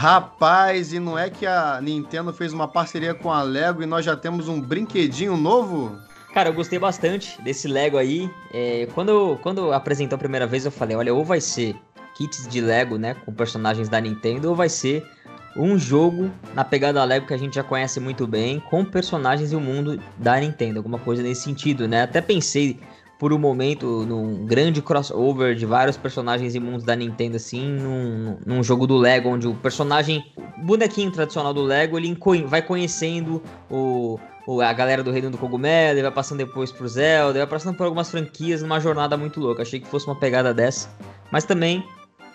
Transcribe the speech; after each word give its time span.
Rapaz, 0.00 0.94
e 0.94 0.98
não 0.98 1.18
é 1.18 1.28
que 1.28 1.44
a 1.44 1.78
Nintendo 1.78 2.32
fez 2.32 2.54
uma 2.54 2.66
parceria 2.66 3.12
com 3.12 3.30
a 3.30 3.42
Lego 3.42 3.82
e 3.82 3.86
nós 3.86 4.02
já 4.02 4.16
temos 4.16 4.48
um 4.48 4.58
brinquedinho 4.58 5.36
novo? 5.36 5.94
Cara, 6.32 6.48
eu 6.48 6.54
gostei 6.54 6.78
bastante 6.78 7.38
desse 7.42 7.68
Lego 7.68 7.98
aí. 7.98 8.30
É, 8.50 8.88
quando, 8.94 9.38
quando 9.42 9.74
apresentou 9.74 10.16
a 10.16 10.18
primeira 10.18 10.46
vez, 10.46 10.64
eu 10.64 10.70
falei: 10.70 10.96
olha, 10.96 11.12
ou 11.12 11.22
vai 11.22 11.38
ser 11.38 11.76
kits 12.14 12.48
de 12.48 12.62
Lego, 12.62 12.96
né, 12.96 13.12
com 13.12 13.30
personagens 13.34 13.90
da 13.90 14.00
Nintendo, 14.00 14.48
ou 14.48 14.54
vai 14.54 14.70
ser 14.70 15.06
um 15.54 15.78
jogo 15.78 16.30
na 16.54 16.64
pegada 16.64 17.04
Lego 17.04 17.26
que 17.26 17.34
a 17.34 17.38
gente 17.38 17.56
já 17.56 17.62
conhece 17.62 18.00
muito 18.00 18.26
bem, 18.26 18.58
com 18.70 18.82
personagens 18.82 19.52
e 19.52 19.56
o 19.56 19.60
mundo 19.60 20.02
da 20.16 20.40
Nintendo, 20.40 20.78
alguma 20.78 20.98
coisa 20.98 21.22
nesse 21.22 21.42
sentido, 21.42 21.86
né? 21.86 22.04
Até 22.04 22.22
pensei 22.22 22.80
por 23.20 23.34
um 23.34 23.38
momento 23.38 24.06
num 24.06 24.46
grande 24.46 24.80
crossover 24.80 25.54
de 25.54 25.66
vários 25.66 25.94
personagens 25.94 26.54
e 26.54 26.58
mundos 26.58 26.84
da 26.84 26.96
Nintendo, 26.96 27.36
assim, 27.36 27.68
num, 27.68 28.38
num 28.46 28.62
jogo 28.62 28.86
do 28.86 28.96
Lego, 28.96 29.28
onde 29.28 29.46
o 29.46 29.54
personagem, 29.54 30.24
bonequinho 30.56 31.10
tradicional 31.12 31.52
do 31.52 31.60
Lego, 31.60 31.98
ele 31.98 32.16
vai 32.46 32.62
conhecendo 32.62 33.42
o, 33.70 34.18
o, 34.46 34.62
a 34.62 34.72
galera 34.72 35.02
do 35.02 35.10
Reino 35.10 35.28
do 35.28 35.36
Cogumelo, 35.36 35.98
ele 35.98 36.02
vai 36.02 36.10
passando 36.10 36.38
depois 36.38 36.72
pro 36.72 36.88
Zelda, 36.88 37.40
vai 37.40 37.46
passando 37.46 37.76
por 37.76 37.84
algumas 37.84 38.10
franquias 38.10 38.62
numa 38.62 38.80
jornada 38.80 39.18
muito 39.18 39.38
louca. 39.38 39.60
Achei 39.60 39.80
que 39.80 39.86
fosse 39.86 40.06
uma 40.06 40.16
pegada 40.16 40.54
dessa, 40.54 40.88
mas 41.30 41.44
também 41.44 41.84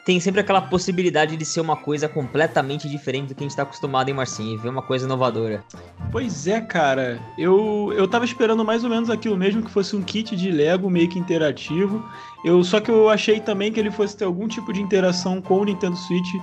tem 0.05 0.19
sempre 0.19 0.39
aquela 0.39 0.61
possibilidade 0.61 1.35
de 1.35 1.43
ser 1.43 1.59
uma 1.59 1.75
coisa 1.75 2.07
completamente 2.07 2.87
diferente 2.87 3.29
do 3.29 3.35
que 3.35 3.43
a 3.43 3.47
gente 3.47 3.55
tá 3.55 3.63
acostumado 3.63 4.07
em 4.07 4.13
Marcinho, 4.13 4.59
ver 4.59 4.69
uma 4.69 4.83
coisa 4.83 5.05
inovadora. 5.05 5.63
Pois 6.11 6.45
é, 6.45 6.61
cara. 6.61 7.19
Eu, 7.35 7.91
eu 7.97 8.07
tava 8.07 8.23
esperando 8.23 8.63
mais 8.63 8.83
ou 8.83 8.89
menos 8.89 9.09
aquilo 9.09 9.35
mesmo, 9.35 9.63
que 9.63 9.71
fosse 9.71 9.95
um 9.95 10.03
kit 10.03 10.35
de 10.35 10.51
Lego 10.51 10.91
meio 10.91 11.09
que 11.09 11.17
interativo. 11.17 12.07
Eu, 12.45 12.63
só 12.63 12.79
que 12.79 12.91
eu 12.91 13.09
achei 13.09 13.39
também 13.39 13.71
que 13.71 13.79
ele 13.79 13.89
fosse 13.89 14.15
ter 14.15 14.25
algum 14.25 14.47
tipo 14.47 14.71
de 14.71 14.79
interação 14.79 15.41
com 15.41 15.61
o 15.61 15.65
Nintendo 15.65 15.95
Switch, 15.95 16.35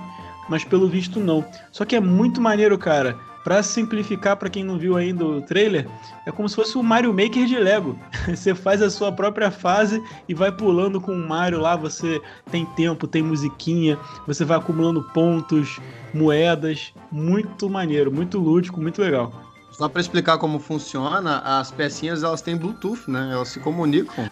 mas 0.49 0.65
pelo 0.65 0.89
visto 0.89 1.21
não. 1.21 1.45
Só 1.71 1.85
que 1.85 1.95
é 1.95 2.01
muito 2.01 2.41
maneiro, 2.41 2.77
cara. 2.77 3.17
Para 3.43 3.61
simplificar 3.61 4.37
para 4.37 4.49
quem 4.49 4.63
não 4.63 4.77
viu 4.77 4.95
ainda 4.95 5.25
o 5.25 5.41
trailer, 5.41 5.87
é 6.25 6.31
como 6.31 6.47
se 6.47 6.55
fosse 6.55 6.77
o 6.77 6.83
Mario 6.83 7.13
Maker 7.13 7.45
de 7.45 7.57
Lego. 7.57 7.99
Você 8.27 8.55
faz 8.55 8.81
a 8.81 8.89
sua 8.89 9.11
própria 9.11 9.51
fase 9.51 10.01
e 10.29 10.33
vai 10.33 10.51
pulando 10.51 11.01
com 11.01 11.11
o 11.11 11.27
Mario 11.27 11.59
lá, 11.59 11.75
você 11.75 12.21
tem 12.49 12.65
tempo, 12.65 13.07
tem 13.07 13.21
musiquinha, 13.21 13.97
você 14.25 14.45
vai 14.45 14.57
acumulando 14.57 15.03
pontos, 15.13 15.79
moedas, 16.13 16.93
muito 17.11 17.69
maneiro, 17.69 18.11
muito 18.11 18.39
lúdico, 18.39 18.81
muito 18.81 19.01
legal. 19.01 19.33
Só 19.71 19.89
para 19.89 20.01
explicar 20.01 20.37
como 20.37 20.59
funciona, 20.59 21.39
as 21.39 21.71
pecinhas 21.71 22.23
elas 22.23 22.41
têm 22.41 22.55
Bluetooth, 22.55 23.09
né? 23.09 23.31
Elas 23.33 23.49
se 23.49 23.59
comunicam. 23.59 24.29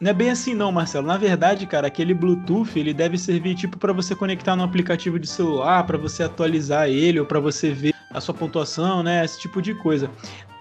Não 0.00 0.10
é 0.10 0.12
bem 0.12 0.30
assim 0.30 0.52
não, 0.52 0.72
Marcelo. 0.72 1.06
Na 1.06 1.16
verdade, 1.16 1.64
cara, 1.64 1.86
aquele 1.86 2.12
Bluetooth, 2.12 2.76
ele 2.76 2.92
deve 2.92 3.16
servir 3.16 3.54
tipo 3.54 3.78
para 3.78 3.92
você 3.92 4.16
conectar 4.16 4.56
no 4.56 4.64
aplicativo 4.64 5.16
de 5.16 5.28
celular, 5.28 5.86
para 5.86 5.96
você 5.96 6.24
atualizar 6.24 6.88
ele 6.88 7.20
ou 7.20 7.26
para 7.26 7.38
você 7.38 7.70
ver 7.70 7.94
a 8.12 8.20
sua 8.20 8.34
pontuação, 8.34 9.02
né? 9.02 9.24
Esse 9.24 9.40
tipo 9.40 9.60
de 9.60 9.74
coisa. 9.74 10.10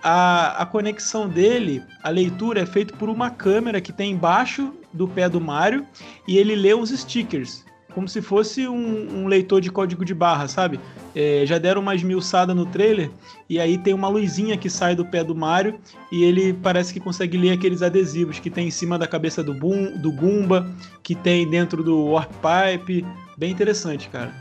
A, 0.04 0.64
a 0.64 0.66
conexão 0.66 1.30
dele, 1.30 1.84
a 2.02 2.10
leitura 2.10 2.62
é 2.62 2.66
feita 2.66 2.96
por 2.96 3.10
uma 3.10 3.30
câmera 3.30 3.80
que 3.80 3.94
tem 3.94 4.12
embaixo 4.12 4.74
do 4.92 5.08
pé 5.08 5.30
do 5.30 5.40
Mario 5.40 5.86
e 6.28 6.38
ele 6.38 6.56
lê 6.56 6.74
uns 6.74 6.90
stickers, 6.90 7.64
como 7.94 8.08
se 8.08 8.22
fosse 8.22 8.68
um, 8.68 9.24
um 9.24 9.28
leitor 9.28 9.62
de 9.62 9.70
código 9.70 10.04
de 10.04 10.14
barra, 10.14 10.48
sabe? 10.48 10.80
É, 11.16 11.44
já 11.46 11.58
deram 11.58 11.82
uma 11.82 11.94
esmiuçada 11.94 12.54
no 12.54 12.66
trailer 12.66 13.12
e 13.48 13.60
aí 13.60 13.78
tem 13.78 13.94
uma 13.94 14.08
luzinha 14.08 14.58
que 14.58 14.70
sai 14.70 14.96
do 14.96 15.06
pé 15.06 15.24
do 15.24 15.36
Mario 15.36 15.80
e 16.12 16.24
ele 16.24 16.54
parece 16.54 16.92
que 16.92 17.00
consegue 17.00 17.38
ler 17.38 17.52
aqueles 17.52 17.82
adesivos 17.82 18.40
que 18.40 18.50
tem 18.50 18.68
em 18.68 18.72
cima 18.72 18.98
da 18.98 19.08
cabeça 19.08 19.44
do, 19.44 19.54
Boom, 19.54 19.98
do 19.98 20.12
Goomba, 20.12 20.68
que 21.04 21.14
tem 21.14 21.48
dentro 21.48 21.84
do 21.84 22.06
Warp 22.06 22.32
Pipe. 22.32 23.06
Bem 23.38 23.52
interessante, 23.52 24.10
cara. 24.10 24.34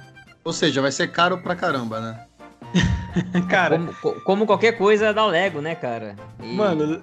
Ou 0.43 0.53
seja, 0.53 0.81
vai 0.81 0.93
ser 0.93 1.09
caro 1.09 1.39
pra 1.39 1.55
caramba, 1.55 2.01
né? 2.01 2.30
cara. 3.49 3.79
Como, 4.01 4.21
como, 4.23 4.47
qualquer 4.47 4.73
coisa 4.73 5.13
da 5.13 5.27
Lego, 5.27 5.61
né, 5.61 5.75
cara? 5.75 6.17
E... 6.43 6.55
Mano, 6.55 7.03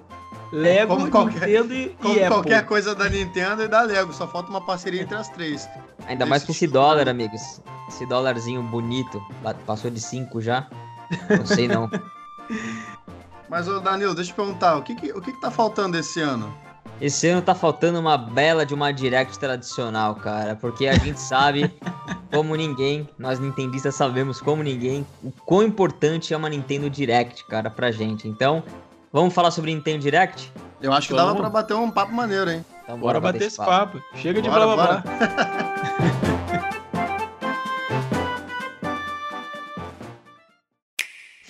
Lego, 0.52 0.96
como 0.96 1.10
qualquer, 1.10 1.46
Nintendo 1.46 1.74
e, 1.74 1.88
como 2.00 2.14
e 2.14 2.26
qualquer 2.26 2.64
coisa 2.64 2.94
da 2.94 3.08
Nintendo 3.08 3.62
e 3.64 3.68
da 3.68 3.82
Lego, 3.82 4.12
só 4.12 4.26
falta 4.26 4.48
uma 4.50 4.60
parceria 4.60 5.02
entre 5.02 5.16
as 5.16 5.28
três. 5.28 5.68
Ainda 6.06 6.24
mais 6.24 6.44
com 6.44 6.52
esse 6.52 6.66
dólar, 6.66 7.08
amigos. 7.08 7.60
Esse 7.88 8.06
dólarzinho 8.06 8.62
bonito. 8.62 9.20
Passou 9.66 9.90
de 9.90 10.00
5 10.00 10.40
já. 10.40 10.66
Não 11.30 11.46
sei 11.46 11.68
não. 11.68 11.90
Mas, 13.48 13.66
ô 13.66 13.80
Danilo, 13.80 14.14
deixa 14.14 14.30
eu 14.30 14.34
te 14.34 14.36
perguntar, 14.36 14.76
o 14.76 14.82
que, 14.82 14.94
que, 14.94 15.10
o 15.12 15.22
que, 15.22 15.32
que 15.32 15.40
tá 15.40 15.50
faltando 15.50 15.96
esse 15.96 16.20
ano? 16.20 16.52
Esse 17.00 17.28
ano 17.28 17.40
tá 17.40 17.54
faltando 17.54 18.00
uma 18.00 18.18
bela 18.18 18.66
de 18.66 18.74
uma 18.74 18.92
direct 18.92 19.38
tradicional, 19.38 20.16
cara. 20.16 20.56
Porque 20.56 20.86
a 20.86 20.94
gente 20.94 21.20
sabe, 21.20 21.72
como 22.32 22.54
ninguém, 22.56 23.08
nós 23.18 23.38
nintendistas 23.38 23.94
sabemos 23.94 24.40
como 24.40 24.62
ninguém, 24.62 25.06
o 25.22 25.30
quão 25.44 25.62
importante 25.62 26.34
é 26.34 26.36
uma 26.36 26.48
Nintendo 26.48 26.90
Direct, 26.90 27.44
cara, 27.46 27.70
pra 27.70 27.92
gente. 27.92 28.26
Então, 28.26 28.62
vamos 29.12 29.32
falar 29.32 29.50
sobre 29.50 29.72
Nintendo 29.72 30.00
Direct? 30.00 30.52
Eu 30.80 30.92
acho 30.92 31.08
que 31.08 31.14
dava 31.14 31.34
pra 31.34 31.50
bater 31.50 31.74
um 31.74 31.90
papo 31.90 32.12
maneiro, 32.12 32.50
hein? 32.50 32.64
Então, 32.82 32.98
bora, 32.98 33.20
bora 33.20 33.32
bater, 33.32 33.46
esse 33.46 33.56
papo. 33.56 33.98
papo. 33.98 34.16
Chega 34.16 34.40
bora, 34.40 34.42
de 34.42 34.66
blá 34.66 34.76
blá 34.76 35.02
blá. 35.02 35.77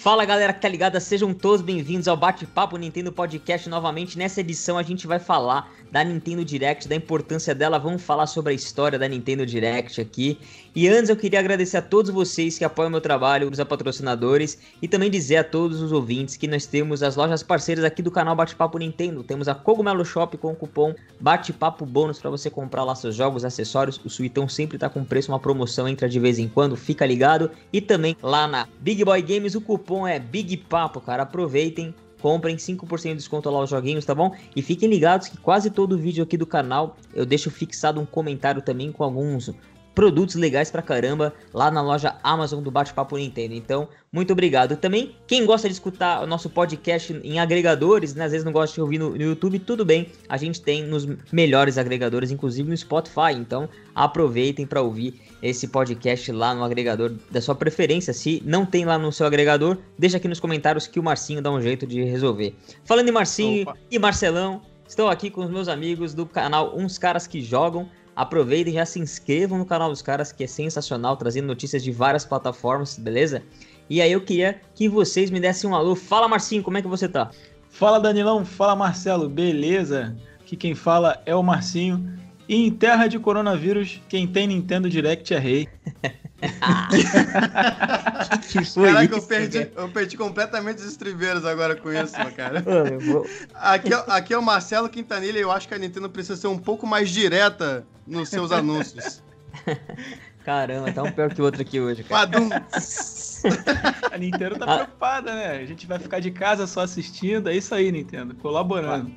Fala 0.01 0.25
galera 0.25 0.53
que 0.53 0.61
tá 0.61 0.69
ligada, 0.69 1.01
sejam 1.01 1.35
todos 1.35 1.61
bem-vindos 1.61 2.07
ao 2.07 2.17
Bate-Papo 2.17 2.77
Nintendo 2.77 3.11
Podcast 3.11 3.69
novamente. 3.69 4.17
Nessa 4.17 4.41
edição 4.41 4.79
a 4.79 4.83
gente 4.85 5.09
vai 5.09 5.19
falar 5.19 5.73
da 5.91 6.05
Nintendo 6.05 6.45
Direct, 6.45 6.87
da 6.87 6.95
importância 6.95 7.53
dela, 7.53 7.81
vamos 7.81 8.01
falar 8.01 8.29
sobre 8.29 8.53
a 8.53 8.55
história 8.55 8.97
da 8.97 9.09
Nintendo 9.09 9.45
Direct 9.45 10.01
aqui. 10.01 10.39
E 10.81 10.87
antes 10.87 11.11
eu 11.11 11.17
queria 11.17 11.41
agradecer 11.41 11.77
a 11.77 11.83
todos 11.83 12.09
vocês 12.09 12.57
que 12.57 12.65
apoiam 12.65 12.89
meu 12.89 13.01
trabalho, 13.01 13.51
os 13.51 13.59
patrocinadores, 13.65 14.57
e 14.81 14.87
também 14.87 15.11
dizer 15.11 15.39
a 15.39 15.43
todos 15.43 15.83
os 15.83 15.91
ouvintes 15.91 16.37
que 16.37 16.47
nós 16.47 16.67
temos 16.67 17.03
as 17.03 17.17
lojas 17.17 17.43
parceiras 17.43 17.83
aqui 17.83 18.01
do 18.01 18.13
canal 18.13 18.37
Bate-Papo 18.37 18.79
Nintendo. 18.79 19.25
Temos 19.25 19.49
a 19.49 19.57
Cogumelo 19.57 20.05
Shop 20.05 20.39
com 20.39 20.53
o 20.53 20.55
cupom 20.55 20.95
Bate-Papo 21.19 21.85
Bônus 21.85 22.21
para 22.21 22.31
você 22.31 22.49
comprar 22.49 22.85
lá 22.85 22.95
seus 22.95 23.17
jogos, 23.17 23.45
acessórios. 23.45 24.01
O 24.05 24.09
Suitão 24.09 24.49
sempre 24.49 24.79
tá 24.79 24.89
com 24.89 25.05
preço, 25.05 25.33
uma 25.33 25.41
promoção 25.41 25.89
entra 25.89 26.09
de 26.09 26.21
vez 26.21 26.39
em 26.39 26.47
quando, 26.47 26.77
fica 26.77 27.05
ligado. 27.05 27.51
E 27.73 27.81
também 27.81 28.17
lá 28.23 28.47
na 28.47 28.69
Big 28.79 29.05
Boy 29.05 29.21
Games 29.21 29.57
o 29.57 29.61
cupom 29.61 29.79
cupom 29.79 30.07
é 30.07 30.21
Big 30.21 30.57
Papo, 30.59 31.01
cara. 31.01 31.25
Aproveitem, 31.25 31.93
comprem 32.21 32.55
5% 32.55 33.03
de 33.03 33.15
desconto 33.17 33.51
lá 33.51 33.65
os 33.65 33.71
joguinhos, 33.71 34.05
tá 34.05 34.15
bom? 34.15 34.33
E 34.55 34.63
fiquem 34.63 34.89
ligados 34.89 35.27
que 35.27 35.39
quase 35.39 35.71
todo 35.71 35.99
vídeo 35.99 36.23
aqui 36.23 36.37
do 36.37 36.47
canal 36.47 36.97
eu 37.13 37.27
deixo 37.27 37.51
fixado 37.51 38.01
um 38.01 38.07
comentário 38.07 38.63
também 38.63 38.93
com 38.93 39.03
alguns 39.03 39.53
produtos 39.99 40.37
legais 40.37 40.71
pra 40.71 40.81
caramba 40.81 41.35
lá 41.53 41.73
na 41.73 41.83
loja 41.83 42.15
Amazon 42.23 42.63
do 42.63 42.71
Bate-Papo 42.71 43.17
Nintendo. 43.17 43.53
Então, 43.53 43.89
muito 44.13 44.33
obrigado. 44.33 44.77
Também, 44.77 45.17
quem 45.27 45.45
gosta 45.45 45.67
de 45.67 45.75
escutar 45.75 46.23
o 46.23 46.27
nosso 46.27 46.49
podcast 46.49 47.21
em 47.25 47.41
agregadores, 47.41 48.15
né, 48.15 48.27
às 48.27 48.31
vezes 48.31 48.45
não 48.45 48.53
gosta 48.53 48.77
de 48.77 48.81
ouvir 48.81 48.99
no, 48.99 49.11
no, 49.11 49.21
YouTube, 49.21 49.59
tudo 49.59 49.85
bem. 49.85 50.07
A 50.29 50.37
gente 50.37 50.63
tem 50.63 50.85
nos 50.85 51.05
melhores 51.33 51.77
agregadores, 51.77 52.31
inclusive 52.31 52.71
no 52.71 52.77
Spotify. 52.77 53.33
Então, 53.35 53.69
aproveitem 53.93 54.65
para 54.65 54.81
ouvir 54.81 55.21
esse 55.43 55.67
podcast 55.67 56.31
lá 56.31 56.55
no 56.55 56.63
agregador 56.63 57.17
da 57.29 57.41
sua 57.41 57.57
preferência. 57.57 58.13
Se 58.13 58.41
não 58.47 58.65
tem 58.65 58.85
lá 58.85 58.99
no 58.99 59.11
seu 59.11 59.27
agregador, 59.27 59.79
deixa 59.99 60.19
aqui 60.19 60.29
nos 60.29 60.39
comentários 60.39 60.87
que 60.87 61.01
o 61.01 61.03
Marcinho 61.03 61.43
dá 61.43 61.51
um 61.51 61.61
jeito 61.61 61.85
de 61.89 62.05
resolver. 62.05 62.55
Falando 62.85 63.09
em 63.09 63.13
Marcinho 63.13 63.63
Opa. 63.63 63.77
e 63.91 63.99
Marcelão, 63.99 64.63
estou 64.87 65.09
aqui 65.09 65.29
com 65.29 65.41
os 65.45 65.51
meus 65.51 65.67
amigos 65.67 66.15
do 66.15 66.25
canal 66.25 66.79
Uns 66.79 66.99
Caras 66.99 67.27
que 67.27 67.41
Jogam. 67.43 67.89
Aproveitem 68.19 68.73
e 68.73 68.75
já 68.75 68.85
se 68.85 68.99
inscrevam 68.99 69.59
no 69.59 69.65
canal 69.65 69.91
dos 69.91 70.03
caras, 70.03 70.33
que 70.33 70.43
é 70.43 70.47
sensacional, 70.49 71.17
trazendo 71.17 71.47
notícias 71.47 71.85
de 71.85 71.93
várias 71.93 72.25
plataformas, 72.25 72.99
beleza? 72.99 73.45
E 73.89 74.03
aí 74.03 74.11
eu 74.11 74.21
queria 74.21 74.61
que 74.75 74.89
vocês 74.89 75.31
me 75.31 75.39
dessem 75.39 75.71
um 75.71 75.75
alô. 75.77 75.95
Fala 75.95 76.27
Marcinho, 76.27 76.65
como 76.65 76.77
é 76.77 76.83
que 76.83 76.89
você 76.89 77.09
tá? 77.09 77.31
Fala 77.71 78.01
Danilão, 78.01 78.45
fala 78.45 78.75
Marcelo, 78.75 79.29
beleza? 79.29 80.17
Aqui 80.41 80.57
quem 80.57 80.75
fala 80.75 81.23
é 81.25 81.33
o 81.33 81.45
Marcinho. 81.45 82.13
E 82.49 82.57
em 82.67 82.73
terra 82.73 83.07
de 83.07 83.21
coronavírus, 83.21 84.03
quem 84.09 84.27
tem 84.27 84.49
Nintendo 84.49 84.91
Direct 84.91 85.33
é 85.33 85.39
rei. 85.39 85.69
que 88.49 88.65
foi 88.65 88.93
Caraca, 88.93 89.05
isso, 89.05 89.15
eu 89.17 89.23
perdi, 89.23 89.69
eu 89.75 89.89
perdi 89.89 90.17
completamente 90.17 90.79
os 90.79 90.85
estribeiros 90.85 91.45
agora 91.45 91.75
com 91.75 91.93
isso, 91.93 92.15
cara. 92.37 92.63
Vou... 93.01 93.27
Aqui, 93.55 93.93
é, 93.93 94.05
aqui 94.09 94.33
é 94.33 94.39
o 94.39 94.43
Marcelo 94.43 94.89
Quintanilha 94.89 95.39
e 95.39 95.43
eu 95.43 95.51
acho 95.51 95.67
que 95.67 95.75
a 95.75 95.79
Nintendo 95.79 96.09
precisa 96.09 96.37
ser 96.37 96.47
um 96.47 96.59
pouco 96.59 96.87
mais 96.87 97.11
direta 97.11 97.85
nos 98.07 98.29
seus 98.29 98.53
anúncios. 98.53 99.21
Caramba, 100.45 100.93
tá 100.93 101.03
um 101.03 101.11
pior 101.11 101.35
que 101.35 101.43
o 101.43 101.45
outro 101.45 101.61
aqui 101.61 101.81
hoje, 101.81 102.05
cara. 102.05 102.31
a 104.11 104.17
Nintendo 104.17 104.57
tá 104.57 104.65
ah. 104.67 104.77
preocupada, 104.77 105.35
né? 105.35 105.59
A 105.59 105.67
gente 105.67 105.87
vai 105.87 105.99
ficar 105.99 106.21
de 106.21 106.31
casa 106.31 106.67
só 106.67 106.81
assistindo. 106.83 107.51
É 107.51 107.57
isso 107.57 107.75
aí, 107.75 107.93
Nintendo. 107.93 108.35
Colaborando. 108.37 109.13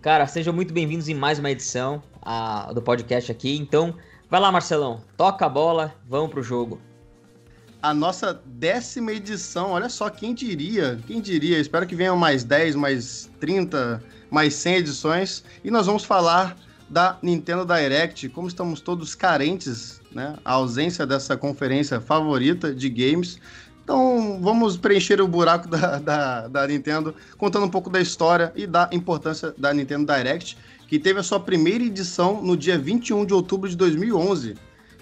Cara, 0.00 0.26
sejam 0.26 0.54
muito 0.54 0.72
bem-vindos 0.72 1.08
em 1.08 1.14
mais 1.14 1.38
uma 1.38 1.50
edição 1.50 2.02
a, 2.22 2.72
do 2.72 2.80
podcast 2.80 3.30
aqui. 3.30 3.58
Então, 3.58 3.94
vai 4.30 4.40
lá, 4.40 4.52
Marcelão. 4.52 5.02
Toca 5.16 5.44
a 5.44 5.48
bola, 5.48 5.94
vamos 6.08 6.30
pro 6.30 6.42
jogo. 6.42 6.80
A 7.82 7.92
nossa 7.94 8.40
décima 8.44 9.12
edição, 9.12 9.70
olha 9.70 9.88
só, 9.88 10.08
quem 10.10 10.34
diria? 10.34 10.98
Quem 11.06 11.20
diria? 11.20 11.58
Espero 11.58 11.86
que 11.86 11.96
venham 11.96 12.16
mais 12.16 12.44
10, 12.44 12.76
mais 12.76 13.30
30, 13.40 14.02
mais 14.30 14.54
100 14.54 14.76
edições. 14.76 15.44
E 15.64 15.70
nós 15.70 15.86
vamos 15.86 16.04
falar 16.04 16.56
da 16.90 17.16
Nintendo 17.22 17.64
Direct. 17.64 18.28
Como 18.28 18.48
estamos 18.48 18.80
todos 18.80 19.14
carentes, 19.14 20.00
né? 20.12 20.36
A 20.44 20.52
ausência 20.52 21.06
dessa 21.06 21.36
conferência 21.36 22.00
favorita 22.00 22.74
de 22.74 22.88
games. 22.90 23.38
Então 23.82 24.38
vamos 24.42 24.76
preencher 24.76 25.20
o 25.20 25.26
buraco 25.26 25.68
da, 25.68 25.98
da, 25.98 26.48
da, 26.48 26.66
Nintendo 26.66 27.14
contando 27.38 27.66
um 27.66 27.70
pouco 27.70 27.88
da 27.88 28.00
história 28.00 28.52
e 28.54 28.66
da 28.66 28.88
importância 28.92 29.54
da 29.56 29.72
Nintendo 29.72 30.12
Direct, 30.12 30.56
que 30.90 30.98
teve 30.98 31.20
a 31.20 31.22
sua 31.22 31.38
primeira 31.38 31.84
edição 31.84 32.42
no 32.42 32.56
dia 32.56 32.76
21 32.76 33.24
de 33.24 33.32
outubro 33.32 33.70
de 33.70 33.76
2011. 33.76 34.56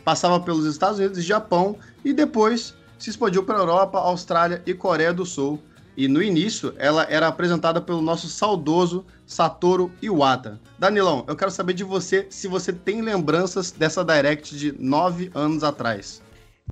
Passava 0.05 0.38
pelos 0.38 0.67
Estados 0.67 0.99
Unidos 0.99 1.17
e 1.17 1.23
Japão 1.23 1.79
e 2.05 2.12
depois 2.12 2.75
se 2.99 3.08
expandiu 3.08 3.43
para 3.43 3.56
a 3.56 3.61
Europa, 3.61 3.99
Austrália 3.99 4.62
e 4.67 4.75
Coreia 4.75 5.14
do 5.14 5.25
Sul. 5.25 5.58
E 5.96 6.06
no 6.06 6.23
início, 6.23 6.75
ela 6.76 7.06
era 7.08 7.26
apresentada 7.26 7.81
pelo 7.81 8.02
nosso 8.02 8.29
saudoso 8.29 9.02
Satoru 9.26 9.90
Iwata. 10.02 10.61
Danilão, 10.79 11.25
eu 11.26 11.35
quero 11.35 11.50
saber 11.50 11.73
de 11.73 11.85
você 11.85 12.26
se 12.29 12.49
você 12.49 12.70
tem 12.70 13.00
lembranças 13.00 13.70
dessa 13.70 14.05
Direct 14.05 14.58
de 14.58 14.75
nove 14.79 15.31
anos 15.35 15.64
atrás. 15.64 16.20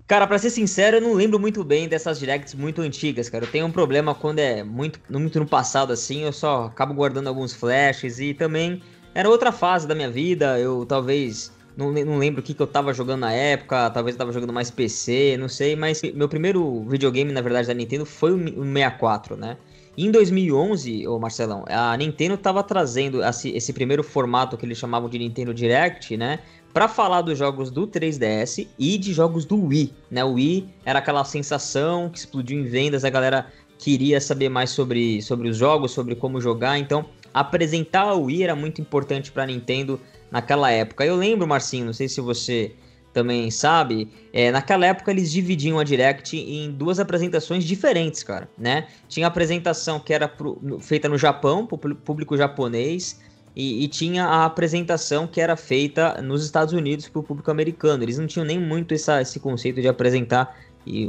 Cara, 0.06 0.26
para 0.26 0.38
ser 0.38 0.50
sincero, 0.50 0.98
eu 0.98 1.00
não 1.00 1.14
lembro 1.14 1.40
muito 1.40 1.64
bem 1.64 1.88
dessas 1.88 2.18
directs 2.18 2.54
muito 2.54 2.80
antigas, 2.82 3.28
cara. 3.28 3.44
Eu 3.44 3.50
tenho 3.50 3.66
um 3.66 3.72
problema 3.72 4.14
quando 4.14 4.38
é 4.38 4.62
muito, 4.62 5.00
muito 5.08 5.40
no 5.40 5.46
passado 5.46 5.92
assim, 5.92 6.22
eu 6.22 6.32
só 6.32 6.66
acabo 6.66 6.94
guardando 6.94 7.28
alguns 7.28 7.52
flashes 7.52 8.20
e 8.20 8.34
também 8.34 8.82
era 9.16 9.30
outra 9.30 9.50
fase 9.50 9.88
da 9.88 9.94
minha 9.94 10.10
vida. 10.10 10.60
Eu 10.60 10.84
talvez 10.84 11.50
não, 11.74 11.90
não 11.90 12.18
lembro 12.18 12.42
o 12.42 12.44
que, 12.44 12.52
que 12.52 12.60
eu 12.60 12.66
tava 12.66 12.92
jogando 12.92 13.20
na 13.20 13.32
época, 13.32 13.88
talvez 13.88 14.14
eu 14.14 14.18
tava 14.18 14.30
jogando 14.30 14.52
mais 14.52 14.70
PC, 14.70 15.38
não 15.40 15.48
sei, 15.48 15.74
mas 15.74 16.02
meu 16.14 16.28
primeiro 16.28 16.84
videogame, 16.84 17.32
na 17.32 17.40
verdade, 17.40 17.66
da 17.66 17.72
Nintendo 17.72 18.04
foi 18.04 18.32
o 18.32 18.38
64, 18.38 19.34
né? 19.34 19.56
Em 19.96 20.10
2011, 20.10 21.08
ô 21.08 21.18
Marcelão, 21.18 21.64
a 21.66 21.96
Nintendo 21.96 22.36
tava 22.36 22.62
trazendo 22.62 23.24
esse, 23.24 23.48
esse 23.56 23.72
primeiro 23.72 24.02
formato 24.02 24.54
que 24.58 24.66
eles 24.66 24.76
chamavam 24.76 25.08
de 25.08 25.18
Nintendo 25.18 25.54
Direct, 25.54 26.14
né? 26.18 26.40
Para 26.74 26.86
falar 26.86 27.22
dos 27.22 27.38
jogos 27.38 27.70
do 27.70 27.86
3DS 27.86 28.68
e 28.78 28.98
de 28.98 29.14
jogos 29.14 29.46
do 29.46 29.56
Wii, 29.56 29.94
né? 30.10 30.22
O 30.22 30.34
Wii 30.34 30.68
era 30.84 30.98
aquela 30.98 31.24
sensação 31.24 32.10
que 32.10 32.18
explodiu 32.18 32.60
em 32.60 32.64
vendas, 32.64 33.02
a 33.02 33.08
galera 33.08 33.46
queria 33.78 34.20
saber 34.20 34.50
mais 34.50 34.68
sobre, 34.70 35.22
sobre 35.22 35.48
os 35.48 35.56
jogos, 35.56 35.92
sobre 35.92 36.14
como 36.14 36.38
jogar, 36.38 36.78
então 36.78 37.06
apresentar 37.36 38.14
o 38.14 38.22
Wii 38.22 38.44
era 38.44 38.56
muito 38.56 38.80
importante 38.80 39.30
para 39.30 39.42
a 39.42 39.46
Nintendo 39.46 40.00
naquela 40.30 40.70
época. 40.70 41.04
Eu 41.04 41.16
lembro, 41.16 41.46
Marcinho, 41.46 41.84
não 41.84 41.92
sei 41.92 42.08
se 42.08 42.18
você 42.18 42.72
também 43.12 43.50
sabe, 43.50 44.08
é, 44.32 44.50
naquela 44.50 44.86
época 44.86 45.10
eles 45.10 45.30
dividiam 45.30 45.78
a 45.78 45.84
Direct 45.84 46.34
em 46.34 46.70
duas 46.70 46.98
apresentações 46.98 47.64
diferentes, 47.64 48.22
cara, 48.22 48.48
né? 48.56 48.88
Tinha 49.06 49.26
a 49.26 49.28
apresentação 49.28 50.00
que 50.00 50.14
era 50.14 50.26
pro, 50.26 50.78
feita 50.80 51.10
no 51.10 51.18
Japão, 51.18 51.66
pro 51.66 51.94
público 51.94 52.36
japonês, 52.38 53.20
e, 53.54 53.84
e, 53.84 53.88
tinha 53.88 54.24
a 54.26 54.44
apresentação 54.44 55.26
que 55.26 55.40
era 55.40 55.56
feita 55.56 56.20
nos 56.20 56.44
Estados 56.44 56.74
Unidos 56.74 57.08
para 57.08 57.20
o 57.20 57.22
público 57.22 57.50
americano. 57.50 58.02
Eles 58.02 58.18
não 58.18 58.26
tinham 58.26 58.44
nem 58.44 58.60
muito 58.60 58.92
essa, 58.92 59.22
esse 59.22 59.40
conceito 59.40 59.80
de 59.80 59.88
apresentar 59.88 60.54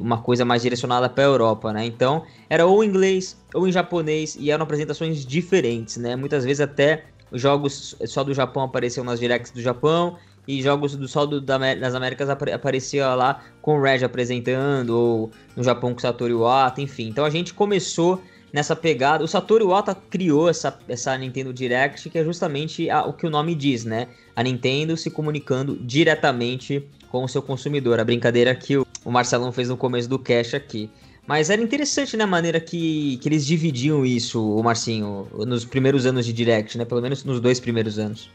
uma 0.01 0.17
coisa 0.21 0.43
mais 0.43 0.61
direcionada 0.61 1.07
para 1.07 1.23
a 1.23 1.27
Europa, 1.27 1.71
né? 1.71 1.85
Então 1.85 2.23
era 2.49 2.65
ou 2.65 2.83
em 2.83 2.87
inglês 2.87 3.37
ou 3.53 3.67
em 3.67 3.71
japonês 3.71 4.37
e 4.39 4.49
eram 4.51 4.63
apresentações 4.63 5.25
diferentes, 5.25 5.97
né? 5.97 6.15
Muitas 6.15 6.43
vezes 6.43 6.61
até 6.61 7.05
jogos 7.31 7.95
só 8.05 8.23
do 8.23 8.33
Japão 8.33 8.63
apareciam 8.63 9.03
nas 9.03 9.19
directs 9.19 9.51
do 9.51 9.61
Japão 9.61 10.17
e 10.47 10.61
jogos 10.61 10.95
do 10.95 11.07
só 11.07 11.25
do, 11.25 11.41
da, 11.41 11.57
das 11.75 11.93
Américas 11.93 12.29
ap 12.29 12.41
aparecia 12.53 13.13
lá 13.13 13.43
com 13.61 13.77
o 13.77 13.81
Reg 13.81 14.03
apresentando 14.03 14.91
ou 14.91 15.31
no 15.55 15.63
Japão 15.63 15.91
com 15.91 15.99
o 15.99 16.01
Satoru 16.01 16.31
Iwata, 16.31 16.81
enfim. 16.81 17.09
Então 17.09 17.25
a 17.25 17.29
gente 17.29 17.53
começou 17.53 18.21
nessa 18.53 18.75
pegada. 18.75 19.23
O 19.23 19.27
Satoru 19.27 19.65
Iwata 19.65 19.93
criou 19.93 20.49
essa, 20.49 20.79
essa 20.87 21.17
Nintendo 21.17 21.53
Direct, 21.53 22.09
que 22.09 22.17
é 22.17 22.23
justamente 22.23 22.89
a, 22.89 23.03
o 23.03 23.11
que 23.11 23.27
o 23.27 23.29
nome 23.29 23.53
diz, 23.53 23.83
né? 23.83 24.07
A 24.35 24.41
Nintendo 24.41 24.95
se 24.95 25.11
comunicando 25.11 25.77
diretamente 25.81 26.87
com 27.09 27.23
o 27.23 27.27
seu 27.27 27.41
consumidor. 27.41 27.99
A 27.99 28.05
brincadeira 28.05 28.55
que 28.55 28.77
o, 28.77 28.86
o 29.07 29.11
Marcelão 29.11 29.53
fez 29.53 29.69
no 29.69 29.77
começo 29.77 30.09
do 30.09 30.19
cast 30.19 30.53
aqui. 30.53 30.89
Mas 31.25 31.49
era 31.49 31.61
interessante, 31.61 32.17
né, 32.17 32.25
a 32.25 32.27
maneira 32.27 32.59
que, 32.59 33.17
que 33.21 33.29
eles 33.29 33.45
dividiam 33.45 34.05
isso, 34.05 34.53
o 34.53 34.61
Marcinho, 34.61 35.29
nos 35.47 35.63
primeiros 35.63 36.05
anos 36.05 36.25
de 36.25 36.33
Direct, 36.33 36.77
né? 36.77 36.83
Pelo 36.83 37.01
menos 37.01 37.23
nos 37.23 37.39
dois 37.39 37.57
primeiros 37.57 37.97
anos. 37.97 38.29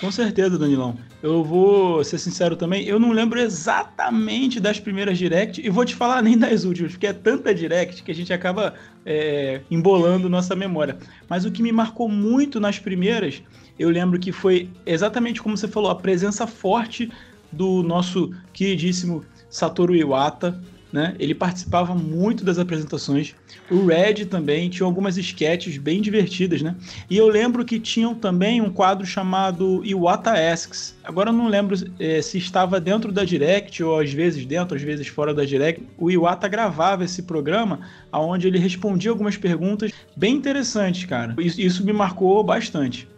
Com 0.00 0.10
certeza, 0.10 0.58
Danilão. 0.58 0.98
Eu 1.22 1.44
vou 1.44 2.02
ser 2.02 2.18
sincero 2.18 2.56
também, 2.56 2.84
eu 2.86 2.98
não 2.98 3.12
lembro 3.12 3.38
exatamente 3.38 4.58
das 4.58 4.80
primeiras 4.80 5.16
Direct 5.16 5.64
e 5.64 5.70
vou 5.70 5.84
te 5.84 5.94
falar 5.94 6.20
nem 6.22 6.36
das 6.36 6.64
últimas, 6.64 6.90
porque 6.92 7.06
é 7.06 7.12
tanta 7.12 7.54
Direct 7.54 8.02
que 8.02 8.10
a 8.10 8.14
gente 8.14 8.32
acaba 8.32 8.74
é, 9.04 9.60
embolando 9.70 10.28
nossa 10.28 10.56
memória. 10.56 10.98
Mas 11.28 11.44
o 11.44 11.52
que 11.52 11.62
me 11.62 11.70
marcou 11.70 12.08
muito 12.08 12.58
nas 12.58 12.80
primeiras, 12.80 13.40
eu 13.78 13.90
lembro 13.90 14.18
que 14.18 14.32
foi 14.32 14.68
exatamente 14.84 15.40
como 15.40 15.56
você 15.56 15.68
falou, 15.68 15.88
a 15.88 15.94
presença 15.94 16.48
forte 16.48 17.12
do 17.52 17.84
nosso 17.84 18.32
queridíssimo 18.52 19.24
Satoru 19.48 19.94
Iwata, 19.94 20.58
né? 20.92 21.14
Ele 21.18 21.34
participava 21.34 21.94
muito 21.94 22.44
das 22.44 22.58
apresentações. 22.58 23.34
O 23.70 23.86
Red 23.86 24.26
também 24.26 24.70
tinha 24.70 24.86
algumas 24.86 25.16
sketches 25.16 25.76
bem 25.76 26.00
divertidas, 26.00 26.62
né? 26.62 26.74
E 27.10 27.16
eu 27.16 27.28
lembro 27.28 27.64
que 27.64 27.78
tinham 27.80 28.14
também 28.14 28.60
um 28.60 28.70
quadro 28.70 29.04
chamado 29.04 29.84
Iwata 29.84 30.32
Asks. 30.32 30.96
Agora 31.04 31.30
eu 31.30 31.34
não 31.34 31.48
lembro 31.48 31.76
é, 31.98 32.22
se 32.22 32.38
estava 32.38 32.80
dentro 32.80 33.12
da 33.12 33.24
Direct 33.24 33.82
ou 33.82 33.98
às 33.98 34.12
vezes 34.12 34.46
dentro, 34.46 34.76
às 34.76 34.82
vezes 34.82 35.06
fora 35.08 35.34
da 35.34 35.44
Direct. 35.44 35.82
O 35.98 36.10
Iwata 36.10 36.48
gravava 36.48 37.04
esse 37.04 37.24
programa 37.24 37.80
onde 38.12 38.46
ele 38.46 38.58
respondia 38.58 39.10
algumas 39.10 39.36
perguntas 39.36 39.92
bem 40.16 40.36
interessantes, 40.36 41.04
cara. 41.04 41.34
Isso, 41.38 41.60
isso 41.60 41.84
me 41.84 41.92
marcou 41.92 42.42
bastante. 42.42 43.08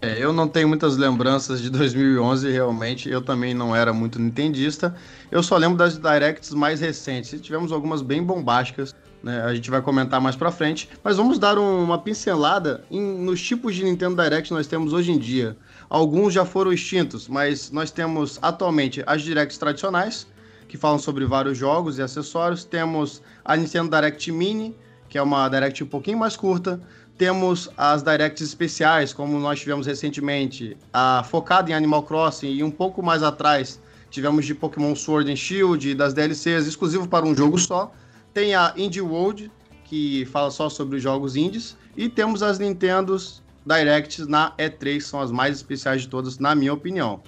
É, 0.00 0.22
eu 0.22 0.32
não 0.32 0.46
tenho 0.46 0.68
muitas 0.68 0.96
lembranças 0.96 1.60
de 1.60 1.70
2011, 1.70 2.50
realmente. 2.50 3.08
Eu 3.08 3.22
também 3.22 3.54
não 3.54 3.74
era 3.74 3.92
muito 3.92 4.18
nintendista. 4.18 4.94
Eu 5.30 5.42
só 5.42 5.56
lembro 5.56 5.76
das 5.76 5.98
directs 5.98 6.52
mais 6.52 6.80
recentes. 6.80 7.40
Tivemos 7.40 7.72
algumas 7.72 8.02
bem 8.02 8.22
bombásticas, 8.22 8.94
né? 9.22 9.42
A 9.42 9.54
gente 9.54 9.70
vai 9.70 9.80
comentar 9.80 10.20
mais 10.20 10.36
pra 10.36 10.50
frente. 10.50 10.88
Mas 11.02 11.16
vamos 11.16 11.38
dar 11.38 11.58
um, 11.58 11.82
uma 11.82 11.98
pincelada 11.98 12.84
em, 12.90 13.00
nos 13.00 13.42
tipos 13.42 13.74
de 13.74 13.84
Nintendo 13.84 14.22
Direct 14.22 14.48
que 14.48 14.54
nós 14.54 14.66
temos 14.66 14.92
hoje 14.92 15.12
em 15.12 15.18
dia. 15.18 15.56
Alguns 15.88 16.34
já 16.34 16.44
foram 16.44 16.72
extintos, 16.72 17.28
mas 17.28 17.70
nós 17.70 17.90
temos 17.90 18.38
atualmente 18.42 19.02
as 19.06 19.22
directs 19.22 19.56
tradicionais, 19.56 20.26
que 20.68 20.76
falam 20.76 20.98
sobre 20.98 21.24
vários 21.24 21.56
jogos 21.56 21.98
e 21.98 22.02
acessórios. 22.02 22.64
Temos 22.64 23.22
a 23.44 23.56
Nintendo 23.56 23.90
Direct 23.90 24.30
Mini, 24.32 24.76
que 25.08 25.16
é 25.16 25.22
uma 25.22 25.48
direct 25.48 25.82
um 25.82 25.86
pouquinho 25.86 26.18
mais 26.18 26.36
curta. 26.36 26.80
Temos 27.18 27.70
as 27.78 28.02
directs 28.02 28.42
especiais, 28.42 29.12
como 29.12 29.38
nós 29.38 29.60
tivemos 29.60 29.86
recentemente, 29.86 30.76
a 30.92 31.24
focada 31.24 31.70
em 31.70 31.74
Animal 31.74 32.02
Crossing 32.02 32.52
e 32.52 32.62
um 32.62 32.70
pouco 32.70 33.02
mais 33.02 33.22
atrás 33.22 33.80
tivemos 34.10 34.44
de 34.44 34.54
Pokémon 34.54 34.94
Sword 34.94 35.30
and 35.30 35.36
Shield, 35.36 35.94
das 35.94 36.12
DLCs 36.12 36.66
exclusivo 36.66 37.08
para 37.08 37.24
um 37.24 37.34
jogo 37.34 37.58
só. 37.58 37.90
Tem 38.34 38.54
a 38.54 38.74
Indie 38.76 39.00
World, 39.00 39.50
que 39.84 40.26
fala 40.26 40.50
só 40.50 40.68
sobre 40.68 40.96
os 40.96 41.02
jogos 41.02 41.36
indies, 41.36 41.76
e 41.96 42.08
temos 42.08 42.42
as 42.42 42.58
Nintendos 42.58 43.42
Directs 43.64 44.26
na 44.26 44.52
E3, 44.56 45.00
são 45.00 45.20
as 45.20 45.32
mais 45.32 45.56
especiais 45.56 46.02
de 46.02 46.08
todas, 46.08 46.38
na 46.38 46.54
minha 46.54 46.72
opinião. 46.72 47.20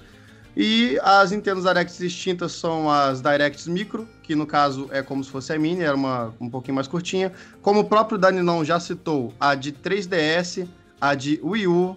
E 0.56 0.98
as 1.02 1.30
Nintendo 1.30 1.62
Directs 1.62 2.00
extintas 2.00 2.52
são 2.52 2.90
as 2.90 3.20
Directs 3.20 3.66
Micro, 3.66 4.08
que 4.22 4.34
no 4.34 4.46
caso 4.46 4.88
é 4.90 5.02
como 5.02 5.22
se 5.22 5.30
fosse 5.30 5.52
a 5.52 5.58
Mini, 5.58 5.82
era 5.82 5.94
uma 5.94 6.34
um 6.40 6.50
pouquinho 6.50 6.74
mais 6.74 6.88
curtinha. 6.88 7.32
Como 7.62 7.80
o 7.80 7.84
próprio 7.84 8.18
Danilão 8.18 8.64
já 8.64 8.80
citou, 8.80 9.32
a 9.38 9.54
de 9.54 9.72
3DS, 9.72 10.66
a 11.00 11.14
de 11.14 11.40
Wii 11.42 11.66
U 11.68 11.96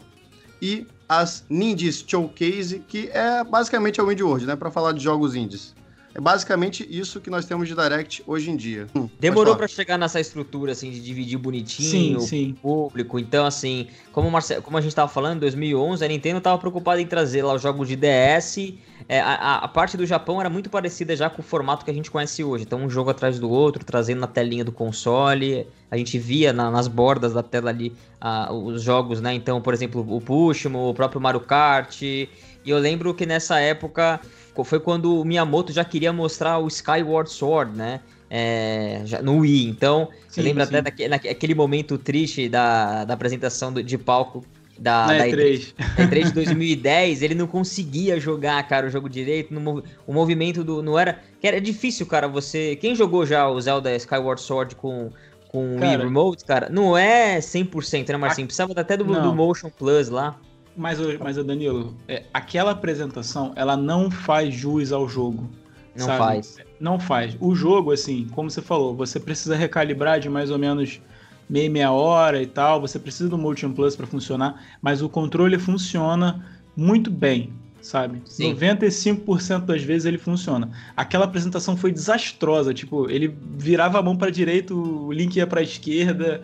e 0.62 0.86
as 1.10 1.44
Ninjas 1.50 2.04
Showcase, 2.08 2.80
que 2.88 3.10
é 3.10 3.44
basicamente 3.44 4.00
a 4.00 4.04
Indie 4.04 4.24
World, 4.24 4.46
né, 4.46 4.56
para 4.56 4.72
falar 4.72 4.94
de 4.94 5.04
jogos 5.04 5.36
indies. 5.36 5.76
É 6.14 6.20
basicamente 6.20 6.86
isso 6.90 7.22
que 7.22 7.30
nós 7.30 7.46
temos 7.46 7.68
de 7.68 7.76
Direct 7.76 8.24
hoje 8.28 8.52
em 8.52 8.56
dia. 8.56 8.88
Hum, 8.96 9.10
Demorou 9.20 9.56
para 9.56 9.68
chegar 9.68 9.98
nessa 9.98 10.20
estrutura, 10.20 10.74
assim, 10.74 10.92
de 10.92 11.00
dividir 11.00 11.38
bonitinho 11.38 12.20
sim, 12.20 12.28
sim. 12.28 12.58
o 12.62 12.90
público. 12.90 13.18
Então, 13.18 13.46
assim, 13.46 13.88
como, 14.12 14.30
Marce... 14.30 14.60
como 14.62 14.78
a 14.78 14.82
gente 14.82 14.94
tava 14.94 15.08
falando, 15.08 15.38
em 15.38 15.40
2011, 15.40 16.04
a 16.04 16.08
Nintendo 16.08 16.42
tava 16.42 16.58
preocupada 16.58 17.02
em 17.02 17.08
trazer 17.08 17.44
lá 17.44 17.54
os 17.54 17.62
jogos 17.62 17.88
de 17.88 17.96
DS. 17.96 18.74
É, 19.08 19.20
a, 19.20 19.58
a, 19.58 19.68
parte 19.68 19.98
do 19.98 20.06
Japão 20.06 20.40
era 20.40 20.50
muito 20.50 20.70
parecida 20.70 21.16
já 21.16 21.30
com 21.30 21.42
o 21.42 21.46
formato 21.46 21.86
que 21.86 21.92
a 21.92 21.94
gente 21.94 22.12
conhece 22.12 22.44
hoje. 22.44 22.66
Então, 22.66 22.80
um 22.80 22.90
jogo 22.90 23.10
atrás 23.10 23.40
do 23.40 23.50
outro, 23.50 23.84
trazendo 23.86 24.20
na 24.20 24.28
telinha 24.28 24.64
do 24.64 24.72
console. 24.72 25.68
A 25.92 25.98
gente 25.98 26.18
via 26.18 26.54
na, 26.54 26.72
nas 26.72 26.88
bordas 26.88 27.34
da 27.34 27.44
tela 27.44 27.70
ali 27.70 27.94
uh, 28.24 28.54
os 28.54 28.82
jogos, 28.82 29.20
né? 29.20 29.34
Então, 29.34 29.62
por 29.62 29.74
exemplo, 29.74 30.06
o 30.08 30.22
Pushmo, 30.22 30.90
o 30.90 30.94
próprio 30.94 31.20
Mario 31.20 31.42
Kart. 31.42 32.02
E 32.02 32.30
eu 32.66 32.80
lembro 32.80 33.14
que 33.14 33.26
nessa 33.26 33.60
época 33.60 34.22
foi 34.64 34.80
quando 34.80 35.20
o 35.20 35.26
Miyamoto 35.26 35.74
já 35.74 35.84
queria 35.84 36.14
mostrar 36.14 36.60
o 36.60 36.68
Skyward 36.68 37.30
Sword, 37.30 37.76
né? 37.76 38.00
É, 38.30 39.02
já, 39.04 39.22
no 39.22 39.40
Wii. 39.40 39.68
Então, 39.68 40.08
sim, 40.30 40.36
você 40.36 40.42
lembra 40.42 40.66
sim. 40.66 40.70
até 40.70 40.82
daquele, 40.82 41.10
daquele 41.10 41.56
momento 41.56 41.98
triste 41.98 42.48
da, 42.48 43.04
da 43.04 43.14
apresentação 43.14 43.74
do, 43.74 43.84
de 43.84 43.98
palco 43.98 44.46
da, 44.82 45.06
da 45.06 45.28
E3. 45.28 45.74
Da 45.78 46.08
E3 46.08 46.24
de 46.26 46.34
2010, 46.34 47.22
ele 47.22 47.36
não 47.36 47.46
conseguia 47.46 48.20
jogar, 48.20 48.68
cara, 48.68 48.88
o 48.88 48.90
jogo 48.90 49.08
direito. 49.08 49.54
No, 49.54 49.84
o 50.08 50.14
movimento 50.14 50.64
do. 50.64 50.82
Não 50.82 50.98
era. 50.98 51.20
Que 51.40 51.48
era 51.48 51.62
difícil, 51.62 52.06
cara, 52.08 52.28
você. 52.28 52.76
Quem 52.78 52.96
jogou 52.96 53.26
já 53.26 53.48
o 53.48 53.62
Zelda 53.62 53.96
Skyward 53.96 54.42
Sword 54.42 54.76
com, 54.76 55.12
com 55.52 55.76
o 55.76 55.82
Wii 55.82 55.98
Remote, 55.98 56.46
cara, 56.46 56.70
não 56.70 56.98
é 56.98 57.40
100%, 57.40 58.08
né, 58.08 58.18
Marcinho? 58.18 58.48
Precisava 58.48 58.72
até 58.74 58.96
do, 58.96 59.04
do 59.04 59.36
Motion 59.36 59.70
Plus 59.70 60.08
lá. 60.08 60.40
Mas, 60.78 60.98
mas 61.20 61.36
Danilo, 61.36 61.94
é, 62.08 62.24
aquela 62.34 62.72
apresentação, 62.72 63.52
ela 63.58 63.76
não 63.76 64.10
faz 64.10 64.54
jus 64.54 64.94
ao 64.94 65.10
jogo. 65.10 65.50
Não 65.94 66.06
sabe? 66.06 66.18
faz. 66.18 66.58
Não 66.80 66.98
faz. 66.98 67.36
O 67.42 67.54
jogo, 67.54 67.92
assim, 67.92 68.30
como 68.32 68.50
você 68.50 68.62
falou, 68.62 68.96
você 68.96 69.20
precisa 69.20 69.54
recalibrar 69.54 70.22
de 70.22 70.30
mais 70.30 70.50
ou 70.50 70.58
menos 70.58 71.02
meia, 71.50 71.70
meia 71.70 71.92
hora 71.92 72.42
e 72.42 72.48
tal. 72.48 72.80
Você 72.80 72.98
precisa 72.98 73.28
do 73.28 73.38
Motion 73.38 73.74
Plus 73.74 73.94
para 73.94 74.08
funcionar, 74.08 74.64
mas 74.82 75.02
o 75.02 75.10
controle 75.10 75.60
funciona 75.60 76.46
muito 76.78 77.12
bem, 77.12 77.52
sabe? 77.82 78.22
Sim. 78.26 78.56
95% 78.56 79.66
das 79.66 79.84
vezes 79.84 80.06
ele 80.06 80.18
funciona. 80.18 80.70
Aquela 80.96 81.26
apresentação 81.26 81.76
foi 81.76 81.92
desastrosa, 81.92 82.74
tipo, 82.74 83.10
ele 83.10 83.36
virava 83.58 84.00
a 84.00 84.02
mão 84.02 84.16
para 84.16 84.30
direita, 84.30 84.74
o 84.74 85.12
link 85.12 85.36
ia 85.36 85.48
para 85.48 85.62
esquerda. 85.62 86.44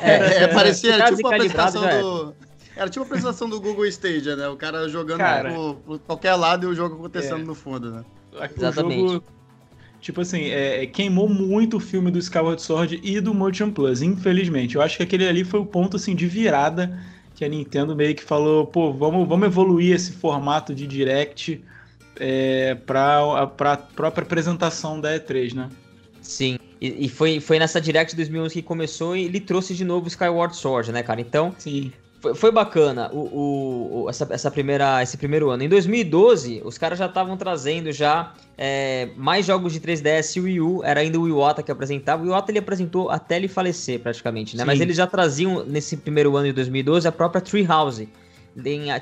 É, 0.00 0.44
é 0.44 0.48
parecia 0.48 0.92
tipo 1.06 1.26
a 1.26 1.34
apresentação 1.34 1.82
do 1.82 2.34
era 2.76 2.90
tipo 2.90 3.02
a 3.02 3.06
apresentação 3.06 3.48
do 3.48 3.58
Google 3.58 3.86
Stadia, 3.86 4.36
né? 4.36 4.46
O 4.48 4.56
cara 4.56 4.86
jogando 4.86 5.18
cara, 5.18 5.50
por, 5.50 5.74
por, 5.76 5.98
qualquer 6.00 6.34
lado 6.34 6.66
e 6.66 6.68
o 6.68 6.74
jogo 6.74 6.94
acontecendo 6.96 7.40
é, 7.40 7.44
no 7.44 7.54
fundo, 7.54 7.90
né? 7.90 8.04
Exatamente. 8.54 9.12
Jogo, 9.12 9.24
tipo 9.98 10.20
assim, 10.20 10.42
é, 10.42 10.82
é, 10.82 10.86
queimou 10.86 11.26
muito 11.26 11.78
o 11.78 11.80
filme 11.80 12.10
do 12.10 12.18
Skyward 12.18 12.60
Sword 12.60 13.00
e 13.02 13.18
do 13.18 13.32
Motion 13.32 13.70
Plus, 13.70 14.02
infelizmente. 14.02 14.76
Eu 14.76 14.82
acho 14.82 14.98
que 14.98 15.02
aquele 15.02 15.26
ali 15.26 15.42
foi 15.42 15.58
o 15.58 15.64
ponto 15.64 15.96
assim 15.96 16.14
de 16.14 16.26
virada 16.26 17.00
que 17.36 17.44
a 17.44 17.48
Nintendo 17.48 17.94
meio 17.94 18.14
que 18.14 18.24
falou, 18.24 18.66
pô, 18.66 18.92
vamos, 18.92 19.28
vamos 19.28 19.46
evoluir 19.46 19.94
esse 19.94 20.10
formato 20.10 20.74
de 20.74 20.86
Direct 20.86 21.62
é, 22.18 22.74
para 22.74 23.42
a 23.42 23.76
própria 23.76 24.22
apresentação 24.22 24.98
da 24.98 25.14
E3, 25.14 25.54
né? 25.54 25.68
Sim, 26.22 26.58
e, 26.80 27.04
e, 27.04 27.08
foi, 27.10 27.38
foi 27.38 27.58
nessa 27.58 27.78
Direct 27.78 28.16
2011 28.16 28.54
que 28.54 28.62
começou 28.62 29.14
e 29.14 29.26
ele 29.26 29.38
trouxe 29.38 29.74
de 29.74 29.84
novo 29.84 30.06
o 30.06 30.08
Skyward 30.08 30.56
Sword, 30.56 30.90
né, 30.92 31.02
cara? 31.02 31.20
Então, 31.20 31.54
Sim. 31.58 31.92
Foi, 32.26 32.34
foi 32.34 32.50
bacana 32.50 33.08
o, 33.12 34.02
o, 34.02 34.10
essa, 34.10 34.26
essa 34.30 34.50
primeira, 34.50 35.00
esse 35.02 35.16
primeiro 35.16 35.50
ano. 35.50 35.62
Em 35.62 35.68
2012, 35.68 36.62
os 36.64 36.76
caras 36.76 36.98
já 36.98 37.06
estavam 37.06 37.36
trazendo 37.36 37.92
já 37.92 38.32
é, 38.58 39.10
mais 39.16 39.46
jogos 39.46 39.72
de 39.72 39.80
3DS 39.80 40.36
e 40.36 40.40
Wii 40.40 40.60
U. 40.60 40.84
Era 40.84 41.00
ainda 41.00 41.20
o 41.20 41.28
Iwata 41.28 41.62
que 41.62 41.70
apresentava. 41.70 42.24
O 42.24 42.26
Iwata 42.26 42.50
ele 42.50 42.58
apresentou 42.58 43.10
até 43.10 43.36
ele 43.36 43.46
falecer, 43.46 44.00
praticamente, 44.00 44.56
né? 44.56 44.62
Sim. 44.62 44.66
Mas 44.66 44.80
eles 44.80 44.96
já 44.96 45.06
traziam, 45.06 45.64
nesse 45.64 45.96
primeiro 45.96 46.36
ano 46.36 46.48
de 46.48 46.52
2012, 46.52 47.06
a 47.06 47.12
própria 47.12 47.40
Treehouse. 47.40 48.08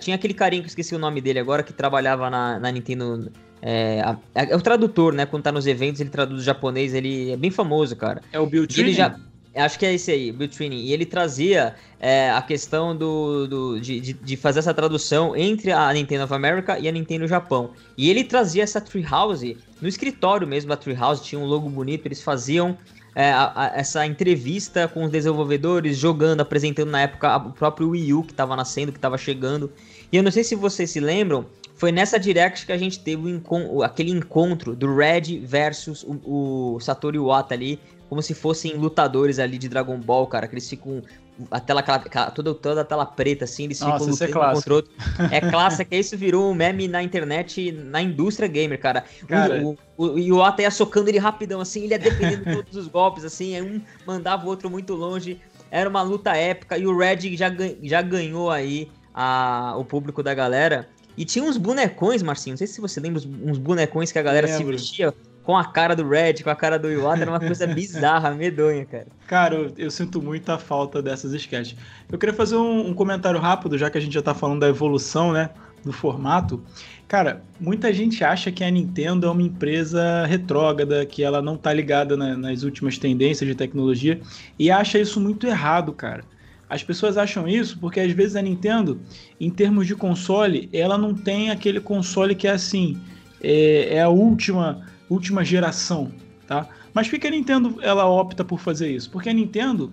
Tinha 0.01 0.17
aquele 0.17 0.35
carinha 0.35 0.61
que 0.61 0.67
eu 0.67 0.71
esqueci 0.71 0.95
o 0.95 0.99
nome 0.99 1.21
dele 1.21 1.39
agora, 1.39 1.63
que 1.63 1.73
trabalhava 1.73 2.29
na, 2.29 2.59
na 2.59 2.73
Nintendo 2.73 3.31
é, 3.63 4.03
é, 4.35 4.55
o 4.55 4.61
tradutor, 4.61 5.15
né? 5.15 5.25
Quando 5.25 5.45
tá 5.45 5.53
nos 5.53 5.67
eventos, 5.67 6.01
ele 6.01 6.11
traduz 6.11 6.45
japonês, 6.45 6.93
ele 6.93 7.31
é 7.31 7.37
bem 7.37 7.51
famoso, 7.51 7.97
cara. 7.97 8.21
É 8.33 8.39
o 8.39 8.47
Bill 8.47 8.67
Ele 8.77 8.93
já 8.93 9.17
Acho 9.55 9.79
que 9.79 9.87
é 9.87 9.95
esse 9.95 10.11
aí, 10.11 10.33
Bill 10.33 10.49
Training. 10.49 10.81
E 10.81 10.93
ele 10.93 11.07
trazia 11.07 11.77
é, 12.01 12.31
a 12.31 12.43
questão 12.43 12.97
do, 12.97 13.47
do 13.47 13.81
de, 13.81 14.01
de, 14.01 14.37
fazer 14.37 14.59
essa 14.59 14.75
tradução 14.75 15.37
entre 15.37 15.71
a 15.71 15.93
Nintendo 15.93 16.25
of 16.25 16.35
America 16.35 16.79
e 16.79 16.89
a 16.89 16.93
Nintendo 16.93 17.27
Japão. 17.27 17.71
E 17.97 18.11
ele 18.11 18.25
trazia 18.25 18.65
essa 18.65 18.81
Treehouse 18.81 19.57
no 19.81 19.89
escritório 19.89 20.47
mesmo 20.47 20.71
da 20.71 20.77
Treehouse, 20.77 21.23
tinha 21.23 21.41
um 21.41 21.45
logo 21.45 21.69
bonito, 21.69 22.07
eles 22.07 22.23
faziam 22.23 22.77
é, 23.15 23.31
a, 23.31 23.53
a, 23.55 23.67
essa 23.79 24.05
entrevista 24.05 24.89
com 24.89 25.05
os 25.05 25.11
desenvolvedores, 25.11 25.97
jogando, 25.97 26.41
apresentando 26.41 26.91
na 26.91 27.03
época 27.03 27.37
o 27.37 27.53
próprio 27.53 27.91
Wii 27.91 28.13
U 28.15 28.23
que 28.25 28.33
estava 28.33 28.57
nascendo, 28.57 28.91
que 28.91 28.99
estava 28.99 29.17
chegando. 29.17 29.71
E 30.11 30.17
eu 30.17 30.23
não 30.23 30.31
sei 30.31 30.43
se 30.43 30.55
vocês 30.55 30.91
se 30.91 31.01
lembram, 31.01 31.47
foi 31.77 31.91
nessa 31.93 32.19
Direct 32.19 32.67
que 32.67 32.73
a 32.73 32.79
gente 32.79 33.01
teve 33.01 33.41
aquele 33.83 34.11
encontro 34.11 34.75
do 34.75 34.95
Red 34.95 35.41
versus 35.43 36.05
o, 36.05 36.75
o 36.77 36.81
Satoru 36.81 37.17
Iwata 37.17 37.55
ali, 37.55 37.79
como 38.09 38.23
se 38.23 38.35
fossem 38.35 38.75
lutadores 38.75 39.39
ali 39.39 39.59
de 39.59 39.69
Dragon 39.69 39.99
Ball, 39.99 40.27
cara, 40.27 40.47
que 40.47 40.55
eles 40.55 40.69
ficam 40.69 41.03
a 41.51 41.59
tela 41.59 41.81
aquela, 41.81 42.31
toda, 42.31 42.55
toda 42.55 42.81
a 42.83 42.85
tela 42.85 43.05
preta, 43.05 43.45
assim, 43.45 43.65
eles 43.65 43.81
Nossa, 43.81 43.93
ficam 43.93 44.11
lutando 44.11 44.39
é 44.39 44.51
um 44.51 44.55
contra 44.55 44.75
outro. 44.75 44.93
É 45.33 45.41
clássico, 45.41 45.95
isso 45.95 46.17
virou 46.17 46.51
um 46.51 46.55
meme 46.55 46.87
na 46.87 47.03
internet, 47.03 47.73
na 47.73 48.01
indústria 48.01 48.47
gamer, 48.47 48.79
cara. 48.79 49.05
cara. 49.27 49.63
O, 49.63 49.77
o, 49.97 50.05
o 50.13 50.19
Iwata 50.19 50.63
ia 50.63 50.71
socando 50.71 51.09
ele 51.09 51.19
rapidão, 51.19 51.61
assim, 51.61 51.85
ele 51.85 51.95
ia 51.95 51.99
defendendo 51.99 52.45
todos 52.45 52.77
os 52.77 52.87
golpes, 52.87 53.25
assim, 53.25 53.61
um 53.61 53.81
mandava 54.07 54.47
o 54.47 54.49
outro 54.49 54.71
muito 54.71 54.95
longe. 54.95 55.41
Era 55.71 55.91
uma 55.91 56.03
luta 56.03 56.37
épica 56.37 56.79
e 56.79 56.87
o 56.87 56.97
Red 56.97 57.37
já, 57.37 57.51
já 57.83 58.01
ganhou 58.01 58.51
aí 58.51 58.89
a, 59.13 59.75
o 59.77 59.85
público 59.85 60.23
da 60.23 60.35
galera. 60.35 60.89
E 61.17 61.25
tinha 61.25 61.45
uns 61.45 61.57
bonecões, 61.57 62.23
Marcinho, 62.23 62.55
não 62.55 62.59
sei 62.59 62.67
se 62.67 62.81
você 62.81 63.01
lembra, 63.01 63.23
uns 63.45 63.59
bonecões 63.59 64.13
que 64.13 64.19
a 64.19 64.23
galera 64.23 64.49
se 64.49 64.63
vestia 64.63 65.13
com 65.45 65.57
a 65.57 65.65
cara 65.65 65.95
do 65.95 66.09
Red, 66.09 66.43
com 66.43 66.49
a 66.49 66.57
cara 66.57 66.79
do 66.79 66.91
Iwata, 66.91 67.23
era 67.23 67.31
uma 67.31 67.39
coisa 67.39 67.67
bizarra, 67.67 68.31
medonha, 68.35 68.85
cara. 68.87 69.07
Cara, 69.27 69.71
eu, 69.77 69.91
sinto 69.91 70.21
muita 70.21 70.59
falta 70.59 71.03
dessas 71.03 71.33
sketches. 71.35 71.77
Eu 72.11 72.19
queria 72.19 72.35
fazer 72.35 72.57
um, 72.57 72.89
um, 72.89 72.95
comentário 72.95 73.39
rápido, 73.39 73.77
já 73.77 73.91
que 73.91 73.99
a 73.99 74.01
gente 74.01 74.15
já 74.15 74.23
tá 74.23 74.35
falando 74.35 74.61
da 74.61 74.69
evolução, 74.69 75.33
né, 75.33 75.51
do 75.85 75.93
formato. 75.93 76.65
Cara, 77.07 77.43
muita 77.61 77.93
gente 77.93 78.25
acha 78.25 78.51
que 78.51 78.65
a 78.65 78.71
Nintendo 78.71 79.27
é 79.27 79.31
uma 79.31 79.43
empresa 79.43 80.25
retrógrada, 80.25 81.05
que 81.05 81.23
ela 81.23 81.43
não 81.43 81.59
tá 81.59 81.75
ligada 81.75 82.17
na, 82.17 82.35
nas 82.35 82.63
últimas 82.63 82.97
tendências 82.97 83.47
de 83.47 83.55
tecnologia, 83.55 84.19
e 84.59 84.71
acha 84.71 84.99
isso 84.99 85.21
muito 85.21 85.47
errado, 85.47 85.93
cara. 85.93 86.25
As 86.71 86.83
pessoas 86.83 87.19
acham 87.19 87.47
isso 87.47 87.79
porque 87.79 88.01
às 88.01 88.11
vezes 88.13 88.35
a 88.35 88.41
Nintendo, 88.41 88.99
em 89.39 89.51
termos 89.51 89.87
de 89.87 89.95
console, 89.95 90.71
ela 90.73 90.97
não 90.97 91.15
tem 91.15 91.51
aquele 91.51 91.79
console 91.81 92.35
que 92.35 92.49
é 92.49 92.53
assim, 92.53 92.99
é, 93.43 93.97
é 93.97 94.03
a 94.03 94.09
última 94.09 94.94
última 95.09 95.45
geração, 95.45 96.13
tá? 96.47 96.69
Mas 96.93 97.09
por 97.09 97.19
que 97.19 97.27
a 97.27 97.31
Nintendo 97.31 97.79
ela 97.83 98.07
opta 98.07 98.45
por 98.45 98.61
fazer 98.61 98.91
isso? 98.91 99.11
Porque 99.11 99.29
a 99.29 99.33
Nintendo, 99.33 99.93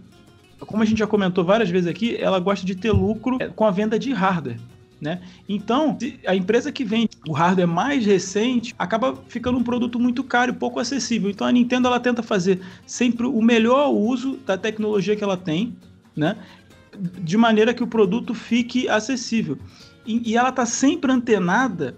como 0.60 0.84
a 0.84 0.86
gente 0.86 1.00
já 1.00 1.08
comentou 1.08 1.44
várias 1.44 1.70
vezes 1.70 1.88
aqui, 1.88 2.16
ela 2.18 2.40
gosta 2.40 2.66
de 2.66 2.76
ter 2.76 2.92
lucro 2.92 3.38
é, 3.40 3.48
com 3.48 3.66
a 3.66 3.72
venda 3.72 3.98
de 3.98 4.14
hardware. 4.14 4.60
Né? 5.02 5.20
Então, 5.50 5.98
a 6.28 6.36
empresa 6.36 6.72
que 6.72 6.86
vende 6.86 7.18
o 7.28 7.32
hardware 7.32 7.68
mais 7.68 8.06
recente 8.06 8.76
acaba 8.78 9.16
ficando 9.28 9.58
um 9.58 9.64
produto 9.64 10.00
muito 10.00 10.24
caro 10.24 10.52
e 10.52 10.56
pouco 10.56 10.80
acessível. 10.80 11.28
Então, 11.32 11.48
a 11.48 11.52
Nintendo 11.52 11.88
ela 11.88 12.00
tenta 12.00 12.22
fazer 12.22 12.60
sempre 12.86 13.26
o 13.26 13.42
melhor 13.42 13.90
uso 13.90 14.38
da 14.46 14.56
tecnologia 14.56 15.16
que 15.16 15.24
ela 15.24 15.36
tem, 15.38 15.76
né? 16.16 16.38
de 17.22 17.38
maneira 17.38 17.74
que 17.74 17.84
o 17.84 17.88
produto 17.88 18.34
fique 18.34 18.88
acessível. 18.88 19.58
E, 20.06 20.32
e 20.32 20.38
ela 20.38 20.50
está 20.50 20.66
sempre 20.66 21.12
antenada 21.12 21.96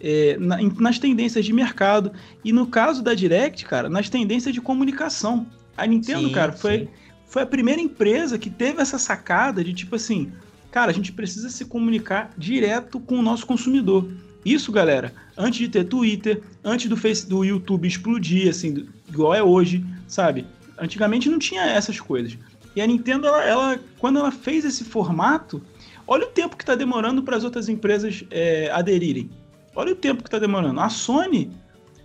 é, 0.00 0.36
na, 0.38 0.58
nas 0.78 0.98
tendências 0.98 1.44
de 1.44 1.52
mercado. 1.52 2.12
E 2.44 2.52
no 2.52 2.66
caso 2.66 3.02
da 3.02 3.14
Direct, 3.14 3.64
cara, 3.64 3.88
nas 3.88 4.08
tendências 4.08 4.54
de 4.54 4.60
comunicação. 4.60 5.46
A 5.76 5.86
Nintendo, 5.86 6.28
sim, 6.28 6.32
cara, 6.32 6.52
foi, 6.52 6.88
foi 7.26 7.42
a 7.42 7.46
primeira 7.46 7.80
empresa 7.80 8.38
que 8.38 8.50
teve 8.50 8.82
essa 8.82 8.98
sacada 8.98 9.62
de 9.64 9.72
tipo 9.72 9.96
assim, 9.96 10.32
cara, 10.70 10.90
a 10.90 10.94
gente 10.94 11.12
precisa 11.12 11.48
se 11.48 11.64
comunicar 11.64 12.30
direto 12.36 13.00
com 13.00 13.18
o 13.18 13.22
nosso 13.22 13.46
consumidor. 13.46 14.10
Isso, 14.44 14.72
galera, 14.72 15.12
antes 15.36 15.58
de 15.58 15.68
ter 15.68 15.84
Twitter, 15.84 16.42
antes 16.64 16.88
do, 16.88 16.96
face, 16.96 17.28
do 17.28 17.44
YouTube 17.44 17.86
explodir, 17.86 18.48
assim, 18.48 18.86
igual 19.08 19.34
é 19.34 19.42
hoje, 19.42 19.84
sabe? 20.08 20.46
Antigamente 20.78 21.28
não 21.28 21.38
tinha 21.38 21.62
essas 21.62 22.00
coisas. 22.00 22.36
E 22.74 22.80
a 22.80 22.86
Nintendo, 22.86 23.26
ela, 23.26 23.44
ela 23.44 23.80
quando 23.98 24.18
ela 24.18 24.30
fez 24.30 24.64
esse 24.64 24.84
formato, 24.84 25.62
olha 26.06 26.24
o 26.24 26.30
tempo 26.30 26.56
que 26.56 26.62
está 26.62 26.74
demorando 26.74 27.22
para 27.22 27.36
as 27.36 27.44
outras 27.44 27.68
empresas 27.68 28.24
é, 28.30 28.70
aderirem. 28.70 29.30
Olha 29.74 29.92
o 29.92 29.96
tempo 29.96 30.22
que 30.22 30.28
está 30.28 30.38
demorando. 30.38 30.80
A 30.80 30.88
Sony 30.88 31.50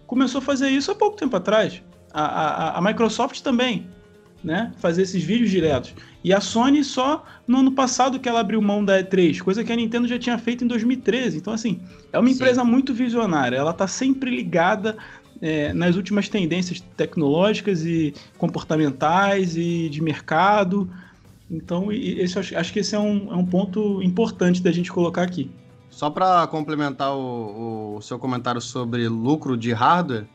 começou 0.06 0.40
a 0.40 0.42
fazer 0.42 0.70
isso 0.70 0.92
há 0.92 0.96
pouco 0.96 1.18
tempo 1.18 1.36
atrás. 1.36 1.82
A, 2.14 2.24
a, 2.24 2.78
a 2.78 2.82
Microsoft 2.82 3.42
também, 3.42 3.88
né? 4.44 4.72
Fazer 4.78 5.02
esses 5.02 5.24
vídeos 5.24 5.50
diretos. 5.50 5.94
E 6.24 6.34
a 6.34 6.40
Sony 6.40 6.84
só 6.84 7.26
no 7.48 7.60
ano 7.60 7.72
passado 7.72 8.20
que 8.20 8.30
ela 8.30 8.40
abriu 8.40 8.62
mão 8.62 8.84
da 8.84 9.02
E3, 9.04 9.42
coisa 9.42 9.64
que 9.64 9.72
a 9.72 9.76
Nintendo 9.76 10.08
já 10.08 10.18
tinha 10.18 10.38
feito 10.38 10.64
em 10.64 10.68
2013. 10.68 11.38
Então, 11.38 11.54
assim, 11.54 11.82
é 12.14 12.20
uma 12.20 12.30
empresa 12.30 12.64
Sim. 12.64 12.70
muito 12.70 12.94
visionária. 12.94 13.58
Ela 13.58 13.72
está 13.72 13.88
sempre 13.88 14.32
ligada 14.32 14.98
é, 15.42 15.74
nas 15.74 15.96
últimas 15.96 16.30
tendências 16.30 16.80
tecnológicas 16.96 17.86
e 17.86 18.14
comportamentais 18.38 19.58
e 19.58 19.90
de 19.90 20.02
mercado. 20.02 20.90
Então, 21.50 21.92
esse, 21.92 22.40
acho 22.40 22.74
que 22.74 22.80
esse 22.80 22.96
é 22.96 23.00
um, 23.00 23.32
é 23.32 23.36
um 23.36 23.46
ponto 23.46 24.02
importante 24.02 24.64
da 24.64 24.72
gente 24.72 24.92
colocar 24.92 25.24
aqui. 25.24 25.50
Só 25.90 26.10
para 26.10 26.46
complementar 26.48 27.16
o, 27.16 27.96
o, 27.98 28.02
seu 28.02 28.20
comentário 28.20 28.60
sobre 28.60 29.08
lucro 29.08 29.56
de 29.56 29.72
hardware, 29.72 30.26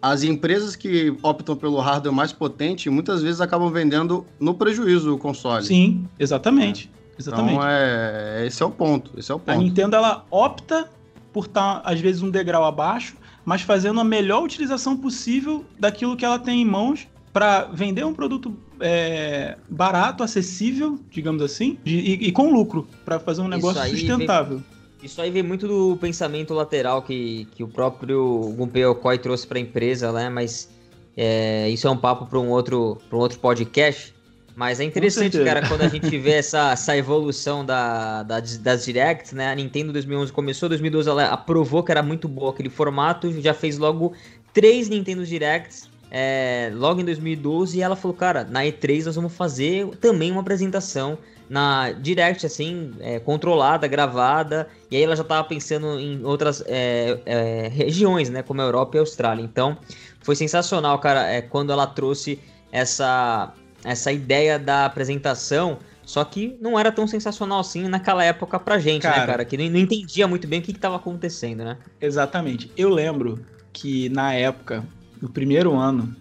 as 0.00 0.22
empresas 0.22 0.74
que 0.74 1.14
optam 1.22 1.54
pelo 1.54 1.78
hardware 1.78 2.14
mais 2.14 2.32
potente 2.32 2.88
muitas 2.88 3.22
vezes 3.22 3.40
acabam 3.40 3.70
vendendo 3.70 4.26
no 4.38 4.54
prejuízo 4.54 5.14
o 5.14 5.18
console. 5.18 5.66
Sim, 5.66 6.08
exatamente. 6.18 6.90
É. 6.96 7.00
Exatamente. 7.20 7.52
Então, 7.52 7.68
é, 7.68 8.46
esse 8.46 8.62
é 8.62 8.66
o 8.66 8.70
ponto. 8.70 9.10
Esse 9.18 9.30
é 9.30 9.34
o 9.34 9.38
ponto. 9.38 9.50
A 9.50 9.62
Nintendo 9.62 9.94
ela 9.94 10.24
opta 10.30 10.88
por 11.32 11.44
estar, 11.44 11.80
tá, 11.80 11.90
às 11.90 12.00
vezes, 12.00 12.22
um 12.22 12.30
degrau 12.30 12.64
abaixo, 12.64 13.14
mas 13.44 13.60
fazendo 13.60 14.00
a 14.00 14.04
melhor 14.04 14.42
utilização 14.42 14.96
possível 14.96 15.64
daquilo 15.78 16.16
que 16.16 16.24
ela 16.24 16.38
tem 16.38 16.62
em 16.62 16.64
mãos 16.64 17.06
para 17.32 17.64
vender 17.64 18.04
um 18.04 18.14
produto 18.14 18.56
é, 18.80 19.56
barato, 19.68 20.22
acessível, 20.22 20.98
digamos 21.10 21.42
assim, 21.42 21.78
de, 21.84 21.96
e, 21.96 22.28
e, 22.28 22.32
com 22.32 22.50
lucro, 22.50 22.88
para 23.04 23.20
fazer 23.20 23.42
um 23.42 23.48
negócio 23.48 23.82
sustentável. 23.88 24.56
Vem 24.56 24.79
isso 25.02 25.20
aí 25.20 25.30
vem 25.30 25.42
muito 25.42 25.66
do 25.66 25.96
pensamento 25.96 26.54
lateral 26.54 27.02
que, 27.02 27.46
que 27.54 27.62
o 27.62 27.68
próprio 27.68 28.52
Gunpei 28.56 28.84
Okoi 28.84 29.18
trouxe 29.18 29.46
para 29.46 29.58
a 29.58 29.60
empresa, 29.60 30.12
né? 30.12 30.28
Mas 30.28 30.68
é, 31.16 31.68
isso 31.68 31.86
é 31.86 31.90
um 31.90 31.96
papo 31.96 32.26
para 32.26 32.38
um 32.38 32.48
outro 32.50 32.98
um 33.12 33.16
outro 33.16 33.38
podcast. 33.38 34.14
Mas 34.56 34.80
é 34.80 34.84
interessante, 34.84 35.42
cara, 35.42 35.66
quando 35.66 35.82
a 35.82 35.88
gente 35.88 36.18
vê 36.18 36.32
essa, 36.38 36.72
essa 36.72 36.96
evolução 36.96 37.64
da, 37.64 38.22
da, 38.22 38.40
das 38.40 38.84
Directs, 38.84 39.32
né? 39.32 39.50
A 39.50 39.54
Nintendo 39.54 39.92
2011 39.92 40.32
começou, 40.32 40.68
2012 40.68 41.08
ela 41.08 41.26
aprovou 41.28 41.82
que 41.82 41.90
era 41.90 42.02
muito 42.02 42.28
boa 42.28 42.50
aquele 42.50 42.68
formato, 42.68 43.32
já 43.40 43.54
fez 43.54 43.78
logo 43.78 44.12
três 44.52 44.88
Nintendo 44.88 45.24
Directs 45.24 45.88
é, 46.10 46.70
logo 46.74 47.00
em 47.00 47.04
2012 47.04 47.78
e 47.78 47.82
ela 47.82 47.94
falou, 47.94 48.16
cara, 48.16 48.44
na 48.44 48.64
E3 48.64 49.06
nós 49.06 49.14
vamos 49.14 49.32
fazer 49.32 49.86
também 50.00 50.32
uma 50.32 50.40
apresentação 50.40 51.16
na 51.50 51.90
Direct, 51.90 52.46
assim, 52.46 52.92
é, 53.00 53.18
controlada, 53.18 53.88
gravada, 53.88 54.68
e 54.88 54.96
aí 54.96 55.02
ela 55.02 55.16
já 55.16 55.22
estava 55.22 55.42
pensando 55.42 55.98
em 55.98 56.24
outras 56.24 56.62
é, 56.64 57.18
é, 57.26 57.68
regiões, 57.68 58.30
né, 58.30 58.40
como 58.40 58.62
a 58.62 58.64
Europa 58.64 58.96
e 58.96 58.98
a 58.98 59.02
Austrália. 59.02 59.42
Então, 59.42 59.76
foi 60.20 60.36
sensacional, 60.36 60.96
cara, 61.00 61.26
é, 61.26 61.42
quando 61.42 61.72
ela 61.72 61.88
trouxe 61.88 62.38
essa, 62.70 63.52
essa 63.82 64.12
ideia 64.12 64.60
da 64.60 64.84
apresentação, 64.84 65.78
só 66.04 66.24
que 66.24 66.56
não 66.60 66.78
era 66.78 66.92
tão 66.92 67.08
sensacional 67.08 67.58
assim 67.58 67.88
naquela 67.88 68.22
época 68.22 68.56
pra 68.60 68.78
gente, 68.78 69.02
né, 69.02 69.10
cara, 69.10 69.20
né, 69.20 69.26
cara, 69.26 69.44
que 69.44 69.56
não, 69.56 69.68
não 69.70 69.78
entendia 69.80 70.28
muito 70.28 70.46
bem 70.46 70.60
o 70.60 70.62
que 70.62 70.70
estava 70.70 70.94
acontecendo, 70.94 71.64
né? 71.64 71.78
Exatamente. 72.00 72.70
Eu 72.76 72.90
lembro 72.90 73.44
que 73.72 74.08
na 74.10 74.32
época, 74.34 74.84
no 75.20 75.28
primeiro 75.28 75.74
ano, 75.74 76.14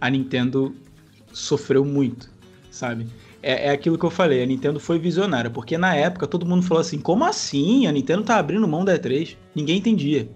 a 0.00 0.08
Nintendo 0.08 0.72
sofreu 1.32 1.84
muito, 1.84 2.30
sabe? 2.70 3.08
É, 3.42 3.68
é 3.68 3.70
aquilo 3.70 3.98
que 3.98 4.04
eu 4.04 4.10
falei, 4.10 4.42
a 4.42 4.46
Nintendo 4.46 4.80
foi 4.80 4.98
visionária, 4.98 5.50
porque 5.50 5.78
na 5.78 5.94
época 5.94 6.26
todo 6.26 6.46
mundo 6.46 6.62
falou 6.62 6.80
assim, 6.80 6.98
como 6.98 7.24
assim? 7.24 7.86
A 7.86 7.92
Nintendo 7.92 8.22
tá 8.22 8.36
abrindo 8.36 8.66
mão 8.66 8.84
da 8.84 8.98
E3? 8.98 9.36
Ninguém 9.54 9.78
entendia. 9.78 10.28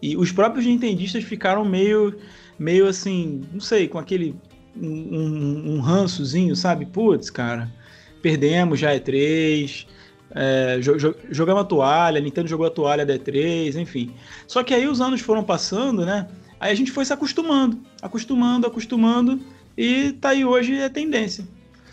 E 0.00 0.16
os 0.16 0.30
próprios 0.30 0.64
nintendistas 0.64 1.24
ficaram 1.24 1.64
meio, 1.64 2.16
meio 2.58 2.86
assim, 2.86 3.42
não 3.52 3.60
sei, 3.60 3.88
com 3.88 3.98
aquele 3.98 4.36
um, 4.76 5.74
um 5.74 5.80
rançozinho, 5.80 6.54
sabe? 6.54 6.86
Putz, 6.86 7.30
cara, 7.30 7.72
perdemos 8.22 8.78
já 8.78 8.94
E3, 8.94 9.86
é, 10.30 10.78
jogamos 11.30 11.62
a 11.62 11.64
toalha, 11.64 12.18
a 12.18 12.22
Nintendo 12.22 12.48
jogou 12.48 12.66
a 12.66 12.70
toalha 12.70 13.04
da 13.04 13.18
E3, 13.18 13.74
enfim. 13.76 14.14
Só 14.46 14.62
que 14.62 14.72
aí 14.72 14.86
os 14.86 15.00
anos 15.00 15.20
foram 15.20 15.42
passando, 15.42 16.06
né? 16.06 16.28
Aí 16.60 16.72
a 16.72 16.74
gente 16.74 16.92
foi 16.92 17.04
se 17.04 17.12
acostumando, 17.12 17.80
acostumando, 18.02 18.66
acostumando, 18.66 19.40
e 19.76 20.12
tá 20.12 20.30
aí 20.30 20.44
hoje 20.44 20.80
a 20.82 20.90
tendência. 20.90 21.44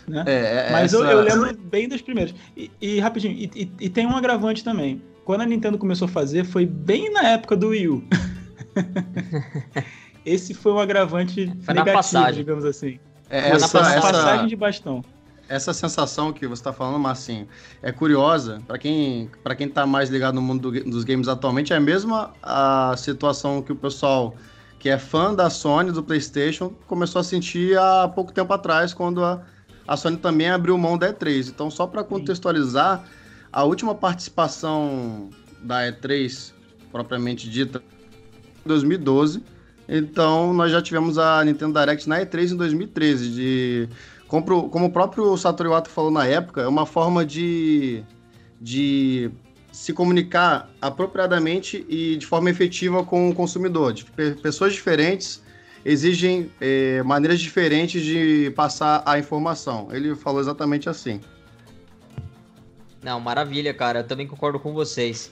Né? 0.08 0.24
É, 0.26 0.66
é, 0.68 0.72
Mas 0.72 0.92
essa... 0.92 1.02
eu, 1.02 1.10
eu, 1.10 1.20
lembro 1.22 1.56
bem 1.64 1.88
das 1.88 2.00
primeiras. 2.00 2.34
E, 2.56 2.70
e 2.80 3.00
rapidinho, 3.00 3.34
e, 3.34 3.50
e, 3.54 3.70
e, 3.80 3.88
tem 3.88 4.06
um 4.06 4.16
agravante 4.16 4.62
também. 4.62 5.02
Quando 5.24 5.40
a 5.40 5.46
Nintendo 5.46 5.76
começou 5.76 6.06
a 6.06 6.08
fazer, 6.08 6.44
foi 6.44 6.64
bem 6.64 7.12
na 7.12 7.28
época 7.30 7.56
do 7.56 7.68
Wii 7.68 7.88
U. 7.88 8.04
Esse 10.24 10.54
foi 10.54 10.72
um 10.72 10.78
agravante 10.78 11.52
foi 11.60 11.74
negativo, 11.74 12.32
digamos 12.32 12.64
assim. 12.64 12.98
É, 13.28 13.50
essa, 13.50 13.78
essa 13.78 14.00
passagem 14.00 14.46
de 14.46 14.56
bastão. 14.56 15.04
Essa 15.48 15.72
sensação 15.72 16.32
que 16.32 16.46
você 16.46 16.60
está 16.60 16.72
falando, 16.72 16.98
Marcinho, 16.98 17.46
é 17.80 17.92
curiosa. 17.92 18.60
Para 18.66 18.78
quem 18.78 19.30
para 19.44 19.54
quem 19.54 19.68
está 19.68 19.86
mais 19.86 20.10
ligado 20.10 20.34
no 20.34 20.42
mundo 20.42 20.70
do, 20.70 20.84
dos 20.84 21.04
games 21.04 21.28
atualmente, 21.28 21.72
é 21.72 21.76
a 21.76 21.80
mesma 21.80 22.32
a 22.42 22.94
situação 22.96 23.62
que 23.62 23.70
o 23.70 23.76
pessoal 23.76 24.34
que 24.78 24.88
é 24.88 24.98
fã 24.98 25.32
da 25.32 25.48
Sony, 25.48 25.92
do 25.92 26.02
PlayStation, 26.02 26.72
começou 26.86 27.20
a 27.20 27.24
sentir 27.24 27.78
há 27.78 28.08
pouco 28.08 28.32
tempo 28.32 28.52
atrás, 28.52 28.92
quando 28.92 29.24
a 29.24 29.40
a 29.86 29.96
Sony 29.96 30.16
também 30.16 30.50
abriu 30.50 30.76
mão 30.76 30.98
da 30.98 31.12
E3. 31.12 31.48
Então, 31.48 31.70
só 31.70 31.86
para 31.86 32.02
contextualizar, 32.02 33.04
a 33.52 33.64
última 33.64 33.94
participação 33.94 35.30
da 35.62 35.90
E3, 35.90 36.52
propriamente 36.90 37.48
dita, 37.48 37.82
em 38.64 38.68
2012. 38.68 39.42
Então, 39.88 40.52
nós 40.52 40.72
já 40.72 40.82
tivemos 40.82 41.18
a 41.18 41.44
Nintendo 41.44 41.78
Direct 41.78 42.08
na 42.08 42.20
E3 42.20 42.52
em 42.52 42.56
2013. 42.56 43.30
De, 43.30 43.88
como, 44.26 44.68
como 44.68 44.86
o 44.86 44.90
próprio 44.90 45.36
Satoru 45.36 45.70
Iwata 45.70 45.88
falou 45.88 46.10
na 46.10 46.26
época, 46.26 46.62
é 46.62 46.68
uma 46.68 46.84
forma 46.84 47.24
de, 47.24 48.02
de 48.60 49.30
se 49.70 49.92
comunicar 49.92 50.68
apropriadamente 50.80 51.84
e 51.88 52.16
de 52.16 52.26
forma 52.26 52.50
efetiva 52.50 53.04
com 53.04 53.30
o 53.30 53.34
consumidor. 53.34 53.92
De 53.92 54.04
pessoas 54.42 54.72
diferentes 54.72 55.45
exigem 55.86 56.50
é, 56.60 57.00
maneiras 57.04 57.38
diferentes 57.38 58.02
de 58.02 58.52
passar 58.56 59.04
a 59.06 59.18
informação. 59.20 59.86
Ele 59.92 60.16
falou 60.16 60.40
exatamente 60.40 60.88
assim. 60.88 61.20
Não, 63.00 63.20
maravilha, 63.20 63.72
cara. 63.72 64.00
Eu 64.00 64.04
também 64.04 64.26
concordo 64.26 64.58
com 64.58 64.72
vocês. 64.74 65.30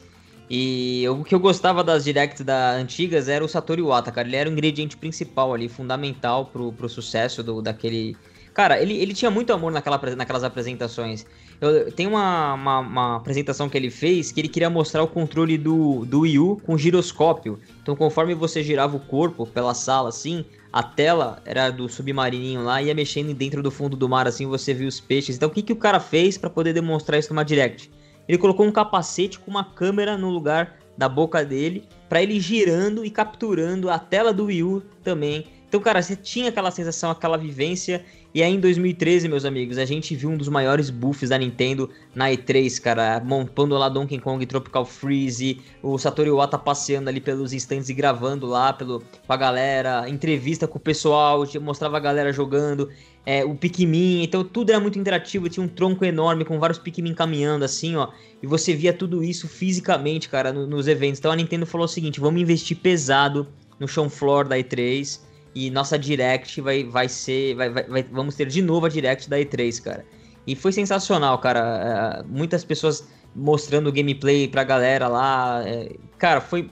E 0.49 1.05
o 1.09 1.25
que 1.25 1.35
eu 1.35 1.41
gostava 1.41 1.83
das 1.83 2.05
directs 2.05 2.43
da 2.43 2.71
antigas 2.73 3.29
era 3.29 3.45
o 3.45 3.49
Satoru 3.49 3.81
Iwata, 3.81 4.13
cara. 4.13 4.29
Ele 4.29 4.37
era 4.37 4.49
o 4.49 4.53
ingrediente 4.53 4.97
principal 4.97 5.53
ali, 5.53 5.69
fundamental 5.69 6.47
pro, 6.47 6.73
pro 6.73 6.89
sucesso 6.89 7.43
do, 7.43 7.61
daquele. 7.61 8.17
Cara, 8.55 8.81
ele, 8.81 8.97
ele 8.97 9.13
tinha 9.13 9.33
muito 9.33 9.53
amor 9.53 9.73
naquela, 9.73 10.01
naquelas 10.15 10.45
apresentações. 10.45 11.27
Eu, 11.61 11.91
tem 11.91 12.07
uma, 12.07 12.55
uma, 12.55 12.79
uma, 12.79 13.17
apresentação 13.17 13.69
que 13.69 13.77
ele 13.77 13.91
fez 13.91 14.31
que 14.31 14.41
ele 14.41 14.49
queria 14.49 14.71
mostrar 14.71 15.03
o 15.03 15.09
controle 15.09 15.59
do, 15.59 16.05
do 16.05 16.21
Wii 16.21 16.39
U 16.39 16.57
com 16.65 16.79
giroscópio. 16.79 17.59
Então, 17.83 17.97
conforme 17.97 18.33
você 18.33 18.63
girava 18.63 18.97
o 18.97 19.01
corpo 19.01 19.45
pela 19.45 19.75
sala 19.75 20.09
assim, 20.09 20.45
a 20.73 20.85
tela 20.85 21.43
era 21.45 21.69
do 21.71 21.89
submarininho 21.89 22.63
lá, 22.63 22.81
ia 22.81 22.95
mexendo 22.95 23.35
dentro 23.35 23.61
do 23.61 23.73
fundo 23.73 23.97
do 23.97 24.09
mar 24.09 24.29
assim, 24.29 24.47
você 24.47 24.73
viu 24.73 24.87
os 24.87 25.01
peixes. 25.01 25.35
Então, 25.35 25.49
o 25.49 25.53
que, 25.53 25.61
que 25.61 25.73
o 25.73 25.77
cara 25.77 25.99
fez 25.99 26.39
para 26.39 26.49
poder 26.49 26.73
demonstrar 26.73 27.19
isso 27.19 27.35
numa 27.35 27.45
direct? 27.45 27.91
Ele 28.29 28.39
colocou 28.39 28.65
um 28.65 28.73
capacete 28.73 29.39
com 29.41 29.51
uma 29.51 29.65
câmera 29.65 30.17
no 30.17 30.31
lugar 30.31 30.77
da 30.97 31.09
boca 31.09 31.45
dele, 31.45 31.89
para 32.09 32.23
ele 32.23 32.39
girando 32.39 33.05
e 33.05 33.11
capturando 33.11 33.91
a 33.91 33.99
tela 33.99 34.33
do 34.33 34.45
Wii 34.45 34.63
U 34.63 34.83
também. 35.03 35.45
Então, 35.69 35.83
cara, 35.83 36.01
você 36.01 36.15
tinha 36.15 36.51
aquela 36.51 36.71
sensação, 36.71 37.11
aquela 37.11 37.37
vivência 37.37 38.05
e 38.35 38.43
aí 38.43 38.53
em 38.53 38.59
2013, 38.59 39.29
meus 39.29 39.45
amigos, 39.45 39.79
a 39.79 39.85
gente 39.85 40.17
viu 40.17 40.29
um 40.29 40.37
dos 40.37 40.49
maiores 40.49 40.91
buffs 40.91 41.31
da 41.31 41.39
Nintendo 41.39 41.89
na 42.13 42.31
E3, 42.31 42.81
cara, 42.81 43.23
montando 43.25 43.79
lá 43.79 43.89
Donkey 43.89 44.19
Kong 44.19 44.45
Tropical 44.45 44.85
Freeze, 44.85 45.61
o 45.81 45.97
Satoru 45.97 46.31
Iwata 46.31 46.59
passeando 46.59 47.09
ali 47.09 47.21
pelos 47.21 47.53
instantes 47.53 47.89
e 47.89 47.95
gravando 47.95 48.47
lá 48.47 48.73
pelo, 48.73 49.05
com 49.25 49.33
a 49.33 49.37
galera, 49.37 50.09
entrevista 50.09 50.67
com 50.67 50.79
o 50.79 50.81
pessoal, 50.81 51.45
mostrava 51.63 51.97
a 51.97 52.01
galera 52.01 52.33
jogando, 52.33 52.91
é, 53.25 53.45
o 53.45 53.55
Pikmin, 53.55 54.25
então 54.25 54.43
tudo 54.43 54.71
era 54.71 54.81
muito 54.81 54.99
interativo, 54.99 55.49
tinha 55.49 55.65
um 55.65 55.69
tronco 55.69 56.05
enorme 56.05 56.45
com 56.45 56.59
vários 56.59 56.81
Pikmin 56.81 57.15
caminhando 57.15 57.65
assim, 57.65 57.95
ó, 57.95 58.09
e 58.43 58.49
você 58.49 58.75
via 58.75 58.93
tudo 58.93 59.23
isso 59.23 59.47
fisicamente, 59.47 60.29
cara, 60.29 60.53
no, 60.53 60.67
nos 60.67 60.89
eventos. 60.89 61.21
Então 61.21 61.31
a 61.31 61.37
Nintendo 61.37 61.67
falou 61.67 61.85
o 61.85 61.89
seguinte, 61.89 62.19
vamos 62.19 62.43
investir 62.43 62.77
pesado 62.79 63.47
no 63.79 63.87
chão 63.87 64.11
floor 64.11 64.49
da 64.49 64.57
E3, 64.59 65.21
e 65.55 65.71
nossa 65.71 65.99
Direct 65.99 66.61
vai, 66.61 66.85
vai 66.85 67.09
ser. 67.09 67.55
Vai, 67.55 67.71
vai, 67.71 67.85
vai, 67.85 68.03
vamos 68.03 68.35
ter 68.35 68.47
de 68.47 68.61
novo 68.61 68.87
a 68.87 68.89
Direct 68.89 69.31
da 69.31 69.39
E3, 69.39 69.83
cara. 69.83 70.05
E 70.47 70.55
foi 70.55 70.73
sensacional, 70.73 71.39
cara. 71.39 72.23
É, 72.23 72.23
muitas 72.27 72.65
pessoas 72.65 73.07
mostrando 73.35 73.93
gameplay 73.93 74.49
pra 74.49 74.65
galera 74.65 75.09
lá. 75.09 75.63
É, 75.67 75.93
cara, 76.19 76.41
foi. 76.41 76.71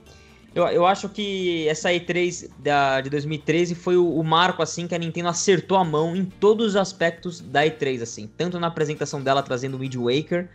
Eu, 0.55 0.67
eu 0.67 0.87
acho 0.87 1.09
que 1.09 1.67
essa 1.67 1.89
E3 1.91 2.51
da, 2.59 3.01
de 3.01 3.09
2013 3.09 3.75
foi 3.75 3.97
o, 3.97 4.07
o, 4.07 4.23
marco, 4.23 4.63
assim, 4.63 4.87
que 4.87 4.95
a 4.95 4.99
Nintendo 4.99 5.29
acertou 5.29 5.79
a 5.79 5.85
mão 5.85 6.15
em 6.15 6.27
todos 6.27 6.69
os 6.69 6.77
aspectos 6.77 7.41
da 7.41 7.65
E3, 7.65 8.03
assim. 8.03 8.29
Tanto 8.37 8.61
na 8.61 8.67
apresentação 8.67 9.23
dela 9.23 9.43
trazendo 9.43 9.77
o 9.77 9.81
Wind 9.81 9.95
Waker, 9.95 10.51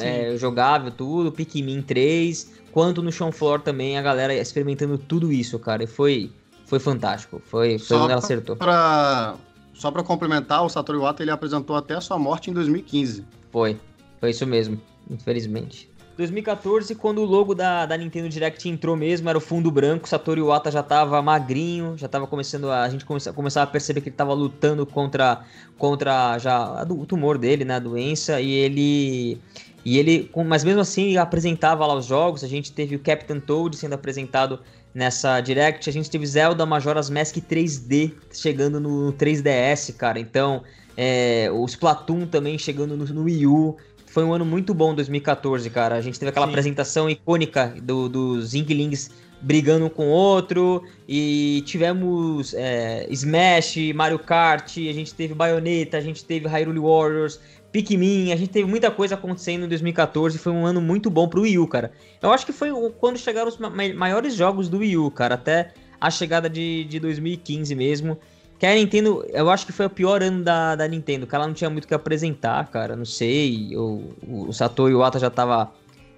é, 0.00 0.36
jogável, 0.38 0.90
tudo, 0.90 1.30
Pikmin 1.30 1.82
3, 1.82 2.50
quanto 2.72 3.02
no 3.02 3.12
Show 3.12 3.30
Floor 3.30 3.60
também, 3.60 3.98
a 3.98 4.02
galera 4.02 4.34
experimentando 4.34 4.96
tudo 4.96 5.30
isso, 5.30 5.58
cara. 5.58 5.84
E 5.84 5.86
foi, 5.86 6.30
foi 6.66 6.78
fantástico. 6.78 7.40
Foi, 7.44 7.78
foi 7.78 7.96
onde 7.96 8.12
ela 8.12 8.18
acertou. 8.18 8.56
Pra, 8.56 9.36
só 9.72 9.90
para 9.90 10.02
complementar, 10.02 10.64
o 10.64 10.68
Satoru 10.68 10.98
Iwata 10.98 11.22
ele 11.22 11.30
apresentou 11.30 11.76
até 11.76 11.94
a 11.94 12.00
sua 12.00 12.18
morte 12.18 12.50
em 12.50 12.52
2015. 12.52 13.24
Foi, 13.50 13.78
foi 14.20 14.30
isso 14.30 14.46
mesmo, 14.46 14.80
infelizmente. 15.08 15.88
2014, 16.16 16.94
quando 16.94 17.18
o 17.18 17.24
logo 17.24 17.54
da, 17.54 17.84
da 17.84 17.96
Nintendo 17.96 18.28
Direct 18.28 18.66
entrou 18.68 18.96
mesmo, 18.96 19.28
era 19.28 19.36
o 19.36 19.40
fundo 19.40 19.70
branco, 19.70 20.08
Satoru 20.08 20.40
Iwata 20.40 20.70
já 20.70 20.82
tava 20.82 21.20
magrinho, 21.20 21.96
já 21.96 22.08
tava 22.08 22.26
começando 22.26 22.70
a, 22.70 22.82
a 22.82 22.88
gente 22.88 23.04
começa, 23.04 23.32
começava 23.34 23.68
a 23.68 23.70
perceber 23.70 24.00
que 24.00 24.08
ele 24.08 24.16
tava 24.16 24.32
lutando 24.32 24.86
contra, 24.86 25.44
contra 25.76 26.38
já 26.38 26.84
o 26.88 27.04
tumor 27.04 27.36
dele, 27.36 27.66
né, 27.66 27.74
a 27.74 27.78
doença, 27.78 28.40
e 28.40 28.50
ele 28.50 29.38
e 29.84 29.98
ele, 29.98 30.28
mas 30.44 30.64
mesmo 30.64 30.80
assim, 30.80 31.16
apresentava 31.16 31.86
lá 31.86 31.94
os 31.94 32.06
jogos, 32.06 32.42
a 32.42 32.48
gente 32.48 32.72
teve 32.72 32.96
o 32.96 32.98
Captain 32.98 33.38
Toad 33.38 33.76
sendo 33.76 33.92
apresentado 33.92 34.58
nessa 34.96 35.42
Direct. 35.42 35.90
A 35.90 35.92
gente 35.92 36.10
teve 36.10 36.26
Zelda 36.26 36.64
Majora's 36.64 37.10
Mask 37.10 37.36
3D 37.36 38.14
chegando 38.32 38.80
no 38.80 39.12
3DS, 39.12 39.94
cara. 39.94 40.18
Então, 40.18 40.62
é, 40.96 41.50
o 41.52 41.66
Splatoon 41.66 42.26
também 42.26 42.56
chegando 42.56 42.96
no, 42.96 43.04
no, 43.04 43.24
Wii 43.24 43.46
U. 43.46 43.76
Foi 44.06 44.24
um 44.24 44.32
ano 44.32 44.46
muito 44.46 44.72
bom 44.72 44.94
2014, 44.94 45.68
cara. 45.68 45.96
A 45.96 46.00
gente 46.00 46.18
teve 46.18 46.30
aquela 46.30 46.46
Sim. 46.46 46.52
apresentação 46.52 47.10
icônica 47.10 47.74
do, 47.82 48.08
dos 48.08 48.54
Inklings 48.54 49.10
brigando 49.38 49.84
um 49.84 49.90
com 49.90 50.06
o 50.06 50.10
outro. 50.10 50.82
E 51.06 51.62
tivemos 51.66 52.54
é, 52.54 53.06
Smash, 53.10 53.76
Mario 53.94 54.18
Kart, 54.18 54.78
a 54.78 54.92
gente 54.94 55.12
teve 55.12 55.34
Bayonetta, 55.34 55.98
a 55.98 56.00
gente 56.00 56.24
teve 56.24 56.48
Hyrule 56.48 56.78
Warriors. 56.78 57.38
Pikmin, 57.76 58.32
a 58.32 58.36
gente 58.36 58.48
teve 58.48 58.66
muita 58.66 58.90
coisa 58.90 59.16
acontecendo 59.16 59.66
em 59.66 59.68
2014, 59.68 60.38
foi 60.38 60.50
um 60.50 60.64
ano 60.64 60.80
muito 60.80 61.10
bom 61.10 61.28
pro 61.28 61.42
Wii 61.42 61.58
U, 61.58 61.68
cara. 61.68 61.92
Eu 62.22 62.32
acho 62.32 62.46
que 62.46 62.52
foi 62.52 62.70
quando 62.98 63.18
chegaram 63.18 63.48
os 63.48 63.58
maiores 63.58 64.34
jogos 64.34 64.66
do 64.66 64.78
Wii 64.78 64.96
U, 64.96 65.10
cara, 65.10 65.34
até 65.34 65.74
a 66.00 66.10
chegada 66.10 66.48
de, 66.48 66.84
de 66.84 66.98
2015 66.98 67.74
mesmo. 67.74 68.18
Que 68.58 68.64
a 68.64 68.74
Nintendo, 68.74 69.22
eu 69.28 69.50
acho 69.50 69.66
que 69.66 69.72
foi 69.72 69.84
o 69.84 69.90
pior 69.90 70.22
ano 70.22 70.42
da, 70.42 70.74
da 70.74 70.88
Nintendo, 70.88 71.26
que 71.26 71.34
ela 71.34 71.46
não 71.46 71.52
tinha 71.52 71.68
muito 71.68 71.84
o 71.84 71.88
que 71.88 71.92
apresentar, 71.92 72.66
cara. 72.70 72.96
Não 72.96 73.04
sei. 73.04 73.76
O, 73.76 74.14
o 74.26 74.52
Satoru 74.54 74.90
Iwata 74.90 75.18
já 75.18 75.28
tava 75.28 75.70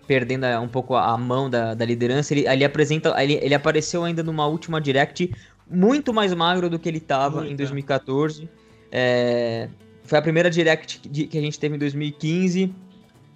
perdendo 0.06 0.46
um 0.62 0.68
pouco 0.68 0.94
a 0.94 1.18
mão 1.18 1.50
da, 1.50 1.74
da 1.74 1.84
liderança. 1.84 2.32
Ele, 2.32 2.46
ele 2.46 2.64
apresenta. 2.64 3.20
Ele, 3.20 3.34
ele 3.42 3.54
apareceu 3.56 4.04
ainda 4.04 4.22
numa 4.22 4.46
última 4.46 4.80
direct 4.80 5.34
muito 5.68 6.14
mais 6.14 6.32
magro 6.32 6.70
do 6.70 6.78
que 6.78 6.88
ele 6.88 7.00
tava 7.00 7.38
muito. 7.38 7.52
em 7.52 7.56
2014. 7.56 8.48
É, 8.92 9.68
foi 10.08 10.18
a 10.18 10.22
primeira 10.22 10.50
direct 10.50 10.98
que 11.00 11.38
a 11.38 11.40
gente 11.40 11.58
teve 11.58 11.76
em 11.76 11.78
2015. 11.78 12.74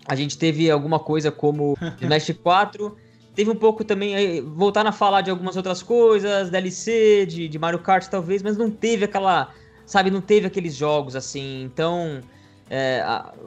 A 0.07 0.17
gente 0.17 0.39
teve 0.39 0.71
alguma 0.71 0.99
coisa 0.99 1.31
como 1.31 1.77
Smash 2.01 2.35
4. 2.43 2.97
Teve 3.35 3.51
um 3.51 3.55
pouco 3.55 3.85
também, 3.85 4.43
voltar 4.43 4.87
a 4.87 4.93
falar 4.93 5.21
de 5.21 5.31
algumas 5.31 5.57
outras 5.57 5.83
coisas, 5.83 6.51
DLC, 6.51 7.27
de, 7.27 7.49
de 7.49 7.59
Mario 7.59 7.79
Kart 7.79 8.07
talvez, 8.07 8.43
mas 8.43 8.57
não 8.59 8.71
teve 8.71 9.05
aquela, 9.05 9.51
sabe, 9.87 10.11
não 10.11 10.21
teve 10.21 10.47
aqueles 10.47 10.75
jogos 10.75 11.17
assim. 11.17 11.63
Então, 11.63 12.21
é, 12.69 13.03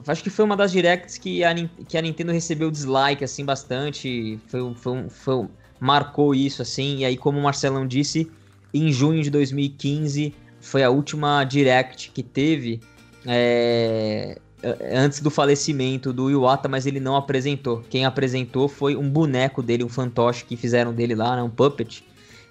acho 0.08 0.24
que 0.24 0.30
foi 0.30 0.46
uma 0.46 0.56
das 0.56 0.72
directs 0.72 1.18
que 1.18 1.44
a, 1.44 1.54
que 1.88 1.98
a 1.98 2.02
Nintendo 2.02 2.32
recebeu 2.32 2.72
dislike, 2.72 3.24
assim, 3.24 3.44
bastante. 3.44 4.40
Foi, 4.48 4.74
foi, 4.76 5.10
foi, 5.10 5.48
marcou 5.80 6.34
isso, 6.34 6.62
assim. 6.62 6.98
E 6.98 7.06
aí, 7.06 7.18
como 7.18 7.40
o 7.40 7.44
Marcelão 7.44 7.88
disse, 7.88 8.32
em 8.74 8.92
junho 8.92 9.24
de 9.24 9.30
2015 9.30 10.34
foi 10.60 10.84
a 10.84 10.90
última 10.90 11.44
direct 11.44 12.12
que 12.12 12.24
teve. 12.24 12.82
É, 13.26 14.38
é, 14.66 14.98
antes 14.98 15.20
do 15.20 15.30
falecimento 15.30 16.12
do 16.12 16.30
Iwata, 16.30 16.68
mas 16.68 16.86
ele 16.86 17.00
não 17.00 17.16
apresentou. 17.16 17.84
Quem 17.90 18.06
apresentou 18.06 18.68
foi 18.68 18.96
um 18.96 19.08
boneco 19.08 19.62
dele, 19.62 19.84
um 19.84 19.90
fantoche 19.90 20.44
que 20.46 20.58
fizeram 20.58 20.94
dele 20.94 21.14
lá, 21.14 21.36
né, 21.36 21.44
um 21.44 21.50
puppet, 21.50 22.04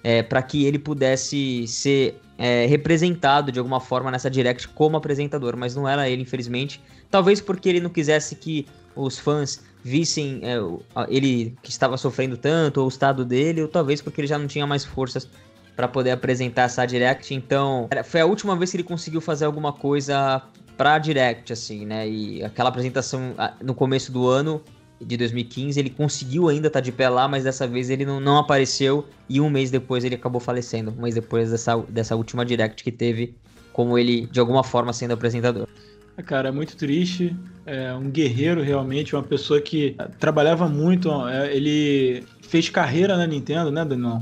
é, 0.03 0.23
para 0.23 0.41
que 0.41 0.65
ele 0.65 0.79
pudesse 0.79 1.67
ser 1.67 2.17
é, 2.37 2.65
representado 2.67 3.51
de 3.51 3.59
alguma 3.59 3.79
forma 3.79 4.11
nessa 4.11 4.29
direct 4.29 4.67
como 4.69 4.95
apresentador, 4.95 5.57
mas 5.57 5.75
não 5.75 5.87
era 5.87 6.09
ele, 6.09 6.21
infelizmente. 6.21 6.81
Talvez 7.09 7.41
porque 7.41 7.67
ele 7.67 7.79
não 7.79 7.89
quisesse 7.89 8.35
que 8.35 8.65
os 8.95 9.19
fãs 9.19 9.61
vissem 9.83 10.41
é, 10.43 10.57
ele 11.09 11.55
que 11.61 11.69
estava 11.69 11.97
sofrendo 11.97 12.37
tanto, 12.37 12.79
ou 12.79 12.85
o 12.85 12.89
estado 12.89 13.25
dele, 13.25 13.61
ou 13.61 13.67
talvez 13.67 14.01
porque 14.01 14.21
ele 14.21 14.27
já 14.27 14.37
não 14.37 14.47
tinha 14.47 14.65
mais 14.65 14.85
forças 14.85 15.27
para 15.75 15.87
poder 15.87 16.11
apresentar 16.11 16.63
essa 16.63 16.85
direct. 16.85 17.33
Então, 17.33 17.89
foi 18.05 18.21
a 18.21 18.25
última 18.25 18.55
vez 18.55 18.71
que 18.71 18.77
ele 18.77 18.83
conseguiu 18.83 19.19
fazer 19.19 19.45
alguma 19.45 19.73
coisa 19.73 20.41
pra 20.77 20.97
Direct, 20.97 21.51
assim, 21.51 21.85
né? 21.85 22.07
E 22.07 22.43
aquela 22.43 22.69
apresentação 22.69 23.35
no 23.61 23.73
começo 23.73 24.11
do 24.11 24.27
ano 24.27 24.61
de 25.01 25.17
2015, 25.17 25.79
ele 25.79 25.89
conseguiu 25.89 26.47
ainda 26.47 26.67
estar 26.67 26.79
tá 26.79 26.83
de 26.83 26.91
pé 26.91 27.09
lá, 27.09 27.27
mas 27.27 27.43
dessa 27.43 27.67
vez 27.67 27.89
ele 27.89 28.05
não, 28.05 28.19
não 28.19 28.37
apareceu 28.37 29.05
e 29.27 29.41
um 29.41 29.49
mês 29.49 29.69
depois 29.69 30.03
ele 30.03 30.15
acabou 30.15 30.39
falecendo. 30.39 30.93
Um 30.97 31.01
mês 31.01 31.15
depois 31.15 31.51
dessa, 31.51 31.77
dessa 31.89 32.15
última 32.15 32.45
Direct 32.45 32.83
que 32.83 32.91
teve, 32.91 33.35
como 33.73 33.97
ele, 33.97 34.25
de 34.27 34.39
alguma 34.39 34.63
forma, 34.63 34.93
sendo 34.93 35.13
apresentador. 35.13 35.67
É, 36.17 36.21
cara, 36.21 36.47
é 36.47 36.51
muito 36.51 36.77
triste. 36.77 37.35
É 37.65 37.93
um 37.93 38.09
guerreiro 38.09 38.61
realmente, 38.61 39.15
uma 39.15 39.23
pessoa 39.23 39.59
que 39.59 39.97
trabalhava 40.19 40.67
muito. 40.69 41.09
É, 41.27 41.53
ele 41.53 42.23
fez 42.41 42.69
carreira 42.69 43.17
na 43.17 43.27
Nintendo, 43.27 43.71
né, 43.71 43.83
Daniel? 43.83 44.21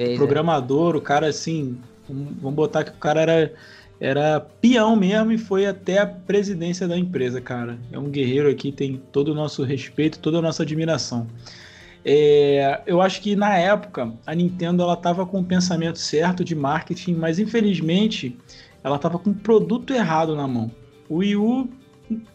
É, 0.00 0.16
Programador, 0.16 0.96
o 0.96 1.00
cara 1.00 1.26
assim. 1.26 1.76
Vamos 2.08 2.54
botar 2.54 2.84
que 2.84 2.90
o 2.90 2.94
cara 2.94 3.20
era 3.20 3.52
era 4.00 4.40
peão 4.40 4.96
mesmo 4.96 5.30
e 5.30 5.36
foi 5.36 5.66
até 5.66 5.98
a 5.98 6.06
presidência 6.06 6.88
da 6.88 6.96
empresa, 6.96 7.38
cara. 7.38 7.78
É 7.92 7.98
um 7.98 8.08
guerreiro 8.08 8.48
aqui, 8.48 8.72
tem 8.72 8.96
todo 9.12 9.28
o 9.28 9.34
nosso 9.34 9.62
respeito, 9.62 10.18
toda 10.18 10.38
a 10.38 10.42
nossa 10.42 10.62
admiração. 10.62 11.26
É, 12.02 12.80
eu 12.86 13.02
acho 13.02 13.20
que 13.20 13.36
na 13.36 13.58
época 13.58 14.10
a 14.26 14.34
Nintendo 14.34 14.82
ela 14.82 14.94
estava 14.94 15.26
com 15.26 15.40
o 15.40 15.44
pensamento 15.44 15.98
certo 15.98 16.42
de 16.42 16.54
marketing, 16.54 17.14
mas 17.16 17.38
infelizmente 17.38 18.38
ela 18.82 18.96
estava 18.96 19.18
com 19.18 19.30
o 19.30 19.34
produto 19.34 19.92
errado 19.92 20.34
na 20.34 20.48
mão. 20.48 20.70
O 21.10 21.16
Wii 21.16 21.36
U 21.36 21.68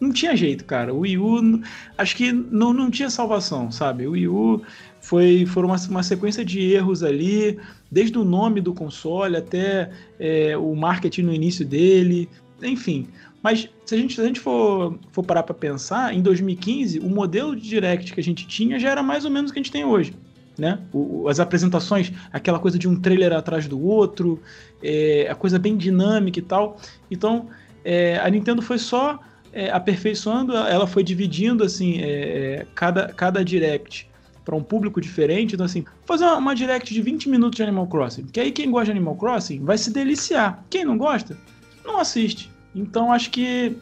não 0.00 0.12
tinha 0.12 0.36
jeito, 0.36 0.64
cara. 0.64 0.94
O 0.94 1.00
Wii 1.00 1.18
U 1.18 1.60
acho 1.98 2.14
que 2.14 2.30
não, 2.32 2.72
não 2.72 2.92
tinha 2.92 3.10
salvação, 3.10 3.72
sabe? 3.72 4.06
O 4.06 4.12
Wii 4.12 4.28
U 4.28 4.62
foi, 5.06 5.46
foram 5.46 5.68
uma, 5.68 5.76
uma 5.88 6.02
sequência 6.02 6.44
de 6.44 6.60
erros 6.60 7.04
ali 7.04 7.60
desde 7.88 8.18
o 8.18 8.24
nome 8.24 8.60
do 8.60 8.74
console 8.74 9.36
até 9.36 9.88
é, 10.18 10.56
o 10.56 10.74
marketing 10.74 11.22
no 11.22 11.32
início 11.32 11.64
dele, 11.64 12.28
enfim. 12.60 13.06
Mas 13.40 13.68
se 13.84 13.94
a 13.94 13.98
gente, 13.98 14.16
se 14.16 14.20
a 14.20 14.24
gente 14.24 14.40
for, 14.40 14.98
for 15.12 15.22
parar 15.22 15.44
para 15.44 15.54
pensar, 15.54 16.12
em 16.12 16.20
2015, 16.20 16.98
o 16.98 17.08
modelo 17.08 17.54
de 17.54 17.68
direct 17.68 18.12
que 18.12 18.18
a 18.18 18.22
gente 18.22 18.48
tinha 18.48 18.80
já 18.80 18.90
era 18.90 19.00
mais 19.00 19.24
ou 19.24 19.30
menos 19.30 19.52
o 19.52 19.54
que 19.54 19.60
a 19.60 19.62
gente 19.62 19.70
tem 19.70 19.84
hoje. 19.84 20.12
Né? 20.58 20.80
O, 20.92 21.28
as 21.28 21.38
apresentações, 21.38 22.10
aquela 22.32 22.58
coisa 22.58 22.76
de 22.76 22.88
um 22.88 22.98
trailer 23.00 23.32
atrás 23.32 23.68
do 23.68 23.80
outro, 23.80 24.42
é, 24.82 25.28
a 25.30 25.36
coisa 25.36 25.56
bem 25.56 25.76
dinâmica 25.76 26.40
e 26.40 26.42
tal. 26.42 26.78
Então, 27.08 27.46
é, 27.84 28.18
a 28.18 28.28
Nintendo 28.28 28.60
foi 28.60 28.78
só 28.78 29.20
é, 29.52 29.70
aperfeiçoando, 29.70 30.56
ela 30.56 30.88
foi 30.88 31.04
dividindo 31.04 31.62
assim 31.62 32.00
é, 32.00 32.08
é, 32.08 32.66
cada, 32.74 33.06
cada 33.12 33.44
direct 33.44 34.08
para 34.46 34.54
um 34.54 34.62
público 34.62 35.00
diferente. 35.00 35.54
Então, 35.54 35.66
assim, 35.66 35.84
fazer 36.06 36.24
uma, 36.24 36.36
uma, 36.36 36.54
direct 36.54 36.94
de 36.94 37.02
20 37.02 37.28
minutos 37.28 37.56
de 37.56 37.64
Animal 37.64 37.88
Crossing. 37.88 38.26
Que 38.26 38.38
aí 38.38 38.52
quem 38.52 38.70
gosta 38.70 38.86
de 38.86 38.92
Animal 38.92 39.16
Crossing 39.16 39.62
vai 39.64 39.76
se 39.76 39.92
deliciar. 39.92 40.64
Quem 40.70 40.84
não 40.84 40.96
gosta, 40.96 41.36
não 41.84 41.98
assiste. 41.98 42.48
Então 42.74 43.10
acho 43.12 43.30
que 43.30 43.76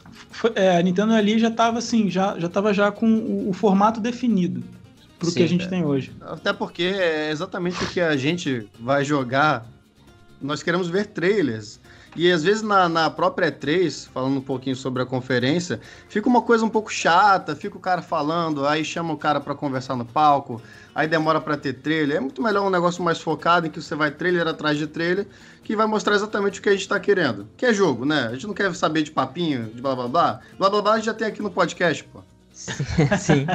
é, 0.55 0.79
a 0.79 0.83
Nintendo 0.83 1.13
ali 1.13 1.39
já 1.39 1.49
estava 1.49 1.79
assim, 1.79 2.09
já, 2.09 2.39
já 2.39 2.49
tava 2.49 2.73
já 2.73 2.93
com 2.93 3.07
o, 3.07 3.51
o 3.51 3.53
formato 3.53 4.01
definido 4.01 4.63
para 5.19 5.29
o 5.29 5.33
que 5.35 5.43
a 5.43 5.49
gente 5.49 5.67
é. 5.67 5.69
tem 5.69 5.85
hoje. 5.85 6.13
Até 6.21 6.53
porque 6.53 6.85
é 6.85 7.31
exatamente 7.31 7.83
o 7.83 7.89
que 7.89 8.01
a 8.01 8.17
gente 8.17 8.67
vai 8.79 9.05
jogar. 9.05 9.67
Nós 10.41 10.63
queremos 10.63 10.89
ver 10.89 11.07
trailers. 11.07 11.81
E 12.17 12.31
às 12.31 12.43
vezes 12.43 12.63
na, 12.63 12.89
na 12.89 13.11
própria 13.11 13.51
E3, 13.51 14.09
falando 14.09 14.37
um 14.37 14.41
pouquinho 14.41 14.77
sobre 14.77 15.03
a 15.03 15.07
conferência, 15.07 15.81
fica 16.09 16.29
uma 16.29 16.43
coisa 16.43 16.65
um 16.65 16.69
pouco 16.69 16.93
chata, 16.93 17.57
fica 17.57 17.77
o 17.77 17.81
cara 17.81 18.03
falando, 18.03 18.67
aí 18.67 18.85
chama 18.85 19.13
o 19.13 19.17
cara 19.17 19.41
para 19.41 19.55
conversar 19.55 19.97
no 19.97 20.05
palco, 20.05 20.61
aí 20.95 21.09
demora 21.09 21.41
para 21.41 21.57
ter 21.57 21.75
trailer. 21.75 22.19
É 22.19 22.21
muito 22.21 22.43
melhor 22.43 22.67
um 22.67 22.71
negócio 22.71 23.03
mais 23.03 23.21
focado 23.21 23.67
em 23.67 23.71
que 23.71 23.83
você 23.83 23.95
vai 23.95 24.11
trailer 24.11 24.47
atrás 24.47 24.79
de 24.79 24.87
trailer, 24.87 25.27
que 25.63 25.75
vai 25.75 25.87
mostrar 25.87 26.15
exatamente 26.15 26.61
o 26.61 26.63
que 26.63 26.69
a 26.69 26.73
gente 26.73 26.89
tá 26.89 27.01
querendo. 27.01 27.49
Que 27.57 27.67
é 27.67 27.75
jogo, 27.75 28.05
né? 28.05 28.29
A 28.29 28.33
gente 28.33 28.47
não 28.47 28.55
quer 28.55 28.73
saber 28.75 29.03
de 29.03 29.11
papinho, 29.11 29.67
de 29.67 29.81
blá 29.81 29.95
blá 29.95 30.09
blá. 30.09 30.41
Blá 30.59 30.71
blá 30.71 30.83
blá 30.83 30.93
a 30.93 30.97
gente 30.97 31.07
já 31.07 31.15
tem 31.15 31.27
aqui 31.27 31.43
no 31.43 31.51
podcast, 31.51 32.05
pô. 32.05 32.23
Sim. 33.19 33.47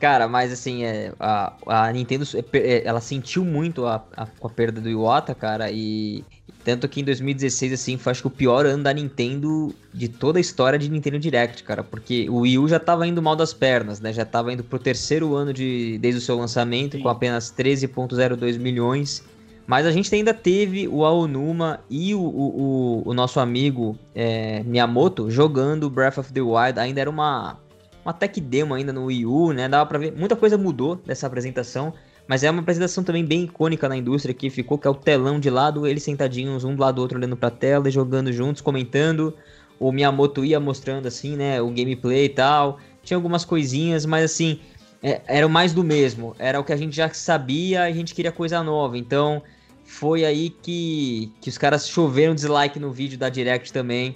Cara, 0.00 0.26
mas 0.26 0.50
assim, 0.50 0.82
é, 0.82 1.12
a, 1.20 1.52
a 1.66 1.92
Nintendo, 1.92 2.24
é, 2.34 2.58
é, 2.58 2.86
ela 2.86 3.00
sentiu 3.00 3.44
muito 3.44 3.86
a, 3.86 4.02
a, 4.16 4.22
a 4.22 4.48
perda 4.48 4.80
do 4.80 4.88
Iwata, 4.88 5.34
cara, 5.34 5.70
e 5.70 6.24
tanto 6.64 6.88
que 6.88 7.00
em 7.00 7.04
2016, 7.04 7.72
assim, 7.72 7.96
foi 7.96 8.10
acho 8.10 8.22
que 8.22 8.26
o 8.26 8.30
pior 8.30 8.66
ano 8.66 8.82
da 8.82 8.92
Nintendo 8.92 9.74
de 9.92 10.08
toda 10.08 10.38
a 10.38 10.40
história 10.40 10.78
de 10.78 10.90
Nintendo 10.90 11.18
Direct, 11.18 11.62
cara. 11.64 11.82
Porque 11.82 12.28
o 12.28 12.40
Wii 12.40 12.58
U 12.58 12.68
já 12.68 12.78
tava 12.78 13.06
indo 13.06 13.22
mal 13.22 13.34
das 13.34 13.54
pernas, 13.54 14.00
né? 14.00 14.12
Já 14.12 14.24
tava 14.24 14.52
indo 14.52 14.62
pro 14.62 14.78
terceiro 14.78 15.34
ano 15.34 15.52
de, 15.52 15.98
desde 15.98 16.18
o 16.18 16.22
seu 16.22 16.36
lançamento, 16.36 16.96
Sim. 16.96 17.02
com 17.02 17.08
apenas 17.08 17.52
13,02 17.52 18.58
milhões. 18.58 19.24
Mas 19.66 19.86
a 19.86 19.92
gente 19.92 20.12
ainda 20.14 20.34
teve 20.34 20.88
o 20.88 21.04
Aonuma 21.04 21.80
e 21.88 22.14
o, 22.14 22.20
o, 22.20 23.02
o, 23.04 23.10
o 23.10 23.14
nosso 23.14 23.38
amigo 23.40 23.96
é, 24.14 24.62
Miyamoto 24.64 25.30
jogando 25.30 25.88
Breath 25.88 26.18
of 26.18 26.32
the 26.32 26.40
Wild. 26.40 26.78
Ainda 26.78 27.00
era 27.00 27.08
uma, 27.08 27.56
uma 28.04 28.12
tech 28.12 28.38
demo 28.40 28.74
ainda 28.74 28.92
no 28.92 29.06
Wii 29.06 29.26
U, 29.26 29.52
né? 29.52 29.68
Dava 29.68 29.86
pra 29.86 29.98
ver. 29.98 30.12
Muita 30.12 30.36
coisa 30.36 30.58
mudou 30.58 30.96
dessa 30.96 31.26
apresentação. 31.26 31.94
Mas 32.30 32.44
é 32.44 32.50
uma 32.52 32.60
apresentação 32.60 33.02
também 33.02 33.24
bem 33.24 33.42
icônica 33.42 33.88
na 33.88 33.96
indústria 33.96 34.32
que 34.32 34.48
ficou, 34.50 34.78
que 34.78 34.86
é 34.86 34.90
o 34.90 34.94
telão 34.94 35.40
de 35.40 35.50
lado, 35.50 35.84
eles 35.84 36.04
sentadinhos 36.04 36.62
um 36.62 36.76
do 36.76 36.80
lado 36.80 36.94
do 36.94 37.02
outro 37.02 37.18
olhando 37.18 37.36
pra 37.36 37.50
tela 37.50 37.88
e 37.88 37.90
jogando 37.90 38.32
juntos, 38.32 38.62
comentando. 38.62 39.34
O 39.80 39.90
Miyamoto 39.90 40.44
ia 40.44 40.60
mostrando 40.60 41.08
assim, 41.08 41.34
né, 41.34 41.60
o 41.60 41.70
gameplay 41.70 42.26
e 42.26 42.28
tal. 42.28 42.78
Tinha 43.02 43.16
algumas 43.16 43.44
coisinhas, 43.44 44.06
mas 44.06 44.24
assim, 44.26 44.60
é, 45.02 45.20
era 45.26 45.48
mais 45.48 45.72
do 45.72 45.82
mesmo. 45.82 46.36
Era 46.38 46.60
o 46.60 46.62
que 46.62 46.72
a 46.72 46.76
gente 46.76 46.94
já 46.94 47.12
sabia 47.12 47.82
a 47.82 47.90
gente 47.90 48.14
queria 48.14 48.30
coisa 48.30 48.62
nova. 48.62 48.96
Então, 48.96 49.42
foi 49.82 50.24
aí 50.24 50.50
que, 50.50 51.32
que 51.40 51.48
os 51.48 51.58
caras 51.58 51.88
choveram 51.88 52.32
dislike 52.32 52.78
no 52.78 52.92
vídeo 52.92 53.18
da 53.18 53.28
Direct 53.28 53.72
também. 53.72 54.14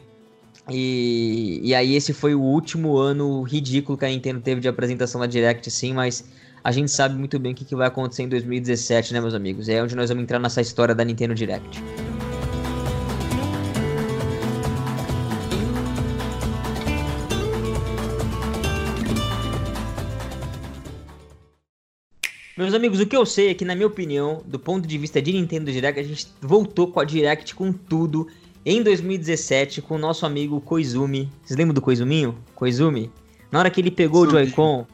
E, 0.70 1.61
e 1.64 1.74
aí 1.74 1.96
esse 1.96 2.12
foi 2.12 2.33
o 2.33 2.40
último 2.40 2.96
ano 2.96 3.42
ridículo 3.42 3.98
que 3.98 4.05
a 4.05 4.09
Nintendo 4.09 4.40
teve 4.40 4.61
de 4.61 4.68
apresentação 4.68 5.20
da 5.20 5.27
Direct, 5.27 5.68
sim, 5.68 5.92
mas 5.92 6.24
a 6.64 6.72
gente 6.72 6.90
sabe 6.90 7.14
muito 7.14 7.38
bem 7.38 7.53
o 7.53 7.55
que, 7.55 7.77
vai 7.77 7.87
acontecer 7.87 8.22
em 8.22 8.29
2017, 8.29 9.12
né, 9.12 9.20
meus 9.20 9.35
amigos? 9.35 9.68
É 9.68 9.83
onde 9.83 9.94
nós 9.94 10.09
vamos 10.09 10.24
entrar 10.24 10.38
nessa 10.38 10.62
história 10.62 10.94
da 10.94 11.05
Nintendo 11.05 11.35
Direct. 11.35 11.85
Meus 22.57 22.72
amigos, 22.72 22.98
o 22.98 23.07
que 23.07 23.14
eu 23.14 23.27
sei 23.27 23.50
é 23.50 23.55
que, 23.55 23.64
na 23.64 23.74
minha 23.74 23.87
opinião, 23.87 24.42
do 24.46 24.59
ponto 24.59 24.88
de 24.88 24.96
vista 24.96 25.20
de 25.20 25.35
Nintendo 25.35 25.70
Direct, 25.70 26.00
a 26.00 26.03
gente 26.03 26.29
voltou 26.40 26.90
com 26.90 26.98
a 26.98 27.05
Direct 27.05 27.55
com 27.55 27.74
tudo 27.74 28.27
em 28.64 28.83
2017 28.83 29.83
com 29.83 29.96
o 29.96 29.98
nosso 29.98 30.24
amigo 30.24 30.59
Koizumi. 30.62 31.31
Vocês 31.44 31.59
lembram 31.59 31.74
do 31.74 31.83
Koizuminho? 31.83 32.38
Koizumi? 32.55 33.11
Na 33.53 33.59
hora 33.59 33.70
que 33.70 33.83
ele 33.83 33.90
pegou 33.90 34.22
Sim. 34.22 34.29
o 34.29 34.31
Joy-Con 34.31 34.87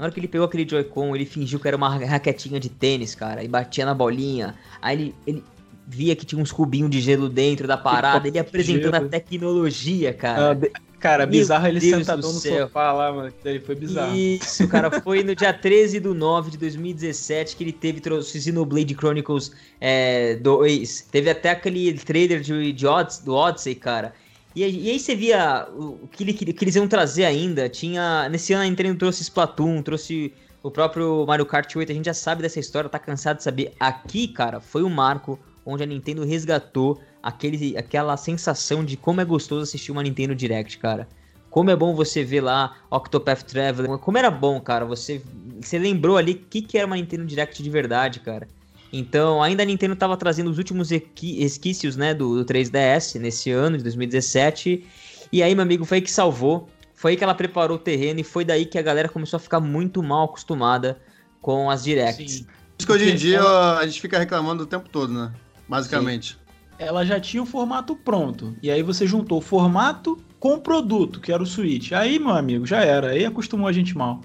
na 0.00 0.06
hora 0.06 0.12
que 0.12 0.18
ele 0.18 0.28
pegou 0.28 0.46
aquele 0.46 0.66
Joy-Con, 0.66 1.14
ele 1.14 1.26
fingiu 1.26 1.60
que 1.60 1.68
era 1.68 1.76
uma 1.76 1.98
raquetinha 1.98 2.58
de 2.58 2.70
tênis, 2.70 3.14
cara, 3.14 3.44
e 3.44 3.48
batia 3.48 3.84
na 3.84 3.92
bolinha. 3.92 4.54
Aí 4.80 4.96
ele, 4.96 5.14
ele 5.26 5.44
via 5.86 6.16
que 6.16 6.24
tinha 6.24 6.40
uns 6.40 6.50
cubinhos 6.50 6.90
de 6.90 7.02
gelo 7.02 7.28
dentro 7.28 7.68
da 7.68 7.76
parada, 7.76 8.26
ele 8.26 8.38
apresentando 8.38 8.94
a 8.94 9.00
tecnologia, 9.02 10.14
cara. 10.14 10.52
Ah, 10.52 10.80
Cara, 11.00 11.24
Meu 11.24 11.30
bizarro 11.30 11.66
ele 11.66 11.80
Deus 11.80 12.06
sentadão 12.06 12.30
no 12.30 12.38
sofá 12.38 12.92
lá, 12.92 13.10
mano. 13.10 13.32
Daí 13.42 13.58
foi 13.58 13.74
bizarro. 13.74 14.14
Isso, 14.14 14.68
cara. 14.68 14.90
Foi 15.00 15.24
no 15.24 15.34
dia 15.34 15.50
13 15.54 15.98
do 15.98 16.14
9 16.14 16.50
de 16.50 16.58
2017 16.58 17.56
que 17.56 17.64
ele 17.64 17.72
teve 17.72 18.00
trouxe 18.00 18.38
Xenoblade 18.38 18.94
Chronicles 18.94 19.50
é, 19.80 20.36
2. 20.36 21.08
Teve 21.10 21.30
até 21.30 21.50
aquele 21.50 21.94
trailer 21.94 22.40
de, 22.40 22.72
de 22.74 22.86
Odyssey, 22.86 23.24
do 23.24 23.34
Odyssey, 23.34 23.74
cara. 23.74 24.12
E, 24.54 24.62
e, 24.62 24.90
aí 24.90 24.98
você 24.98 25.14
via 25.14 25.68
o 25.72 26.08
que, 26.10 26.24
ele, 26.24 26.32
que 26.32 26.64
eles 26.64 26.74
iam 26.76 26.88
trazer 26.88 27.24
ainda. 27.24 27.68
Tinha. 27.68 28.28
Nesse 28.28 28.52
ano 28.52 28.62
a 28.62 28.66
Nintendo 28.66 28.98
trouxe 28.98 29.22
Splatoon, 29.22 29.82
trouxe 29.82 30.32
o 30.62 30.70
próprio 30.70 31.24
Mario 31.26 31.46
Kart 31.46 31.74
8. 31.74 31.90
A 31.90 31.94
gente 31.94 32.06
já 32.06 32.14
sabe 32.14 32.42
dessa 32.42 32.58
história, 32.58 32.90
tá 32.90 32.98
cansado 32.98 33.38
de 33.38 33.44
saber. 33.44 33.72
Aqui, 33.78 34.28
cara, 34.28 34.60
foi 34.60 34.82
um 34.82 34.90
marco 34.90 35.38
onde 35.64 35.82
a 35.82 35.86
Nintendo 35.86 36.24
resgatou 36.24 37.00
aquele, 37.22 37.76
aquela 37.76 38.16
sensação 38.16 38.84
de 38.84 38.96
como 38.96 39.20
é 39.20 39.24
gostoso 39.24 39.62
assistir 39.62 39.92
uma 39.92 40.02
Nintendo 40.02 40.34
Direct, 40.34 40.78
cara. 40.78 41.06
Como 41.48 41.70
é 41.70 41.76
bom 41.76 41.94
você 41.94 42.24
ver 42.24 42.40
lá 42.40 42.76
Octopath 42.90 43.42
Traveler. 43.42 43.98
Como 43.98 44.18
era 44.18 44.30
bom, 44.30 44.60
cara. 44.60 44.84
Você, 44.84 45.22
você 45.60 45.78
lembrou 45.78 46.16
ali 46.16 46.32
o 46.32 46.38
que, 46.48 46.62
que 46.62 46.78
era 46.78 46.86
uma 46.86 46.96
Nintendo 46.96 47.24
Direct 47.24 47.62
de 47.62 47.70
verdade, 47.70 48.20
cara. 48.20 48.48
Então, 48.92 49.42
ainda 49.42 49.62
a 49.62 49.66
Nintendo 49.66 49.94
estava 49.94 50.16
trazendo 50.16 50.50
os 50.50 50.58
últimos 50.58 50.90
esquícios, 50.90 51.96
né, 51.96 52.12
do, 52.12 52.36
do 52.36 52.44
3DS 52.44 53.20
nesse 53.20 53.50
ano 53.50 53.76
de 53.76 53.84
2017. 53.84 54.84
E 55.32 55.42
aí, 55.42 55.54
meu 55.54 55.62
amigo, 55.62 55.84
foi 55.84 55.98
aí 55.98 56.02
que 56.02 56.10
salvou. 56.10 56.68
Foi 56.94 57.12
aí 57.12 57.16
que 57.16 57.24
ela 57.24 57.34
preparou 57.34 57.76
o 57.76 57.80
terreno 57.80 58.20
e 58.20 58.24
foi 58.24 58.44
daí 58.44 58.66
que 58.66 58.78
a 58.78 58.82
galera 58.82 59.08
começou 59.08 59.36
a 59.36 59.40
ficar 59.40 59.60
muito 59.60 60.02
mal 60.02 60.24
acostumada 60.24 61.00
com 61.40 61.70
as 61.70 61.84
directs. 61.84 62.32
Sim. 62.32 62.46
Isso 62.78 62.86
que 62.86 62.92
hoje 62.92 63.10
em 63.10 63.14
dia 63.14 63.42
a 63.42 63.86
gente 63.86 64.00
fica 64.00 64.18
reclamando 64.18 64.64
o 64.64 64.66
tempo 64.66 64.88
todo, 64.88 65.12
né? 65.12 65.32
Basicamente. 65.68 66.32
Sim 66.32 66.40
ela 66.80 67.04
já 67.04 67.20
tinha 67.20 67.42
o 67.42 67.46
formato 67.46 67.94
pronto. 67.94 68.56
E 68.62 68.70
aí 68.70 68.82
você 68.82 69.06
juntou 69.06 69.38
o 69.38 69.42
formato 69.42 70.18
com 70.40 70.54
o 70.54 70.60
produto, 70.60 71.20
que 71.20 71.30
era 71.30 71.42
o 71.42 71.46
Switch. 71.46 71.92
Aí, 71.92 72.18
meu 72.18 72.30
amigo, 72.30 72.64
já 72.66 72.82
era. 72.82 73.10
Aí 73.10 73.26
acostumou 73.26 73.68
a 73.68 73.72
gente 73.72 73.96
mal. 73.96 74.22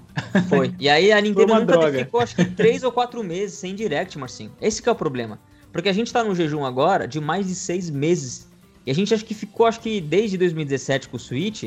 Foi. 0.47 0.73
E 0.79 0.87
aí 0.87 1.11
a 1.11 1.19
Nintendo 1.19 1.53
nunca 1.53 1.65
droga. 1.65 2.05
ficou, 2.05 2.21
acho 2.21 2.37
que, 2.37 2.45
três 2.45 2.83
ou 2.83 2.91
quatro 2.91 3.21
meses 3.21 3.59
sem 3.59 3.75
Direct, 3.75 4.17
Marcinho. 4.17 4.51
Esse 4.61 4.81
que 4.81 4.87
é 4.87 4.91
o 4.91 4.95
problema. 4.95 5.37
Porque 5.73 5.89
a 5.89 5.93
gente 5.93 6.13
tá 6.13 6.23
no 6.23 6.33
jejum 6.33 6.63
agora 6.63 7.05
de 7.05 7.19
mais 7.19 7.47
de 7.47 7.53
seis 7.53 7.89
meses. 7.89 8.49
E 8.85 8.91
a 8.91 8.95
gente 8.95 9.13
acho 9.13 9.25
que 9.25 9.33
ficou, 9.33 9.65
acho 9.65 9.81
que 9.81 9.99
desde 9.99 10.37
2017 10.37 11.09
com 11.09 11.17
o 11.17 11.19
Switch. 11.19 11.65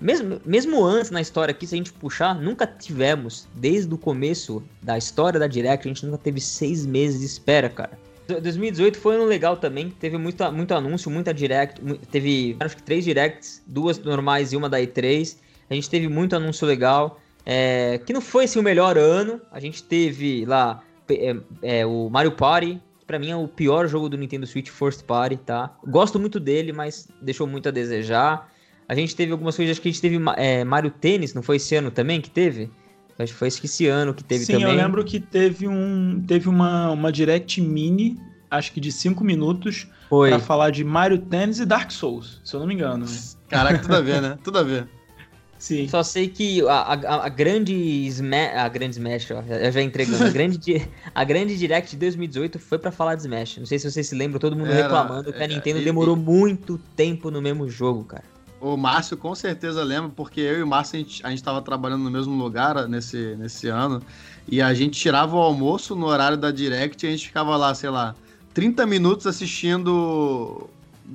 Mesmo, 0.00 0.40
mesmo 0.44 0.82
antes 0.82 1.10
na 1.10 1.20
história 1.20 1.52
aqui, 1.52 1.66
se 1.66 1.74
a 1.74 1.78
gente 1.78 1.92
puxar, 1.92 2.34
nunca 2.34 2.66
tivemos, 2.66 3.46
desde 3.54 3.92
o 3.92 3.98
começo 3.98 4.62
da 4.82 4.96
história 4.96 5.38
da 5.38 5.46
Direct, 5.46 5.86
a 5.86 5.88
gente 5.92 6.06
nunca 6.06 6.18
teve 6.18 6.40
seis 6.40 6.86
meses 6.86 7.20
de 7.20 7.26
espera, 7.26 7.68
cara. 7.68 7.96
2018 8.26 8.98
foi 8.98 9.14
um 9.14 9.20
ano 9.20 9.26
legal 9.26 9.56
também. 9.56 9.90
Teve 9.90 10.16
muito, 10.16 10.50
muito 10.52 10.74
anúncio, 10.74 11.10
muita 11.10 11.32
direct. 11.32 11.80
Teve 12.10 12.56
acho 12.60 12.76
que 12.76 12.82
três 12.82 13.04
directs, 13.04 13.62
duas 13.66 13.98
normais 13.98 14.52
e 14.52 14.56
uma 14.56 14.68
da 14.68 14.78
E3. 14.78 15.36
A 15.68 15.74
gente 15.74 15.88
teve 15.88 16.08
muito 16.08 16.36
anúncio 16.36 16.66
legal. 16.66 17.20
É, 17.44 18.00
que 18.06 18.12
não 18.12 18.20
foi 18.20 18.44
assim, 18.44 18.58
o 18.58 18.62
melhor 18.62 18.96
ano. 18.96 19.40
A 19.50 19.58
gente 19.58 19.82
teve 19.82 20.44
lá 20.44 20.82
é, 21.08 21.36
é, 21.62 21.86
o 21.86 22.08
Mario 22.10 22.32
Party. 22.32 22.80
Que 23.00 23.06
pra 23.06 23.18
mim 23.18 23.30
é 23.30 23.36
o 23.36 23.48
pior 23.48 23.88
jogo 23.88 24.08
do 24.08 24.16
Nintendo 24.16 24.46
Switch 24.46 24.68
First 24.68 25.04
Party, 25.04 25.36
tá? 25.36 25.76
Gosto 25.86 26.18
muito 26.20 26.38
dele, 26.38 26.72
mas 26.72 27.08
deixou 27.20 27.46
muito 27.46 27.68
a 27.68 27.72
desejar. 27.72 28.48
A 28.88 28.94
gente 28.94 29.16
teve 29.16 29.32
algumas 29.32 29.56
coisas, 29.56 29.72
acho 29.72 29.80
que 29.80 29.88
a 29.88 29.92
gente 29.92 30.00
teve 30.02 30.18
é, 30.36 30.64
Mario 30.64 30.90
Tênis, 30.90 31.34
não 31.34 31.42
foi 31.42 31.56
esse 31.56 31.74
ano 31.74 31.90
também 31.90 32.20
que 32.20 32.30
teve? 32.30 32.70
Acho 33.18 33.32
que 33.32 33.38
foi 33.38 33.48
esse 33.48 33.86
ano 33.86 34.14
que 34.14 34.24
teve 34.24 34.44
Sim, 34.44 34.54
também. 34.54 34.68
Sim, 34.68 34.72
eu 34.72 34.82
lembro 34.82 35.04
que 35.04 35.20
teve, 35.20 35.68
um, 35.68 36.22
teve 36.26 36.48
uma, 36.48 36.90
uma 36.90 37.12
direct 37.12 37.60
mini, 37.60 38.18
acho 38.50 38.72
que 38.72 38.80
de 38.80 38.90
5 38.90 39.22
minutos, 39.22 39.86
foi. 40.08 40.30
pra 40.30 40.38
falar 40.38 40.70
de 40.70 40.82
Mario 40.82 41.18
Tennis 41.18 41.58
e 41.58 41.66
Dark 41.66 41.90
Souls, 41.90 42.40
se 42.44 42.54
eu 42.54 42.60
não 42.60 42.66
me 42.66 42.74
engano. 42.74 43.04
Né? 43.04 43.18
Caraca, 43.48 43.78
tudo 43.78 43.96
a 43.96 44.00
ver, 44.00 44.22
né? 44.22 44.38
Tudo 44.42 44.58
a 44.58 44.62
ver. 44.62 44.88
Sim. 45.62 45.86
Só 45.86 46.02
sei 46.02 46.26
que 46.26 46.60
a, 46.62 46.72
a, 46.72 47.26
a 47.26 47.28
grande 47.28 47.72
Smash, 47.72 48.56
a 48.56 48.68
grande 48.68 48.96
Smash, 48.96 49.30
ó, 49.30 49.44
eu 49.48 49.70
já 49.70 49.80
entregando, 49.80 50.24
a 50.24 50.28
grande, 50.30 50.58
a 51.14 51.22
grande 51.22 51.56
Direct 51.56 51.92
de 51.92 51.98
2018 51.98 52.58
foi 52.58 52.80
para 52.80 52.90
falar 52.90 53.14
de 53.14 53.22
Smash. 53.22 53.58
Não 53.58 53.66
sei 53.66 53.78
se 53.78 53.88
vocês 53.88 54.08
se 54.08 54.14
lembram, 54.16 54.40
todo 54.40 54.56
mundo 54.56 54.72
Era, 54.72 54.82
reclamando 54.82 55.32
que 55.32 55.40
a 55.40 55.44
é, 55.44 55.46
Nintendo 55.46 55.78
é, 55.78 55.84
demorou 55.84 56.16
e, 56.16 56.18
muito 56.18 56.78
tempo 56.96 57.30
no 57.30 57.40
mesmo 57.40 57.68
jogo, 57.68 58.02
cara. 58.02 58.24
O 58.62 58.76
Márcio 58.76 59.16
com 59.16 59.34
certeza 59.34 59.82
lembra, 59.82 60.12
porque 60.14 60.40
eu 60.40 60.60
e 60.60 60.62
o 60.62 60.66
Márcio 60.66 60.94
a 60.94 60.98
gente, 61.00 61.26
a 61.26 61.30
gente 61.30 61.42
tava 61.42 61.60
trabalhando 61.60 62.04
no 62.04 62.10
mesmo 62.12 62.32
lugar 62.40 62.86
nesse, 62.88 63.34
nesse 63.36 63.66
ano. 63.66 64.00
E 64.48 64.62
a 64.62 64.72
gente 64.72 65.00
tirava 65.00 65.34
o 65.34 65.40
almoço 65.40 65.96
no 65.96 66.06
horário 66.06 66.36
da 66.36 66.52
Direct 66.52 67.04
e 67.04 67.08
a 67.08 67.10
gente 67.10 67.26
ficava 67.26 67.56
lá, 67.56 67.74
sei 67.74 67.90
lá, 67.90 68.14
30 68.54 68.86
minutos 68.86 69.26
assistindo 69.26 70.70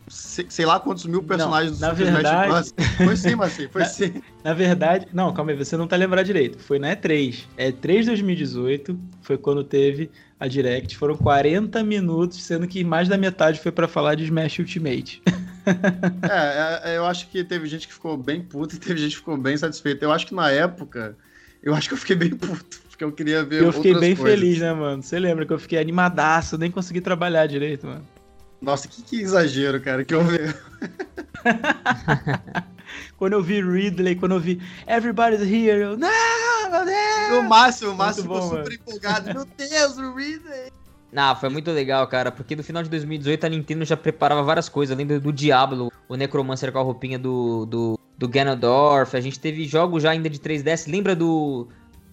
sei 0.09 0.65
lá 0.65 0.79
quantos 0.79 1.05
mil 1.05 1.23
personagens 1.23 1.79
não, 1.79 1.93
do 1.93 2.03
na 2.03 2.11
verdade... 2.11 2.73
Foi 2.97 3.15
sim, 3.15 3.35
Marcinho, 3.35 3.69
foi 3.69 3.81
na, 3.81 3.87
sim. 3.87 4.21
Na 4.43 4.53
verdade, 4.53 5.07
não, 5.13 5.33
calma 5.33 5.51
aí, 5.51 5.57
você 5.57 5.77
não 5.77 5.87
tá 5.87 5.95
lembrando 5.95 6.25
direito. 6.25 6.59
Foi 6.59 6.77
na 6.77 6.95
E3. 6.95 7.45
E3 7.57 8.05
2018 8.05 8.99
foi 9.21 9.37
quando 9.37 9.63
teve 9.63 10.11
a 10.39 10.47
Direct. 10.47 10.97
Foram 10.97 11.15
40 11.15 11.83
minutos, 11.83 12.43
sendo 12.43 12.67
que 12.67 12.83
mais 12.83 13.07
da 13.07 13.17
metade 13.17 13.59
foi 13.59 13.71
para 13.71 13.87
falar 13.87 14.15
de 14.15 14.23
Smash 14.23 14.59
Ultimate. 14.59 15.21
É, 15.67 16.93
é, 16.93 16.97
eu 16.97 17.05
acho 17.05 17.27
que 17.27 17.43
teve 17.43 17.67
gente 17.67 17.89
que 17.89 17.93
ficou 17.93 18.15
bem 18.15 18.41
puta 18.41 18.75
e 18.75 18.79
teve 18.79 19.01
gente 19.01 19.11
que 19.11 19.17
ficou 19.17 19.35
bem 19.35 19.57
satisfeita. 19.57 20.05
Eu 20.05 20.13
acho 20.13 20.25
que 20.25 20.33
na 20.33 20.49
época, 20.49 21.17
eu 21.61 21.75
acho 21.75 21.89
que 21.89 21.93
eu 21.93 21.97
fiquei 21.97 22.15
bem 22.15 22.29
puto, 22.29 22.79
porque 22.89 23.03
eu 23.03 23.11
queria 23.11 23.43
ver 23.43 23.63
Eu 23.63 23.73
fiquei 23.73 23.93
bem 23.93 24.15
coisas. 24.15 24.39
feliz, 24.39 24.59
né, 24.59 24.71
mano? 24.71 25.03
Você 25.03 25.19
lembra 25.19 25.45
que 25.45 25.51
eu 25.51 25.59
fiquei 25.59 25.77
animadaço, 25.77 26.57
nem 26.57 26.71
consegui 26.71 27.01
trabalhar 27.01 27.47
direito, 27.47 27.85
mano. 27.85 28.07
Nossa, 28.61 28.87
que, 28.87 29.01
que 29.01 29.19
exagero, 29.19 29.81
cara, 29.81 30.05
que 30.05 30.13
eu 30.13 30.23
vi. 30.23 30.37
quando 33.17 33.33
eu 33.33 33.43
vi 33.43 33.61
Ridley, 33.61 34.15
quando 34.15 34.35
eu 34.35 34.39
vi 34.39 34.61
Everybody's 34.87 35.41
Here, 35.41 35.81
eu, 35.81 35.97
não, 35.97 36.71
meu 36.71 36.85
Deus! 36.85 37.39
O 37.39 37.49
Márcio, 37.49 37.91
o 37.91 37.95
Márcio 37.95 38.23
ficou 38.23 38.39
bom, 38.39 38.49
super 38.49 38.63
mano. 38.63 38.73
empolgado. 38.73 39.33
Meu 39.33 39.45
Deus, 39.45 39.97
o 39.97 40.13
Ridley! 40.13 40.71
Ah, 41.15 41.35
foi 41.35 41.49
muito 41.49 41.71
legal, 41.71 42.05
cara, 42.07 42.31
porque 42.31 42.55
no 42.55 42.63
final 42.63 42.83
de 42.83 42.89
2018 42.89 43.45
a 43.45 43.49
Nintendo 43.49 43.85
já 43.85 43.95
preparava 43.95 44.43
várias 44.43 44.67
coisas. 44.67 44.95
Lembra 44.95 45.19
do 45.19 45.31
Diablo, 45.31 45.91
o 46.07 46.15
Necromancer 46.15 46.71
com 46.71 46.79
a 46.79 46.83
roupinha 46.83 47.17
do, 47.17 47.65
do, 47.65 47.99
do 48.17 48.27
Ganondorf. 48.27 49.15
A 49.15 49.21
gente 49.21 49.39
teve 49.39 49.65
jogos 49.65 50.03
já 50.03 50.11
ainda 50.11 50.29
de 50.29 50.37
3DS. 50.37 50.91
Lembra 50.91 51.15
do, 51.15 51.67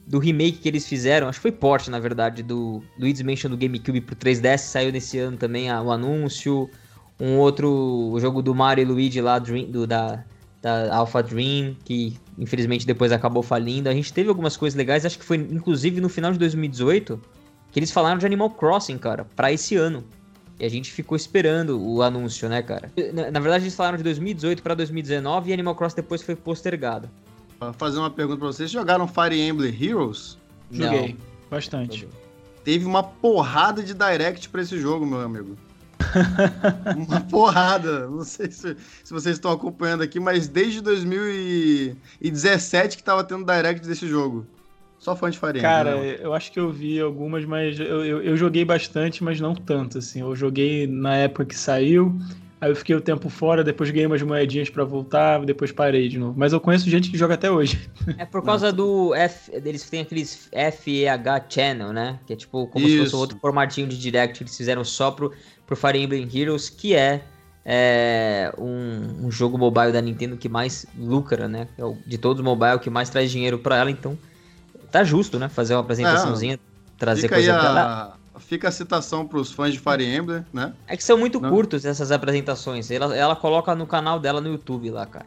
do 0.06 0.18
remake 0.18 0.58
que 0.58 0.68
eles 0.68 0.86
fizeram? 0.86 1.28
Acho 1.28 1.38
que 1.38 1.42
foi 1.42 1.52
porte, 1.52 1.90
na 1.90 1.98
verdade, 1.98 2.42
do 2.42 2.82
Luigi's 2.98 3.22
Mansion 3.22 3.50
do 3.50 3.56
GameCube 3.56 4.00
pro 4.00 4.14
3DS. 4.14 4.58
Saiu 4.58 4.92
nesse 4.92 5.18
ano 5.18 5.36
também 5.36 5.70
a, 5.70 5.82
o 5.82 5.90
anúncio. 5.90 6.70
Um 7.18 7.38
outro 7.38 8.16
jogo 8.20 8.42
do 8.42 8.54
Mario 8.54 8.82
e 8.82 8.84
Luigi 8.84 9.20
lá, 9.20 9.38
Dream, 9.38 9.70
do, 9.70 9.86
da, 9.86 10.24
da 10.64 10.96
Alpha 10.96 11.22
Dream, 11.22 11.76
que 11.84 12.16
infelizmente 12.38 12.86
depois 12.86 13.12
acabou 13.12 13.42
falindo. 13.42 13.86
A 13.86 13.92
gente 13.92 14.10
teve 14.10 14.30
algumas 14.30 14.56
coisas 14.56 14.74
legais, 14.74 15.04
acho 15.04 15.18
que 15.18 15.24
foi 15.24 15.36
inclusive 15.36 16.00
no 16.00 16.08
final 16.08 16.32
de 16.32 16.38
2018 16.38 17.20
que 17.70 17.78
eles 17.78 17.90
falaram 17.90 18.16
de 18.16 18.24
Animal 18.24 18.50
Crossing, 18.50 18.96
cara, 18.96 19.26
para 19.36 19.52
esse 19.52 19.76
ano. 19.76 20.02
E 20.58 20.64
a 20.64 20.68
gente 20.70 20.90
ficou 20.90 21.16
esperando 21.16 21.78
o 21.78 22.00
anúncio, 22.00 22.48
né, 22.48 22.62
cara? 22.62 22.90
Na, 23.12 23.30
na 23.30 23.40
verdade, 23.40 23.64
eles 23.64 23.74
falaram 23.74 23.98
de 23.98 24.04
2018 24.04 24.62
para 24.62 24.74
2019 24.74 25.50
e 25.50 25.52
Animal 25.52 25.74
Crossing 25.74 25.96
depois 25.96 26.22
foi 26.22 26.36
postergado. 26.36 27.10
Vou 27.60 27.72
fazer 27.72 27.98
uma 27.98 28.10
pergunta 28.10 28.38
pra 28.38 28.46
vocês. 28.46 28.70
Jogaram 28.70 29.06
Fire 29.06 29.38
Emblem 29.38 29.74
Heroes? 29.78 30.38
Joguei. 30.70 31.08
Não. 31.08 31.16
Bastante. 31.50 32.08
Teve 32.62 32.86
uma 32.86 33.02
porrada 33.02 33.82
de 33.82 33.92
direct 33.92 34.48
para 34.48 34.62
esse 34.62 34.78
jogo, 34.78 35.04
meu 35.04 35.20
amigo. 35.20 35.56
uma 36.96 37.20
porrada. 37.20 38.08
Não 38.08 38.24
sei 38.24 38.50
se, 38.50 38.74
se, 39.02 39.12
vocês 39.12 39.36
estão 39.36 39.50
acompanhando 39.50 40.02
aqui, 40.02 40.18
mas 40.20 40.48
desde 40.48 40.80
2017 40.80 42.96
que 42.96 43.02
tava 43.02 43.24
tendo 43.24 43.44
direct 43.44 43.86
desse 43.86 44.06
jogo. 44.06 44.46
Só 45.04 45.14
fã 45.14 45.30
de 45.30 45.36
Emblem. 45.36 45.60
Cara, 45.60 45.96
né? 45.96 46.16
eu 46.18 46.32
acho 46.32 46.50
que 46.50 46.58
eu 46.58 46.70
vi 46.70 46.98
algumas, 46.98 47.44
mas 47.44 47.78
eu, 47.78 48.04
eu, 48.04 48.22
eu, 48.22 48.36
joguei 48.38 48.64
bastante, 48.64 49.22
mas 49.22 49.38
não 49.38 49.54
tanto, 49.54 49.98
assim. 49.98 50.20
Eu 50.20 50.34
joguei 50.34 50.86
na 50.86 51.14
época 51.14 51.44
que 51.44 51.54
saiu, 51.54 52.18
aí 52.58 52.70
eu 52.70 52.74
fiquei 52.74 52.94
o 52.94 52.98
um 52.98 53.02
tempo 53.02 53.28
fora, 53.28 53.62
depois 53.62 53.90
ganhei 53.90 54.06
umas 54.06 54.22
moedinhas 54.22 54.70
para 54.70 54.82
voltar, 54.82 55.44
depois 55.44 55.70
parei 55.70 56.08
de 56.08 56.18
novo. 56.18 56.32
Mas 56.38 56.54
eu 56.54 56.60
conheço 56.60 56.88
gente 56.88 57.10
que 57.10 57.18
joga 57.18 57.34
até 57.34 57.50
hoje. 57.50 57.78
É 58.16 58.24
por 58.24 58.42
causa 58.42 58.72
do 58.72 59.14
F, 59.14 59.50
eles 59.52 59.90
têm 59.90 60.00
aqueles 60.00 60.48
FEH 60.50 61.46
Channel, 61.50 61.92
né? 61.92 62.18
Que 62.26 62.32
é 62.32 62.36
tipo 62.36 62.66
como 62.68 62.86
Isso. 62.86 62.96
se 62.96 63.02
fosse 63.02 63.16
outro 63.16 63.38
formatinho 63.38 63.86
de 63.86 63.98
direct 63.98 64.38
que 64.38 64.44
eles 64.44 64.56
fizeram 64.56 64.84
só 64.84 65.10
pro, 65.10 65.32
pro 65.66 65.76
Fire 65.76 65.98
Emblem 65.98 66.28
Heroes, 66.32 66.68
que 66.68 66.94
é 66.94 67.24
é 67.66 68.52
um, 68.58 69.26
um, 69.26 69.30
jogo 69.30 69.56
mobile 69.56 69.90
da 69.90 70.02
Nintendo 70.02 70.36
que 70.36 70.50
mais 70.50 70.84
lucra, 70.98 71.48
né? 71.48 71.66
É 71.78 71.84
o, 71.84 71.96
de 72.06 72.18
todos 72.18 72.40
os 72.40 72.44
mobile 72.44 72.78
que 72.78 72.90
mais 72.90 73.08
traz 73.08 73.30
dinheiro 73.30 73.58
para 73.58 73.78
ela, 73.78 73.90
então 73.90 74.18
tá 74.90 75.02
justo, 75.02 75.38
né? 75.38 75.48
Fazer 75.48 75.74
uma 75.74 75.80
apresentaçãozinha, 75.80 76.54
é, 76.54 76.58
trazer 76.98 77.28
coisa 77.28 77.54
pra 77.54 78.16
Fica 78.40 78.68
a 78.68 78.72
citação 78.72 79.26
para 79.26 79.38
os 79.38 79.52
fãs 79.52 79.72
de 79.72 79.78
Fire 79.78 80.04
Emblem, 80.04 80.44
né? 80.52 80.74
É 80.88 80.96
que 80.96 81.04
são 81.04 81.16
muito 81.16 81.40
Não? 81.40 81.48
curtos 81.48 81.84
essas 81.84 82.10
apresentações. 82.10 82.90
Ela, 82.90 83.16
ela 83.16 83.36
coloca 83.36 83.74
no 83.74 83.86
canal 83.86 84.18
dela 84.18 84.40
no 84.40 84.48
YouTube 84.48 84.90
lá, 84.90 85.06
cara. 85.06 85.26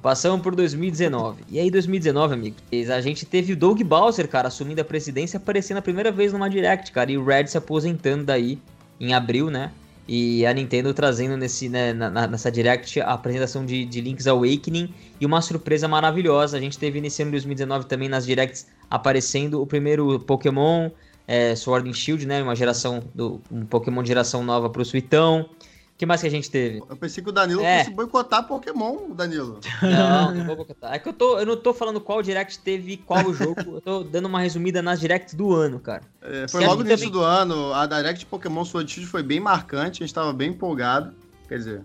Passamos 0.00 0.40
por 0.40 0.54
2019. 0.54 1.42
E 1.50 1.58
aí, 1.58 1.70
2019, 1.70 2.32
amigo, 2.32 2.56
a 2.72 3.00
gente 3.00 3.26
teve 3.26 3.52
o 3.52 3.56
Doug 3.56 3.82
Bowser, 3.82 4.28
cara, 4.28 4.48
assumindo 4.48 4.80
a 4.80 4.84
presidência, 4.84 5.36
aparecendo 5.36 5.78
a 5.78 5.82
primeira 5.82 6.10
vez 6.10 6.32
numa 6.32 6.48
Direct, 6.48 6.90
cara, 6.92 7.10
e 7.10 7.18
o 7.18 7.24
Red 7.24 7.48
se 7.48 7.58
aposentando 7.58 8.24
daí 8.24 8.58
em 9.00 9.14
abril, 9.14 9.50
né? 9.50 9.72
E 10.06 10.44
a 10.44 10.52
Nintendo 10.52 10.92
trazendo 10.92 11.36
nesse, 11.36 11.68
né, 11.68 11.94
nessa 11.94 12.52
Direct 12.52 13.00
a 13.00 13.14
apresentação 13.14 13.64
de, 13.64 13.86
de 13.86 14.02
Link's 14.02 14.26
Awakening 14.26 14.92
e 15.18 15.24
uma 15.24 15.40
surpresa 15.40 15.88
maravilhosa. 15.88 16.58
A 16.58 16.60
gente 16.60 16.78
teve 16.78 17.00
nesse 17.00 17.22
ano 17.22 17.30
de 17.30 17.36
2019 17.36 17.86
também 17.86 18.08
nas 18.08 18.26
Directs 18.26 18.66
aparecendo 18.90 19.62
o 19.62 19.66
primeiro 19.66 20.20
Pokémon 20.20 20.90
é, 21.26 21.54
Sword 21.56 21.88
and 21.88 21.94
Shield, 21.94 22.26
né? 22.26 22.42
Uma 22.42 22.54
geração 22.54 23.02
do 23.14 23.40
um 23.50 23.64
Pokémon 23.64 24.02
de 24.02 24.08
geração 24.08 24.44
nova 24.44 24.68
pro 24.68 24.84
Suitão. 24.84 25.48
O 25.94 25.96
que 25.96 26.04
mais 26.04 26.20
que 26.20 26.26
a 26.26 26.30
gente 26.30 26.50
teve? 26.50 26.82
Eu 26.88 26.96
pensei 26.96 27.22
que 27.22 27.30
o 27.30 27.32
Danilo 27.32 27.62
é. 27.62 27.84
fosse 27.84 27.94
boicotar 27.94 28.48
Pokémon, 28.48 29.10
Danilo. 29.14 29.60
Não, 29.80 30.34
não 30.34 30.44
vou 30.44 30.56
boicotar. 30.56 30.92
É 30.92 30.98
que 30.98 31.08
eu, 31.08 31.12
tô, 31.12 31.38
eu 31.38 31.46
não 31.46 31.56
tô 31.56 31.72
falando 31.72 32.00
qual 32.00 32.20
Direct 32.20 32.58
teve 32.58 32.96
qual 32.96 33.32
jogo. 33.32 33.76
eu 33.76 33.80
tô 33.80 34.02
dando 34.02 34.26
uma 34.26 34.40
resumida 34.40 34.82
nas 34.82 34.98
Directs 34.98 35.34
do 35.34 35.54
ano, 35.54 35.78
cara. 35.78 36.02
É, 36.20 36.48
foi 36.48 36.66
logo 36.66 36.82
no 36.82 36.88
início 36.88 37.06
também... 37.06 37.20
do 37.20 37.24
ano. 37.24 37.72
A 37.72 37.86
Direct 37.86 38.26
Pokémon 38.26 38.64
Sword 38.64 39.06
foi 39.06 39.22
bem 39.22 39.38
marcante. 39.38 40.02
A 40.02 40.06
gente 40.06 40.14
tava 40.14 40.32
bem 40.32 40.50
empolgado. 40.50 41.14
Quer 41.48 41.58
dizer, 41.58 41.82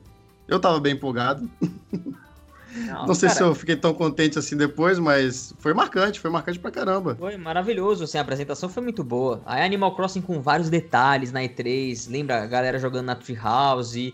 eu 0.48 0.60
tava 0.60 0.80
bem 0.80 0.94
empolgado. 0.94 1.48
Não, 2.76 3.08
não 3.08 3.16
sei 3.16 3.30
cara, 3.30 3.38
se 3.38 3.44
eu 3.44 3.56
fiquei 3.56 3.76
tão 3.76 3.94
contente 3.94 4.38
assim 4.38 4.56
depois, 4.56 5.00
mas 5.00 5.54
foi 5.60 5.74
marcante, 5.74 6.20
foi 6.20 6.30
marcante 6.30 6.60
pra 6.60 6.70
caramba. 6.70 7.16
Foi 7.16 7.36
maravilhoso, 7.38 8.04
assim, 8.04 8.18
a 8.18 8.22
apresentação 8.22 8.70
foi 8.70 8.84
muito 8.84 9.04
boa. 9.04 9.42
Aí 9.46 9.64
Animal 9.64 9.96
Crossing 9.96 10.22
com 10.22 10.42
vários 10.42 10.70
detalhes 10.70 11.32
na 11.32 11.42
E3, 11.42 12.10
lembra 12.10 12.44
a 12.44 12.46
galera 12.46 12.78
jogando 12.78 13.06
na 13.08 13.16
Treehouse, 13.16 14.14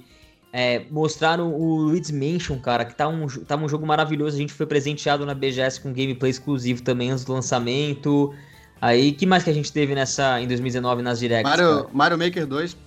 é, 0.54 0.86
mostraram 0.89 1.54
o 1.54 1.76
Luigi's 1.76 2.12
Mansion, 2.12 2.58
cara, 2.60 2.86
que 2.86 2.96
tá 2.96 3.08
um, 3.08 3.28
tá 3.28 3.58
um 3.58 3.68
jogo 3.68 3.86
maravilhoso, 3.86 4.38
a 4.38 4.39
gente 4.39 4.54
foi 4.54 4.65
presenteado 4.65 5.26
na 5.26 5.34
BGS 5.34 5.82
com 5.82 5.91
gameplay 5.91 6.32
exclusivo 6.32 6.82
também 6.82 7.12
antes 7.12 7.26
do 7.26 7.34
lançamento. 7.34 8.34
Aí, 8.82 9.12
que 9.12 9.26
mais 9.26 9.44
que 9.44 9.50
a 9.50 9.54
gente 9.54 9.72
teve 9.72 9.96
nessa 9.96 10.39
em 10.39 10.48
2019 10.48 11.02
nas 11.02 11.20
directs? 11.20 11.50
Mario, 11.50 11.89
Mario 11.91 12.18
Maker 12.18 12.46
2 12.46 12.85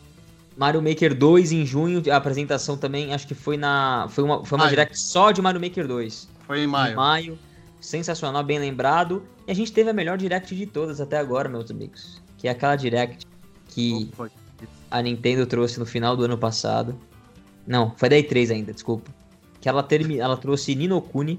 Mario 0.58 0.82
Maker 0.82 1.14
2 1.14 1.52
em 1.52 1.64
junho, 1.64 2.02
a 2.10 2.16
apresentação 2.16 2.76
também, 2.76 3.14
acho 3.14 3.28
que 3.28 3.34
foi 3.34 3.56
na. 3.56 4.08
Foi 4.10 4.24
uma, 4.24 4.44
foi 4.44 4.58
uma 4.58 4.68
direct 4.68 4.98
só 4.98 5.30
de 5.30 5.40
Mario 5.40 5.60
Maker 5.60 5.86
2. 5.86 6.28
Foi 6.48 6.64
em 6.64 6.66
maio. 6.66 6.92
Em 6.92 6.96
maio. 6.96 7.38
Sensacional, 7.80 8.42
bem 8.42 8.58
lembrado. 8.58 9.22
E 9.46 9.52
a 9.52 9.54
gente 9.54 9.72
teve 9.72 9.88
a 9.88 9.92
melhor 9.92 10.18
direct 10.18 10.56
de 10.56 10.66
todas 10.66 11.00
até 11.00 11.16
agora, 11.16 11.48
meus 11.48 11.70
amigos. 11.70 12.20
Que 12.36 12.48
é 12.48 12.50
aquela 12.50 12.74
direct 12.74 13.24
que 13.68 14.10
a 14.90 15.00
Nintendo 15.00 15.46
trouxe 15.46 15.78
no 15.78 15.86
final 15.86 16.16
do 16.16 16.24
ano 16.24 16.36
passado. 16.36 16.98
Não, 17.64 17.92
foi 17.96 18.08
da 18.08 18.16
E3 18.16 18.50
ainda, 18.50 18.72
desculpa. 18.72 19.12
Que 19.60 19.68
ela, 19.68 19.84
termi... 19.84 20.18
ela 20.18 20.36
trouxe 20.36 20.74
Nino 20.74 21.00
Kuni. 21.00 21.38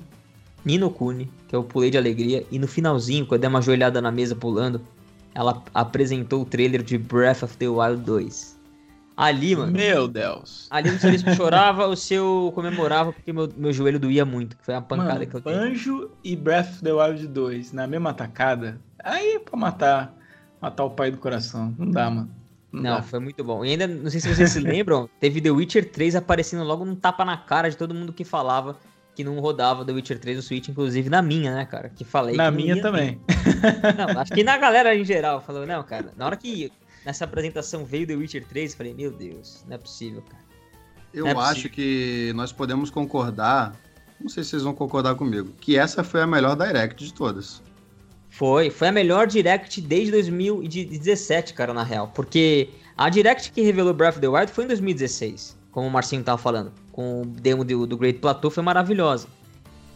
Nino 0.63 0.89
Kuni, 0.89 1.29
que 1.49 1.55
eu 1.55 1.61
pulei 1.61 1.91
de 1.91 1.97
alegria. 1.97 2.45
E 2.49 2.57
no 2.57 2.69
finalzinho, 2.69 3.25
quando 3.25 3.39
eu 3.39 3.39
dei 3.41 3.49
uma 3.49 3.61
joelhada 3.61 4.01
na 4.01 4.13
mesa 4.13 4.33
pulando, 4.33 4.79
ela 5.35 5.61
apresentou 5.73 6.43
o 6.43 6.45
trailer 6.45 6.81
de 6.81 6.97
Breath 6.97 7.43
of 7.43 7.57
the 7.57 7.67
Wild 7.67 8.03
2. 8.03 8.58
Ali, 9.19 9.53
mano. 9.53 9.73
Meu 9.73 10.07
Deus. 10.07 10.65
Ali 10.71 10.91
não 10.91 10.97
sabia 10.97 11.19
se 11.19 11.27
eu 11.27 11.35
chorava 11.35 11.85
ou 11.87 11.95
se 11.97 12.13
eu 12.13 12.53
comemorava 12.55 13.11
porque 13.11 13.33
meu, 13.33 13.49
meu 13.57 13.73
joelho 13.73 13.99
doía 13.99 14.23
muito. 14.23 14.55
Que 14.55 14.63
foi 14.63 14.73
a 14.73 14.81
pancada 14.81 15.15
mano, 15.15 15.27
que 15.27 15.35
eu 15.35 15.41
dei. 15.41 15.53
Banjo 15.53 16.11
e 16.23 16.37
Breath 16.37 16.69
of 16.69 16.83
the 16.83 16.93
Wild 16.93 17.27
2 17.27 17.73
na 17.73 17.85
mesma 17.85 18.13
tacada. 18.13 18.79
Aí 19.03 19.33
é 19.33 19.39
pra 19.39 19.59
matar, 19.59 20.15
matar 20.61 20.85
o 20.85 20.91
pai 20.91 21.11
do 21.11 21.17
coração. 21.17 21.75
Não 21.77 21.91
dá, 21.91 22.09
mano. 22.09 22.29
Não, 22.71 22.95
não 22.95 23.03
foi 23.03 23.19
muito 23.19 23.43
bom. 23.43 23.65
E 23.65 23.71
ainda, 23.71 23.87
não 23.87 24.09
sei 24.09 24.21
se 24.21 24.33
vocês 24.33 24.51
se 24.51 24.59
lembram, 24.61 25.09
teve 25.19 25.41
The 25.41 25.51
Witcher 25.51 25.91
3 25.91 26.15
aparecendo 26.15 26.63
logo 26.63 26.85
num 26.85 26.95
tapa 26.95 27.25
na 27.25 27.35
cara 27.35 27.69
de 27.69 27.75
todo 27.75 27.93
mundo 27.93 28.13
que 28.13 28.23
falava 28.23 28.77
que 29.15 29.21
não 29.21 29.37
rodava 29.41 29.83
The 29.83 29.91
Witcher 29.91 30.17
3 30.17 30.37
no 30.37 30.43
Switch, 30.43 30.69
inclusive 30.69 31.09
na 31.09 31.21
minha, 31.21 31.53
né, 31.53 31.65
cara? 31.65 31.89
Que 31.89 32.05
falei. 32.05 32.37
Na 32.37 32.49
minha 32.49 32.81
também. 32.81 33.19
Não, 33.97 34.21
acho 34.21 34.31
que 34.31 34.45
na 34.45 34.57
galera 34.57 34.95
em 34.95 35.03
geral 35.03 35.41
falou, 35.41 35.67
não, 35.67 35.83
cara, 35.83 36.13
na 36.15 36.25
hora 36.25 36.37
que 36.37 36.71
nessa 37.09 37.25
apresentação 37.25 37.83
veio 37.83 38.05
The 38.05 38.15
Witcher 38.15 38.45
3, 38.45 38.71
eu 38.71 38.77
falei, 38.77 38.93
meu 38.93 39.11
Deus, 39.11 39.63
não 39.67 39.75
é 39.75 39.77
possível, 39.79 40.21
cara. 40.21 40.43
Eu 41.11 41.25
é 41.25 41.31
acho 41.31 41.39
possível. 41.47 41.71
que 41.71 42.31
nós 42.35 42.51
podemos 42.51 42.91
concordar, 42.91 43.75
não 44.21 44.29
sei 44.29 44.43
se 44.43 44.51
vocês 44.51 44.63
vão 44.63 44.75
concordar 44.75 45.15
comigo, 45.15 45.51
que 45.59 45.75
essa 45.75 46.03
foi 46.03 46.21
a 46.21 46.27
melhor 46.27 46.55
Direct 46.55 47.03
de 47.03 47.11
todas. 47.11 47.63
Foi, 48.29 48.69
foi 48.69 48.89
a 48.89 48.91
melhor 48.91 49.25
Direct 49.25 49.81
desde 49.81 50.11
2017, 50.11 51.55
cara, 51.55 51.73
na 51.73 51.81
real. 51.81 52.09
Porque 52.13 52.69
a 52.95 53.09
Direct 53.09 53.51
que 53.51 53.61
revelou 53.61 53.91
Breath 53.91 54.17
of 54.17 54.21
the 54.21 54.27
Wild 54.27 54.51
foi 54.51 54.65
em 54.65 54.67
2016, 54.67 55.57
como 55.71 55.87
o 55.87 55.91
Marcinho 55.91 56.23
tava 56.23 56.37
falando. 56.37 56.71
Com 56.91 57.23
o 57.23 57.25
demo 57.25 57.65
do, 57.65 57.87
do 57.87 57.97
Great 57.97 58.19
Plateau 58.19 58.51
foi 58.51 58.61
maravilhosa. 58.61 59.27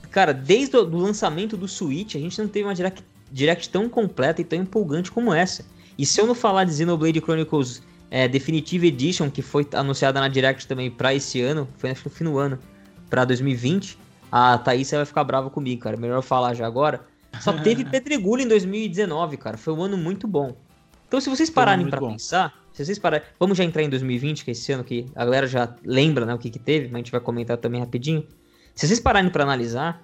Cara, 0.10 0.34
desde 0.34 0.76
o 0.78 0.97
lançamento 0.97 1.56
do 1.56 1.67
Switch, 1.67 2.15
a 2.15 2.19
gente 2.19 2.39
não 2.41 2.47
teve 2.47 2.65
uma 2.65 2.73
Direct, 2.73 3.04
Direct 3.32 3.69
tão 3.69 3.88
completa 3.88 4.41
e 4.41 4.43
tão 4.43 4.58
empolgante 4.58 5.12
como 5.12 5.32
essa. 5.32 5.63
E 5.97 6.06
se 6.06 6.19
eu 6.19 6.27
não 6.27 6.36
falar 6.36 6.63
de 6.63 6.73
Xenoblade 6.73 7.19
Chronicles 7.19 7.82
é, 8.10 8.27
Definitive 8.27 8.88
Edition, 8.88 9.29
que 9.29 9.41
foi 9.41 9.67
anunciada 9.73 10.19
na 10.19 10.27
Direct 10.27 10.67
também 10.67 10.89
para 10.89 11.13
esse 11.13 11.41
ano, 11.41 11.67
foi 11.77 11.91
acho 11.91 12.03
que 12.03 12.10
no 12.10 12.15
fim 12.15 12.23
do 12.25 12.38
ano, 12.38 12.60
para 13.10 13.25
2020, 13.25 13.97
a 14.32 14.58
Thaís 14.58 14.89
vai 14.91 15.06
ficar 15.06 15.23
brava 15.23 15.49
comigo, 15.49 15.82
cara. 15.82 15.95
Melhor 15.97 16.15
eu 16.15 16.21
falar 16.21 16.53
já 16.53 16.65
agora. 16.65 17.01
Só 17.39 17.53
teve 17.62 17.86
Pedregulho 17.86 18.41
em 18.41 18.47
2019, 18.47 19.38
cara. 19.38 19.58
Foi 19.58 19.73
um 19.73 19.84
ano 19.84 19.97
muito 19.97 20.27
bom. 20.27 20.56
Então, 21.08 21.21
se 21.21 21.29
vocês 21.29 21.49
pararem 21.49 21.88
para 21.88 22.01
pensar, 22.01 22.53
se 22.73 22.84
vocês 22.84 22.97
pararem, 22.97 23.27
vamos 23.39 23.56
já 23.56 23.63
entrar 23.63 23.84
em 23.84 23.89
2020, 23.89 24.43
que 24.43 24.49
é 24.49 24.53
esse 24.53 24.71
ano 24.71 24.84
que 24.84 25.06
a 25.15 25.23
galera 25.23 25.45
já 25.45 25.75
lembra, 25.86 26.25
né, 26.25 26.34
o 26.34 26.39
que 26.39 26.49
que 26.49 26.58
teve, 26.58 26.88
mas 26.88 26.95
a 26.95 26.97
gente 26.97 27.12
vai 27.12 27.21
comentar 27.21 27.58
também 27.58 27.79
rapidinho. 27.79 28.25
Se 28.73 28.88
vocês 28.88 28.99
pararem 28.99 29.29
para 29.29 29.43
analisar, 29.43 30.03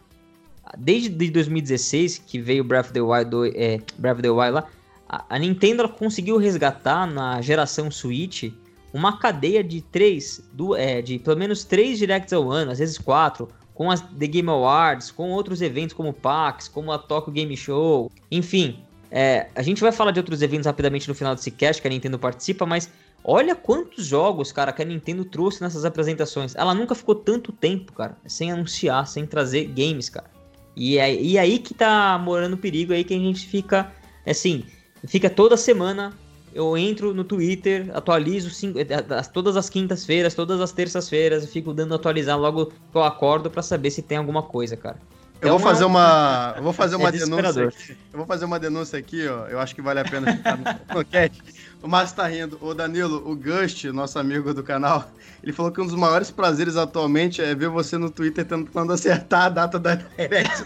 desde 0.78 1.10
2016 1.10 2.20
que 2.20 2.40
veio 2.40 2.64
Breath 2.64 2.86
of 2.86 2.94
the 2.94 3.02
Wild, 3.02 3.58
é, 3.58 3.80
Breath 3.98 4.18
of 4.18 4.22
the 4.22 4.30
Wild 4.30 4.52
lá, 4.52 4.68
a, 5.10 5.40
Nintendo 5.40 5.90
conseguiu 5.90 6.38
resgatar 6.38 7.08
na 7.08 7.42
geração 7.42 7.90
Switch 7.90 8.52
uma 8.94 9.18
cadeia 9.18 9.64
de 9.64 9.82
três, 9.82 10.48
do, 10.54 10.76
é, 10.76 11.02
de 11.02 11.18
pelo 11.18 11.38
menos 11.38 11.64
três 11.64 11.98
directs 11.98 12.32
ao 12.32 12.52
ano, 12.52 12.72
às 12.72 12.78
vezes 12.78 12.98
quatro, 12.98 13.50
com 13.74 13.90
as 13.90 14.02
The 14.02 14.28
Game 14.28 14.50
Awards, 14.50 15.10
com 15.10 15.32
outros 15.32 15.62
eventos 15.62 15.94
como 15.94 16.14
PAX, 16.14 16.68
como 16.68 16.92
a 16.92 17.00
Tokyo 17.00 17.34
Game 17.34 17.56
Show, 17.58 18.12
enfim. 18.30 18.84
É, 19.12 19.48
a 19.56 19.64
gente 19.64 19.82
vai 19.82 19.92
falar 19.92 20.12
de 20.12 20.20
outros 20.20 20.44
eventos 20.44 20.68
rapidamente 20.68 21.08
no 21.08 21.16
final 21.16 21.34
desse 21.34 21.50
cast 21.50 21.82
que 21.82 21.88
a 21.88 21.92
Nintendo 21.92 22.20
participa, 22.20 22.66
mas 22.66 22.92
olha 23.24 23.56
quantos 23.56 24.06
jogos, 24.06 24.52
cara, 24.52 24.72
que 24.72 24.82
a 24.82 24.86
Nintendo 24.86 25.26
trouxe 25.26 25.62
nessas 25.62 25.86
apresentações. 25.86 26.56
Ela 26.56 26.76
nunca 26.76 26.94
ficou 26.94 27.16
tanto 27.16 27.52
tempo, 27.52 27.94
cara, 27.94 28.16
sem 28.28 28.52
anunciar, 28.52 29.08
sem 29.08 29.26
trazer 29.26 29.66
games, 29.66 30.10
cara. 30.10 30.30
E 30.76 31.00
é 31.00 31.14
e 31.14 31.38
é 31.38 31.40
aí 31.40 31.58
que 31.58 31.74
tá 31.74 32.20
morando 32.24 32.54
o 32.54 32.58
perigo, 32.58 32.94
é 32.94 32.98
aí 32.98 33.04
que 33.04 33.14
a 33.14 33.18
gente 33.18 33.48
fica, 33.48 33.92
assim, 34.26 34.64
Fica 35.08 35.30
toda 35.30 35.58
semana. 35.58 36.14
Eu 36.54 36.76
entro 36.76 37.14
no 37.14 37.24
Twitter, 37.24 37.92
atualizo 37.94 38.50
cinco, 38.50 38.80
eh, 38.80 38.86
todas 39.32 39.56
as 39.56 39.70
quintas-feiras, 39.70 40.34
todas 40.34 40.60
as 40.60 40.72
terças-feiras, 40.72 41.46
fico 41.46 41.72
dando 41.74 41.94
atualizar 41.94 42.40
logo 42.40 42.66
que 42.66 42.74
eu 42.96 43.04
acordo 43.04 43.52
para 43.52 43.62
saber 43.62 43.92
se 43.92 44.02
tem 44.02 44.18
alguma 44.18 44.42
coisa, 44.42 44.76
cara. 44.76 44.98
Eu 45.42 45.48
é 45.48 45.52
vou 45.52 45.60
uma... 45.60 45.70
fazer 45.70 45.86
uma, 45.86 46.54
eu 46.58 46.64
vou 46.64 46.74
fazer 46.74 46.96
uma 46.98 47.10
é 47.10 47.12
denúncia. 47.12 47.68
Aqui. 47.68 47.98
Eu 48.12 48.18
vou 48.18 48.26
fazer 48.26 48.46
uma 48.46 48.60
denúncia 48.60 49.00
aqui, 49.00 49.28
ó. 49.28 49.48
Eu 49.48 49.60
acho 49.60 49.74
que 49.74 49.82
vale 49.82 50.00
a 50.00 50.04
pena 50.04 50.36
ficar 50.36 50.58
no 50.58 50.66
enquete. 51.02 51.42
O 51.82 51.88
Márcio 51.88 52.16
tá 52.16 52.28
rindo. 52.28 52.58
O 52.62 52.74
Danilo, 52.74 53.30
o 53.30 53.36
Gust, 53.36 53.86
nosso 53.86 54.20
amigo 54.20 54.54
do 54.54 54.64
canal, 54.64 55.10
ele 55.42 55.54
falou 55.54 55.72
que 55.72 55.80
um 55.80 55.86
dos 55.86 55.96
maiores 55.96 56.30
prazeres 56.30 56.76
atualmente 56.76 57.42
é 57.42 57.56
ver 57.56 57.70
você 57.70 57.98
no 57.98 58.10
Twitter 58.10 58.46
tentando 58.46 58.92
acertar 58.92 59.46
a 59.46 59.50
data 59.50 59.80
da 59.80 59.96
Direct. 60.18 60.66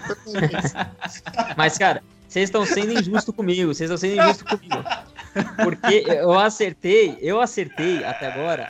Mas, 1.56 1.78
cara, 1.78 2.02
vocês 2.34 2.50
estão 2.50 2.66
sendo 2.66 2.94
injusto 3.00 3.32
comigo, 3.32 3.72
vocês 3.74 3.92
estão 3.92 3.98
sendo 3.98 4.20
injusto 4.20 4.44
comigo. 4.44 4.84
Porque 5.64 6.04
eu 6.08 6.34
acertei, 6.34 7.16
eu 7.22 7.40
acertei 7.40 8.04
até 8.04 8.26
agora, 8.26 8.68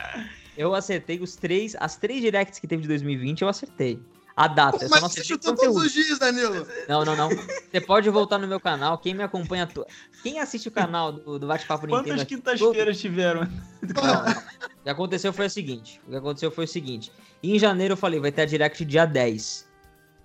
eu 0.54 0.74
acertei 0.74 1.18
os 1.18 1.34
três, 1.34 1.74
as 1.80 1.96
três 1.96 2.20
directs 2.20 2.58
que 2.58 2.66
teve 2.66 2.82
de 2.82 2.88
2020, 2.88 3.40
eu 3.40 3.48
acertei. 3.48 3.98
A 4.36 4.48
data, 4.48 4.80
Pô, 4.80 4.88
mas 4.90 5.00
você 5.00 5.22
chutou 5.22 5.54
todos 5.54 5.76
os 5.76 5.92
dias, 5.92 6.18
Danilo. 6.18 6.66
Não, 6.88 7.04
não, 7.04 7.14
não. 7.14 7.28
Você 7.28 7.80
pode 7.80 8.10
voltar 8.10 8.36
no 8.36 8.48
meu 8.48 8.58
canal. 8.58 8.98
Quem 8.98 9.14
me 9.14 9.22
acompanha. 9.22 9.64
To... 9.64 9.86
Quem 10.24 10.40
assiste 10.40 10.66
o 10.66 10.72
canal 10.72 11.12
do, 11.12 11.38
do 11.38 11.46
Bate-Papo 11.46 11.86
Nintendo? 11.86 12.08
Quantas 12.08 12.24
quintas-feiras 12.24 13.00
tiveram? 13.00 13.42
Não, 13.42 14.24
o 14.80 14.82
que 14.82 14.90
aconteceu 14.90 15.32
foi 15.32 15.46
o 15.46 15.50
seguinte. 15.50 16.00
O 16.04 16.10
que 16.10 16.16
aconteceu 16.16 16.50
foi 16.50 16.64
o 16.64 16.68
seguinte. 16.68 17.12
Em 17.44 17.56
janeiro 17.60 17.92
eu 17.92 17.96
falei, 17.96 18.18
vai 18.18 18.32
ter 18.32 18.42
a 18.42 18.44
Direct 18.44 18.84
dia 18.84 19.06
10. 19.06 19.68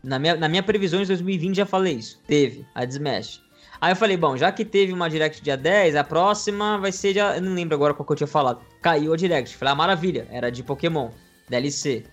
Na 0.03 0.17
minha, 0.17 0.35
na 0.35 0.47
minha 0.47 0.63
previsão 0.63 1.01
de 1.01 1.07
2020 1.07 1.55
já 1.55 1.65
falei 1.65 1.95
isso. 1.95 2.19
Teve 2.25 2.65
a 2.73 2.83
Smash. 2.85 3.41
Aí 3.81 3.93
eu 3.93 3.95
falei, 3.95 4.17
bom, 4.17 4.35
já 4.35 4.51
que 4.51 4.65
teve 4.65 4.91
uma 4.91 5.09
Direct 5.09 5.41
dia 5.41 5.55
10, 5.55 5.95
a 5.95 6.03
próxima 6.03 6.77
vai 6.77 6.91
ser 6.91 7.13
dia. 7.13 7.35
Eu 7.35 7.41
não 7.41 7.53
lembro 7.53 7.75
agora 7.75 7.93
qual 7.93 8.05
que 8.05 8.11
eu 8.11 8.17
tinha 8.17 8.27
falado. 8.27 8.61
Caiu 8.81 9.13
a 9.13 9.15
Direct. 9.15 9.55
Falei, 9.55 9.71
ah, 9.71 9.75
maravilha, 9.75 10.27
era 10.29 10.51
de 10.51 10.63
Pokémon, 10.63 11.09
DLC. 11.49 12.03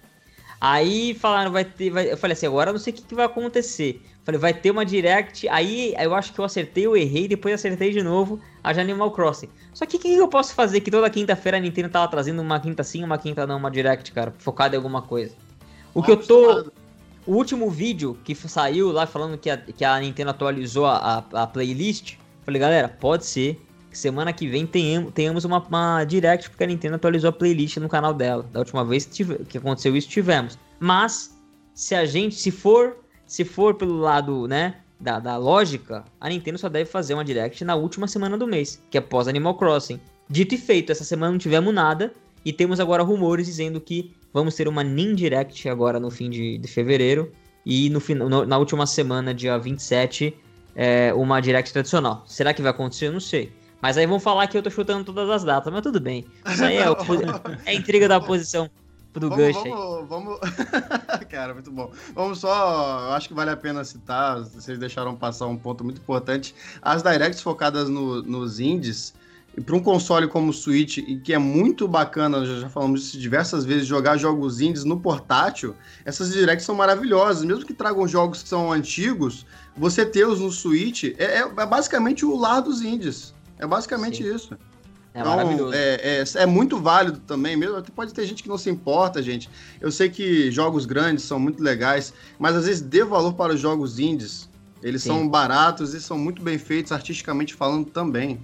Aí 0.61 1.14
falaram, 1.14 1.51
vai 1.51 1.64
ter. 1.64 1.91
Vai... 1.91 2.11
Eu 2.11 2.16
falei 2.16 2.34
assim, 2.34 2.47
agora 2.47 2.70
eu 2.70 2.74
não 2.74 2.80
sei 2.80 2.93
o 2.93 2.97
que, 2.97 3.03
que 3.03 3.14
vai 3.14 3.26
acontecer. 3.26 4.01
Falei, 4.24 4.41
vai 4.41 4.55
ter 4.55 4.70
uma 4.70 4.84
Direct. 4.84 5.49
Aí 5.49 5.95
eu 5.99 6.14
acho 6.14 6.32
que 6.32 6.39
eu 6.39 6.45
acertei, 6.45 6.87
eu 6.87 6.97
errei, 6.97 7.28
depois 7.28 7.55
acertei 7.55 7.91
de 7.91 8.03
novo 8.03 8.41
a 8.62 8.72
de 8.72 8.80
Animal 8.80 9.11
Crossing. 9.11 9.49
Só 9.74 9.84
que 9.87 9.97
o 9.97 10.01
que, 10.01 10.14
que 10.14 10.16
eu 10.16 10.28
posso 10.28 10.55
fazer? 10.55 10.80
Que 10.80 10.91
toda 10.91 11.11
quinta-feira 11.11 11.59
a 11.59 11.61
Nintendo 11.61 11.89
tava 11.89 12.09
trazendo 12.09 12.41
uma 12.41 12.59
quinta 12.59 12.82
sim, 12.82 13.05
uma 13.05 13.18
quinta 13.18 13.47
não, 13.47 13.59
uma 13.59 13.70
Direct, 13.70 14.11
cara, 14.12 14.32
focada 14.39 14.74
em 14.74 14.78
alguma 14.78 15.03
coisa. 15.03 15.34
O 15.93 16.03
que 16.03 16.11
eu 16.11 16.16
tô. 16.16 16.70
O 17.27 17.35
último 17.35 17.68
vídeo 17.68 18.16
que 18.22 18.37
saiu 18.37 18.93
lá 18.93 19.05
falando 19.05 19.37
que 19.37 19.51
a, 19.51 19.57
que 19.57 19.85
a 19.85 19.99
Nintendo 19.99 20.31
atualizou 20.31 20.87
a, 20.87 21.24
a, 21.33 21.43
a 21.43 21.47
playlist, 21.47 22.14
falei, 22.45 22.61
galera, 22.61 22.89
pode 22.89 23.27
ser 23.27 23.61
que 23.91 23.99
semana 23.99 24.33
que 24.33 24.47
vem 24.47 24.64
tenhamos, 24.64 25.12
tenhamos 25.12 25.45
uma, 25.45 25.59
uma 25.59 26.05
Direct, 26.05 26.51
porque 26.51 26.62
a 26.62 26.66
Nintendo 26.68 26.95
atualizou 26.95 27.31
a 27.31 27.33
playlist 27.33 27.79
no 27.79 27.89
canal 27.89 28.14
dela. 28.14 28.47
Da 28.53 28.61
última 28.61 28.85
vez 28.85 29.07
tive, 29.07 29.39
que 29.45 29.59
aconteceu 29.59 29.97
isso, 29.97 30.09
tivemos. 30.09 30.57
Mas, 30.79 31.37
se 31.74 31.97
a 31.97 32.07
gente, 32.07 32.37
se 32.37 32.53
for, 32.53 32.97
se 33.27 33.45
for 33.45 33.74
pelo 33.74 33.99
lado, 33.99 34.47
né, 34.47 34.77
da, 35.01 35.18
da 35.18 35.37
lógica, 35.37 36.05
a 36.20 36.29
Nintendo 36.29 36.59
só 36.59 36.68
deve 36.68 36.89
fazer 36.89 37.14
uma 37.14 37.24
Direct 37.24 37.64
na 37.64 37.74
última 37.74 38.07
semana 38.07 38.39
do 38.39 38.47
mês, 38.47 38.81
que 38.89 38.99
é 38.99 39.01
pós 39.01 39.27
Animal 39.27 39.57
Crossing. 39.57 39.99
Dito 40.29 40.55
e 40.55 40.59
feito, 40.59 40.93
essa 40.93 41.03
semana 41.03 41.33
não 41.33 41.39
tivemos 41.39 41.74
nada, 41.74 42.12
e 42.45 42.53
temos 42.53 42.79
agora 42.79 43.03
rumores 43.03 43.47
dizendo 43.47 43.81
que 43.81 44.14
vamos 44.37 44.55
ter 44.55 44.68
uma 44.68 44.84
Nin 44.84 45.14
Direct 45.14 45.66
agora 45.66 45.99
no 45.99 46.11
fim 46.11 46.28
de, 46.28 46.59
de 46.59 46.68
fevereiro, 46.68 47.32
e 47.64 47.89
no, 47.89 48.03
no, 48.28 48.45
na 48.45 48.59
última 48.59 48.87
semana, 48.87 49.32
dia 49.32 49.59
27, 49.59 50.37
é, 50.74 51.11
uma 51.14 51.41
Direct 51.41 51.72
tradicional. 51.72 52.22
Será 52.26 52.53
que 52.53 52.61
vai 52.61 52.70
acontecer? 52.70 53.07
Eu 53.07 53.14
não 53.14 53.20
sei. 53.20 53.51
Mas 53.80 53.97
aí 53.97 54.07
vão 54.07 54.20
falar 54.20 54.47
que 54.47 54.59
eu 54.59 54.62
tô 54.62 54.68
chutando 54.68 55.05
todas 55.05 55.30
as 55.30 55.43
datas, 55.43 55.72
mas 55.72 55.80
tudo 55.80 55.99
bem. 55.99 56.26
Isso 56.47 56.62
aí 56.62 56.76
é, 56.76 56.84
é 57.64 57.74
intriga 57.74 58.07
da 58.07 58.18
oposição 58.18 58.68
do 59.14 59.30
vamos, 59.30 59.47
Gush 59.47 59.62
vamos, 59.62 60.09
vamos... 60.09 60.41
Cara, 61.30 61.55
muito 61.55 61.70
bom. 61.70 61.91
Vamos 62.14 62.39
só, 62.39 63.12
acho 63.14 63.28
que 63.28 63.34
vale 63.34 63.51
a 63.51 63.57
pena 63.57 63.84
citar, 63.84 64.41
vocês 64.41 64.78
deixaram 64.78 65.16
passar 65.16 65.47
um 65.47 65.57
ponto 65.57 65.82
muito 65.82 65.99
importante. 65.99 66.55
As 66.82 67.03
directs 67.03 67.41
focadas 67.41 67.89
no, 67.89 68.20
nos 68.20 68.61
indies, 68.61 69.14
e 69.57 69.61
para 69.61 69.74
um 69.74 69.80
console 69.80 70.28
como 70.28 70.50
o 70.50 70.52
Switch, 70.52 70.98
e 70.98 71.16
que 71.16 71.32
é 71.32 71.38
muito 71.38 71.88
bacana, 71.88 72.44
já, 72.44 72.61
já 72.61 72.68
falamos 72.68 73.00
disso 73.00 73.18
diversas 73.18 73.64
vezes, 73.64 73.86
jogar 73.86 74.18
jogos 74.18 74.61
indies 74.61 74.84
no 74.84 75.00
portátil, 75.00 75.74
essas 76.04 76.30
directs 76.30 76.66
são 76.66 76.74
maravilhosas. 76.74 77.42
Mesmo 77.42 77.64
que 77.64 77.72
tragam 77.72 78.07
jogos 78.07 78.42
que 78.42 78.48
são 78.48 78.70
antigos, 78.70 79.46
você 79.74 80.04
ter-os 80.04 80.40
no 80.40 80.52
Switch 80.52 81.04
é, 81.04 81.24
é, 81.24 81.38
é, 81.38 81.66
basicamente 81.66 82.24
o 82.26 82.36
lar 82.36 82.61
dos 82.61 82.82
indies. 82.82 83.34
É 83.59 83.66
basicamente 83.66 84.22
Sim. 84.22 84.34
isso. 84.34 84.59
É 85.14 85.20
então, 85.20 85.34
maravilhoso. 85.34 85.72
É, 85.74 86.20
é, 86.20 86.24
é, 86.34 86.44
muito 86.44 86.78
válido 86.78 87.18
também, 87.20 87.57
mesmo. 87.57 87.82
Pode 87.94 88.12
ter 88.12 88.26
gente 88.26 88.42
que 88.42 88.50
não 88.50 88.59
se 88.59 88.68
importa, 88.68 89.22
gente. 89.22 89.48
Eu 89.80 89.90
sei 89.90 90.11
que 90.11 90.50
jogos 90.50 90.84
grandes 90.84 91.24
são 91.24 91.40
muito 91.40 91.62
legais, 91.62 92.12
mas 92.38 92.54
às 92.54 92.66
vezes 92.66 92.82
dê 92.82 93.02
valor 93.02 93.32
para 93.32 93.54
os 93.54 93.61
jogos 93.61 93.98
indies. 93.98 94.50
Eles 94.82 95.02
Sim. 95.02 95.09
são 95.09 95.28
baratos 95.28 95.94
e 95.94 96.00
são 96.02 96.18
muito 96.18 96.42
bem 96.42 96.59
feitos 96.59 96.92
artisticamente 96.92 97.54
falando 97.54 97.86
também. 97.86 98.38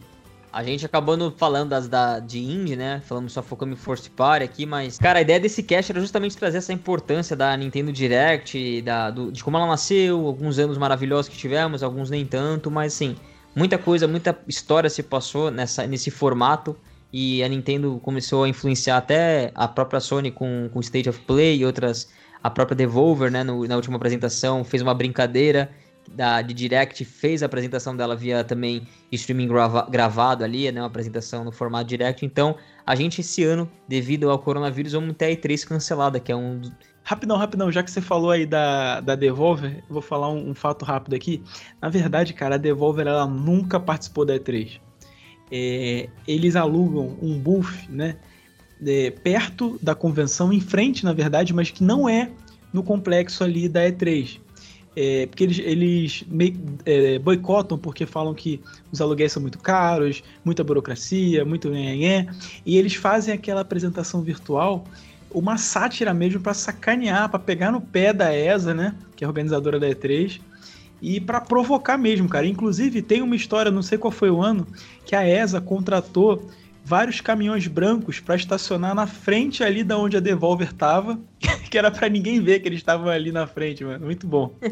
A 0.53 0.63
gente 0.63 0.85
acabou 0.85 1.17
no, 1.17 1.31
falando 1.31 1.71
das 1.71 1.89
da, 1.89 2.19
de 2.19 2.39
indie, 2.39 2.77
né? 2.77 3.01
Falamos 3.07 3.33
só 3.33 3.43
focando 3.43 3.73
em 3.73 3.77
Force 3.77 4.11
Party 4.11 4.45
aqui, 4.45 4.67
mas, 4.67 4.99
cara, 4.99 5.19
a 5.19 5.23
ideia 5.23 5.41
desse 5.41 5.63
cast 5.63 5.91
era 5.91 5.99
justamente 5.99 6.37
trazer 6.37 6.59
essa 6.59 6.75
importância 6.75 7.35
da 7.35 7.57
Nintendo 7.57 7.91
Direct, 7.91 8.83
da, 8.83 9.11
do, 9.11 9.33
de 9.33 9.43
como 9.43 9.57
ela 9.57 9.67
nasceu, 9.67 10.27
alguns 10.27 10.59
anos 10.59 10.77
maravilhosos 10.77 11.31
que 11.31 11.39
tivemos, 11.39 11.83
alguns 11.83 12.11
nem 12.11 12.27
tanto, 12.27 12.71
mas 12.71 12.93
assim, 12.93 13.17
muita 13.57 13.79
coisa, 13.79 14.07
muita 14.07 14.39
história 14.47 14.91
se 14.91 15.03
passou 15.03 15.51
nessa, 15.51 15.87
nesse 15.87 16.11
formato. 16.11 16.77
E 17.11 17.43
a 17.43 17.49
Nintendo 17.49 17.99
começou 18.03 18.45
a 18.45 18.49
influenciar 18.49 18.99
até 18.99 19.53
a 19.55 19.67
própria 19.67 20.01
Sony 20.01 20.31
com, 20.31 20.69
com 20.71 20.81
State 20.81 21.09
of 21.09 21.19
Play 21.21 21.59
e 21.59 21.65
outras. 21.65 22.11
A 22.43 22.51
própria 22.51 22.75
Devolver, 22.75 23.31
né, 23.31 23.43
no, 23.43 23.67
na 23.67 23.77
última 23.77 23.97
apresentação, 23.97 24.65
fez 24.65 24.83
uma 24.83 24.93
brincadeira 24.93 25.71
da, 26.11 26.43
de 26.43 26.53
Direct 26.53 27.05
fez 27.05 27.43
a 27.43 27.47
apresentação 27.47 27.97
dela 27.97 28.15
via 28.15 28.45
também 28.45 28.87
streaming 29.11 29.49
grava, 29.49 29.87
gravado 29.91 30.45
ali, 30.45 30.71
né? 30.71 30.81
Uma 30.81 30.87
apresentação 30.87 31.45
no 31.45 31.53
formato 31.53 31.87
Direct. 31.87 32.25
Então, 32.25 32.57
a 32.87 32.95
gente 32.95 33.21
esse 33.21 33.43
ano, 33.43 33.71
devido 33.89 34.31
ao 34.31 34.39
coronavírus, 34.39 34.93
vamos 34.93 35.17
ter 35.17 35.27
a 35.27 35.31
E3 35.31 35.67
cancelada, 35.67 36.21
que 36.21 36.33
é 36.33 36.37
um. 36.37 36.61
Rapidão, 37.05 37.37
rapidão, 37.37 37.73
já 37.73 37.83
que 37.83 37.91
você 37.91 38.01
falou 38.01 38.31
aí 38.31 38.47
da, 38.47 39.01
da 39.01 39.17
Devolver, 39.17 39.83
vou 39.91 40.03
falar 40.03 40.31
um, 40.31 40.51
um 40.51 40.55
fato 40.55 40.85
rápido 40.85 41.15
aqui. 41.15 41.43
Na 41.81 41.89
verdade, 41.89 42.33
cara, 42.33 42.55
a 42.55 42.59
Devolver 42.59 43.07
ela 43.07 43.27
nunca 43.27 43.81
participou 43.81 44.25
da 44.25 44.37
E3. 44.37 44.81
É, 45.51 46.09
eles 46.27 46.55
alugam 46.55 47.17
um 47.21 47.39
booth, 47.39 47.89
né? 47.89 48.17
É, 48.85 49.11
perto 49.11 49.79
da 49.83 49.95
convenção, 49.95 50.53
em 50.53 50.61
frente, 50.61 51.05
na 51.05 51.13
verdade, 51.13 51.53
mas 51.53 51.71
que 51.71 51.83
não 51.85 52.09
é 52.09 52.31
no 52.73 52.83
complexo 52.83 53.45
ali 53.45 53.69
da 53.69 53.81
E3 53.89 54.41
é, 54.95 55.27
porque 55.27 55.45
eles, 55.45 55.59
eles 55.59 56.25
é, 56.85 57.19
boicotam 57.19 57.79
porque 57.79 58.05
falam 58.05 58.35
que 58.35 58.61
os 58.91 59.01
aluguéis 59.01 59.33
são 59.33 59.41
muito 59.41 59.59
caros, 59.59 60.23
muita 60.45 60.63
burocracia, 60.63 61.45
muito 61.45 61.71
nhenhenhé, 61.71 62.27
e 62.65 62.77
eles 62.77 62.95
fazem 62.95 63.35
aquela 63.35 63.63
apresentação 63.63 64.23
virtual 64.23 64.85
uma 65.35 65.57
sátira 65.57 66.13
mesmo 66.13 66.41
para 66.41 66.55
sacanear, 66.55 67.29
para 67.29 67.39
pegar 67.39 67.73
no 67.73 67.81
pé 67.81 68.13
da 68.13 68.35
ESA, 68.37 68.75
né, 68.75 68.95
que 69.17 69.25
é 69.25 69.27
a 69.27 69.29
organizadora 69.29 69.81
da 69.81 69.89
E3, 69.89 70.41
e 71.01 71.21
para 71.21 71.41
provocar 71.41 71.99
mesmo, 71.99 72.29
cara. 72.29 72.47
Inclusive 72.47 73.03
tem 73.03 73.23
uma 73.23 73.35
história, 73.35 73.73
não 73.73 73.83
sei 73.83 73.99
qual 73.99 74.11
foi 74.13 74.31
o 74.31 74.41
ano, 74.41 74.67
que 75.05 75.17
a 75.17 75.27
ESA 75.27 75.61
contratou 75.61 76.49
vários 76.85 77.21
caminhões 77.21 77.67
brancos 77.67 78.21
para 78.21 78.37
estacionar 78.37 78.95
na 78.95 79.07
frente 79.07 79.63
ali 79.63 79.85
da 79.85 79.97
onde 79.97 80.17
a 80.17 80.21
Devolver 80.21 80.73
tava, 80.73 81.19
que 81.71 81.79
era 81.79 81.91
para 81.91 82.09
ninguém 82.09 82.41
ver 82.41 82.61
que 82.61 82.69
eles 82.69 82.81
estavam 82.81 83.09
ali 83.09 83.33
na 83.33 83.47
frente, 83.47 83.85
mano. 83.85 84.05
Muito 84.05 84.27
bom. 84.27 84.55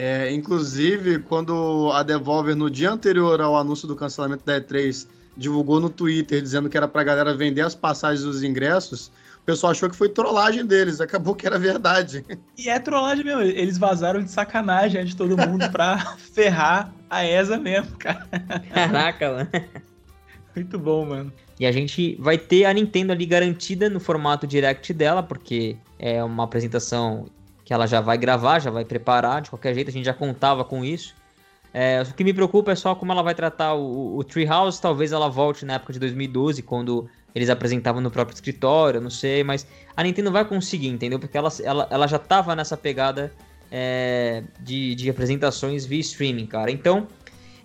É, 0.00 0.32
inclusive, 0.32 1.18
quando 1.18 1.90
a 1.92 2.04
Devolver, 2.04 2.54
no 2.54 2.70
dia 2.70 2.88
anterior 2.88 3.40
ao 3.40 3.56
anúncio 3.56 3.88
do 3.88 3.96
cancelamento 3.96 4.46
da 4.46 4.60
E3, 4.60 5.08
divulgou 5.36 5.80
no 5.80 5.90
Twitter 5.90 6.40
dizendo 6.40 6.68
que 6.68 6.76
era 6.76 6.86
pra 6.86 7.02
galera 7.02 7.34
vender 7.34 7.62
as 7.62 7.74
passagens 7.74 8.22
dos 8.22 8.44
ingressos, 8.44 9.08
o 9.38 9.44
pessoal 9.44 9.72
achou 9.72 9.90
que 9.90 9.96
foi 9.96 10.08
trollagem 10.08 10.64
deles, 10.64 11.00
acabou 11.00 11.34
que 11.34 11.48
era 11.48 11.58
verdade. 11.58 12.24
E 12.56 12.68
é 12.68 12.78
trollagem 12.78 13.24
mesmo, 13.24 13.42
eles 13.42 13.76
vazaram 13.76 14.22
de 14.22 14.30
sacanagem 14.30 15.04
de 15.04 15.16
todo 15.16 15.36
mundo 15.36 15.68
pra 15.70 16.16
ferrar 16.32 16.92
a 17.10 17.24
ESA 17.24 17.56
mesmo, 17.56 17.96
cara. 17.96 18.28
Caraca, 18.72 19.30
mano. 19.32 19.48
Muito 20.58 20.76
bom, 20.76 21.06
mano. 21.06 21.32
E 21.60 21.64
a 21.64 21.70
gente 21.70 22.16
vai 22.18 22.36
ter 22.36 22.64
a 22.64 22.72
Nintendo 22.72 23.12
ali 23.12 23.24
garantida 23.24 23.88
no 23.88 24.00
formato 24.00 24.44
direct 24.44 24.92
dela, 24.92 25.22
porque 25.22 25.76
é 25.98 26.22
uma 26.22 26.42
apresentação 26.42 27.26
que 27.64 27.72
ela 27.72 27.86
já 27.86 28.00
vai 28.00 28.18
gravar, 28.18 28.58
já 28.58 28.70
vai 28.70 28.84
preparar, 28.84 29.40
de 29.40 29.50
qualquer 29.50 29.72
jeito 29.72 29.88
a 29.88 29.92
gente 29.92 30.04
já 30.04 30.14
contava 30.14 30.64
com 30.64 30.84
isso. 30.84 31.14
É, 31.72 32.02
o 32.02 32.12
que 32.12 32.24
me 32.24 32.32
preocupa 32.32 32.72
é 32.72 32.74
só 32.74 32.92
como 32.94 33.12
ela 33.12 33.22
vai 33.22 33.36
tratar 33.36 33.74
o, 33.74 34.16
o 34.16 34.24
Treehouse, 34.24 34.80
talvez 34.80 35.12
ela 35.12 35.28
volte 35.28 35.64
na 35.64 35.74
época 35.74 35.92
de 35.92 36.00
2012, 36.00 36.60
quando 36.62 37.08
eles 37.32 37.48
apresentavam 37.48 38.00
no 38.00 38.10
próprio 38.10 38.34
escritório, 38.34 39.00
não 39.00 39.10
sei, 39.10 39.44
mas 39.44 39.64
a 39.96 40.02
Nintendo 40.02 40.32
vai 40.32 40.44
conseguir, 40.44 40.88
entendeu? 40.88 41.20
Porque 41.20 41.38
ela, 41.38 41.50
ela, 41.62 41.86
ela 41.88 42.06
já 42.08 42.18
tava 42.18 42.56
nessa 42.56 42.76
pegada 42.76 43.32
é, 43.70 44.42
de, 44.60 44.94
de 44.94 45.10
apresentações 45.10 45.86
via 45.86 46.00
streaming, 46.00 46.46
cara. 46.46 46.70
Então, 46.70 47.06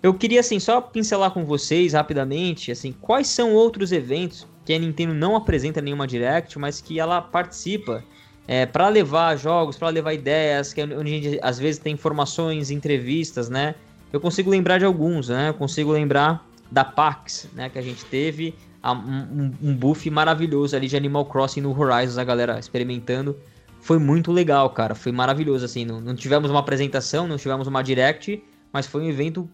eu 0.04 0.12
queria, 0.12 0.40
assim, 0.40 0.60
só 0.60 0.82
pincelar 0.82 1.30
com 1.30 1.46
vocês 1.46 1.94
rapidamente, 1.94 2.70
assim, 2.70 2.92
quais 2.92 3.26
são 3.26 3.54
outros 3.54 3.90
eventos 3.90 4.46
que 4.62 4.74
a 4.74 4.78
Nintendo 4.78 5.14
não 5.14 5.34
apresenta 5.34 5.80
nenhuma 5.80 6.06
Direct, 6.06 6.58
mas 6.58 6.78
que 6.78 7.00
ela 7.00 7.22
participa 7.22 8.04
é, 8.46 8.66
para 8.66 8.90
levar 8.90 9.34
jogos, 9.36 9.78
para 9.78 9.88
levar 9.88 10.12
ideias, 10.12 10.74
que 10.74 10.82
é 10.82 10.84
onde 10.84 10.94
a 10.94 11.04
gente 11.04 11.40
às 11.42 11.58
vezes 11.58 11.80
tem 11.80 11.94
informações, 11.94 12.70
entrevistas, 12.70 13.48
né? 13.48 13.76
Eu 14.12 14.20
consigo 14.20 14.50
lembrar 14.50 14.76
de 14.76 14.84
alguns, 14.84 15.30
né? 15.30 15.48
Eu 15.48 15.54
consigo 15.54 15.90
lembrar 15.90 16.46
da 16.70 16.84
PAX, 16.84 17.48
né? 17.54 17.70
Que 17.70 17.78
a 17.78 17.82
gente 17.82 18.04
teve 18.04 18.54
um, 18.84 19.70
um 19.70 19.74
buff 19.74 20.10
maravilhoso 20.10 20.76
ali 20.76 20.86
de 20.86 20.98
Animal 20.98 21.24
Crossing 21.24 21.62
no 21.62 21.70
Horizons, 21.70 22.18
a 22.18 22.24
galera 22.24 22.58
experimentando. 22.58 23.34
Foi 23.80 23.98
muito 23.98 24.30
legal, 24.30 24.68
cara. 24.68 24.94
Foi 24.94 25.12
maravilhoso, 25.12 25.64
assim. 25.64 25.86
Não, 25.86 25.98
não 25.98 26.14
tivemos 26.14 26.50
uma 26.50 26.60
apresentação, 26.60 27.26
não 27.26 27.38
tivemos 27.38 27.66
uma 27.66 27.82
Direct, 27.82 28.44
mas 28.70 28.86
foi 28.86 29.00
um 29.00 29.08
evento 29.08 29.48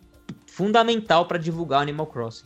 fundamental 0.60 1.24
para 1.24 1.38
divulgar 1.38 1.80
Animal 1.80 2.06
Crossing. 2.06 2.44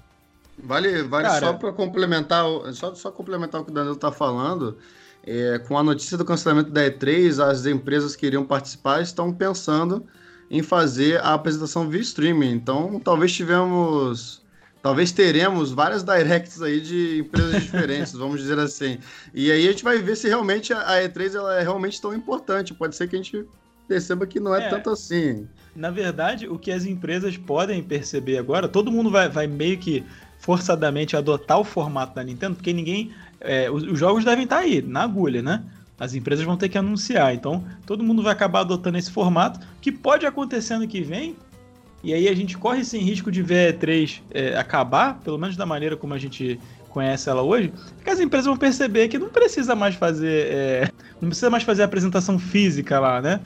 Vale, 0.57 1.03
vale 1.03 1.27
Cara, 1.27 1.47
só 1.47 1.53
para 1.55 1.73
complementar, 1.73 2.45
só, 2.73 2.95
só 2.95 3.11
complementar 3.11 3.61
o 3.61 3.65
que 3.65 3.73
o 3.73 3.75
Danilo 3.75 3.97
está 3.97 4.13
falando. 4.13 4.79
É, 5.27 5.59
com 5.67 5.77
a 5.77 5.83
notícia 5.83 6.17
do 6.17 6.25
cancelamento 6.25 6.71
da 6.71 6.83
E3, 6.83 7.43
as 7.43 7.67
empresas 7.67 8.15
que 8.15 8.25
iriam 8.27 8.45
participar 8.45 9.03
estão 9.03 9.33
pensando 9.33 10.07
em 10.49 10.63
fazer 10.63 11.21
a 11.23 11.35
apresentação 11.35 11.89
via 11.89 12.03
streaming. 12.03 12.53
Então, 12.53 13.01
talvez 13.01 13.33
tivemos, 13.33 14.43
talvez 14.81 15.11
teremos 15.11 15.73
várias 15.73 16.05
directs 16.05 16.63
aí 16.63 16.81
de 16.81 17.19
empresas 17.19 17.63
diferentes, 17.63 18.13
vamos 18.15 18.41
dizer 18.41 18.61
assim. 18.61 18.99
E 19.33 19.51
aí 19.51 19.67
a 19.67 19.71
gente 19.73 19.83
vai 19.83 19.99
ver 19.99 20.15
se 20.15 20.29
realmente 20.29 20.73
a 20.73 21.03
E3 21.03 21.35
ela 21.35 21.57
é 21.57 21.63
realmente 21.63 22.01
tão 22.01 22.15
importante. 22.15 22.75
Pode 22.75 22.95
ser 22.95 23.09
que 23.09 23.17
a 23.17 23.19
gente 23.19 23.45
perceba 23.89 24.25
que 24.25 24.39
não 24.39 24.55
é, 24.55 24.67
é, 24.67 24.69
tanto 24.69 24.91
assim. 24.91 25.49
Na 25.75 25.91
verdade, 25.91 26.47
o 26.47 26.59
que 26.59 26.71
as 26.71 26.87
empresas 26.87 27.37
podem 27.37 27.83
perceber 27.83 28.39
agora, 28.39 28.69
todo 28.69 28.93
mundo 28.93 29.11
vai, 29.11 29.29
vai 29.29 29.47
meio 29.47 29.77
que 29.77 30.05
forçadamente 30.39 31.17
adotar 31.17 31.59
o 31.59 31.65
formato 31.65 32.15
da 32.15 32.23
Nintendo, 32.23 32.55
porque 32.55 32.73
ninguém. 32.73 33.11
É, 33.41 33.71
os, 33.71 33.83
os, 33.83 33.99
jogos 33.99 34.25
devem 34.25 34.45
estar 34.45 34.59
aí, 34.59 34.81
na 34.81 35.03
agulha, 35.03 35.43
né? 35.43 35.65
As 35.99 36.15
empresas 36.15 36.45
vão 36.45 36.57
ter 36.57 36.69
que 36.69 36.79
anunciar. 36.79 37.35
Então, 37.35 37.65
todo 37.87 38.03
mundo 38.03 38.23
vai 38.23 38.33
acabar 38.33 38.61
adotando 38.61 38.99
esse 38.99 39.11
formato, 39.11 39.61
que 39.81 39.91
pode 39.93 40.27
acontecer 40.27 40.75
ano 40.75 40.89
que 40.89 41.01
vem. 41.03 41.37
E 42.03 42.13
aí 42.13 42.29
a 42.29 42.35
gente 42.35 42.57
corre 42.57 42.85
sem 42.85 43.01
risco 43.01 43.31
de 43.31 43.43
ver 43.43 43.75
a 43.75 43.79
E3 43.79 44.21
é, 44.31 44.57
acabar, 44.57 45.21
pelo 45.25 45.39
menos 45.39 45.57
da 45.57 45.65
maneira 45.65 45.97
como 45.97 46.15
a 46.15 46.19
gente 46.19 46.61
conhece 46.91 47.29
ela 47.29 47.43
hoje, 47.43 47.73
porque 47.97 48.11
as 48.11 48.21
empresas 48.21 48.47
vão 48.47 48.57
perceber 48.57 49.09
que 49.09 49.19
não 49.19 49.29
precisa 49.29 49.75
mais 49.75 49.95
fazer. 49.95 50.47
É, 50.49 50.91
não 51.21 51.29
precisa 51.29 51.51
mais 51.51 51.65
fazer 51.65 51.83
apresentação 51.83 52.39
física 52.39 53.01
lá, 53.01 53.21
né? 53.21 53.41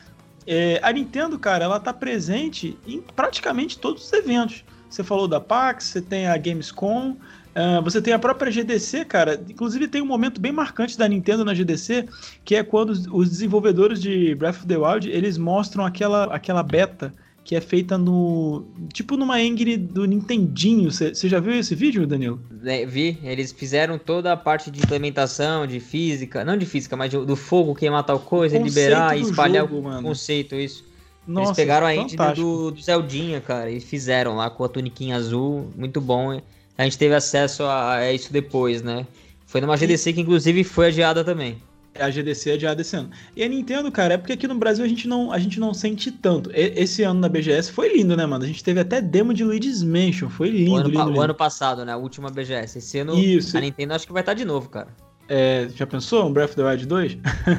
É, 0.50 0.80
a 0.82 0.90
Nintendo, 0.90 1.38
cara, 1.38 1.66
ela 1.66 1.78
tá 1.78 1.92
presente 1.92 2.78
em 2.86 3.02
praticamente 3.02 3.78
todos 3.78 4.02
os 4.02 4.12
eventos. 4.14 4.64
você 4.88 5.04
falou 5.04 5.28
da 5.28 5.38
PAX, 5.38 5.84
você 5.84 6.00
tem 6.00 6.26
a 6.26 6.38
Gamescom, 6.38 7.10
uh, 7.10 7.82
você 7.84 8.00
tem 8.00 8.14
a 8.14 8.18
própria 8.18 8.50
GDC, 8.50 9.04
cara. 9.04 9.38
Inclusive 9.46 9.86
tem 9.88 10.00
um 10.00 10.06
momento 10.06 10.40
bem 10.40 10.50
marcante 10.50 10.96
da 10.96 11.06
Nintendo 11.06 11.44
na 11.44 11.52
GDC, 11.52 12.08
que 12.46 12.56
é 12.56 12.64
quando 12.64 12.92
os 13.12 13.28
desenvolvedores 13.28 14.00
de 14.00 14.34
Breath 14.36 14.56
of 14.56 14.66
the 14.66 14.78
Wild, 14.78 15.10
eles 15.10 15.36
mostram 15.36 15.84
aquela, 15.84 16.24
aquela 16.34 16.62
beta 16.62 17.12
que 17.48 17.56
é 17.56 17.62
feita 17.62 17.96
no. 17.96 18.66
Tipo 18.92 19.16
numa 19.16 19.40
engine 19.40 19.78
do 19.78 20.04
Nintendinho. 20.04 20.92
Você 20.92 21.14
já 21.30 21.40
viu 21.40 21.54
esse 21.54 21.74
vídeo, 21.74 22.06
Danilo? 22.06 22.38
É, 22.62 22.84
vi. 22.84 23.18
Eles 23.24 23.52
fizeram 23.52 23.98
toda 23.98 24.34
a 24.34 24.36
parte 24.36 24.70
de 24.70 24.80
implementação, 24.80 25.66
de 25.66 25.80
física. 25.80 26.44
Não 26.44 26.58
de 26.58 26.66
física, 26.66 26.94
mas 26.94 27.10
do 27.10 27.34
fogo 27.34 27.74
queimar 27.74 28.04
tal 28.04 28.20
coisa, 28.20 28.58
liberar 28.58 29.16
e 29.16 29.22
espalhar 29.22 29.66
jogo, 29.66 29.78
o 29.78 29.82
mano. 29.82 30.02
conceito, 30.02 30.56
isso. 30.56 30.84
Nossa, 31.26 31.48
Eles 31.48 31.56
pegaram 31.56 31.86
a 31.86 31.96
engine 31.96 32.18
do, 32.34 32.70
do 32.70 32.82
Zeldinha, 32.82 33.40
cara, 33.40 33.70
e 33.70 33.80
fizeram 33.80 34.36
lá 34.36 34.50
com 34.50 34.62
a 34.62 34.68
tuniquinha 34.68 35.16
azul. 35.16 35.70
Muito 35.74 36.02
bom. 36.02 36.38
A 36.76 36.84
gente 36.84 36.98
teve 36.98 37.14
acesso 37.14 37.62
a, 37.62 37.94
a 37.94 38.12
isso 38.12 38.30
depois, 38.30 38.82
né? 38.82 39.06
Foi 39.46 39.62
numa 39.62 39.74
GDC 39.74 40.12
que 40.12 40.20
inclusive 40.20 40.64
foi 40.64 40.88
adiada 40.88 41.24
também. 41.24 41.56
É 41.98 42.04
a 42.04 42.10
GDC 42.10 42.52
adiada 42.52 42.80
esse 42.80 42.94
ano. 42.96 43.10
E 43.34 43.42
a 43.42 43.48
Nintendo, 43.48 43.90
cara, 43.90 44.14
é 44.14 44.16
porque 44.16 44.32
aqui 44.32 44.46
no 44.46 44.54
Brasil 44.54 44.84
a 44.84 44.88
gente 44.88 45.08
não, 45.08 45.32
a 45.32 45.38
gente 45.38 45.58
não 45.58 45.74
sente 45.74 46.12
tanto. 46.12 46.50
Esse 46.54 47.02
ano 47.02 47.20
na 47.20 47.28
BGS 47.28 47.72
foi 47.72 47.92
lindo, 47.92 48.16
né, 48.16 48.24
mano? 48.24 48.44
A 48.44 48.46
gente 48.46 48.62
teve 48.62 48.78
até 48.78 49.00
demo 49.00 49.34
de 49.34 49.42
Luigi's 49.42 49.82
Mansion. 49.82 50.28
Foi 50.28 50.48
lindo, 50.48 50.72
o 50.72 50.76
ano, 50.76 50.88
lindo, 50.88 51.04
lindo. 51.04 51.18
O 51.18 51.20
ano 51.20 51.34
passado, 51.34 51.84
né? 51.84 51.92
A 51.92 51.96
última 51.96 52.30
BGS. 52.30 52.78
Esse 52.78 52.98
ano 52.98 53.18
Isso. 53.18 53.56
a 53.56 53.60
Nintendo 53.60 53.94
acho 53.94 54.06
que 54.06 54.12
vai 54.12 54.22
estar 54.22 54.34
de 54.34 54.44
novo, 54.44 54.68
cara. 54.68 54.88
É, 55.28 55.68
já 55.74 55.86
pensou? 55.86 56.26
Um 56.26 56.32
Breath 56.32 56.50
of 56.50 56.56
the 56.56 56.64
Wild 56.64 56.86
2? 56.86 57.18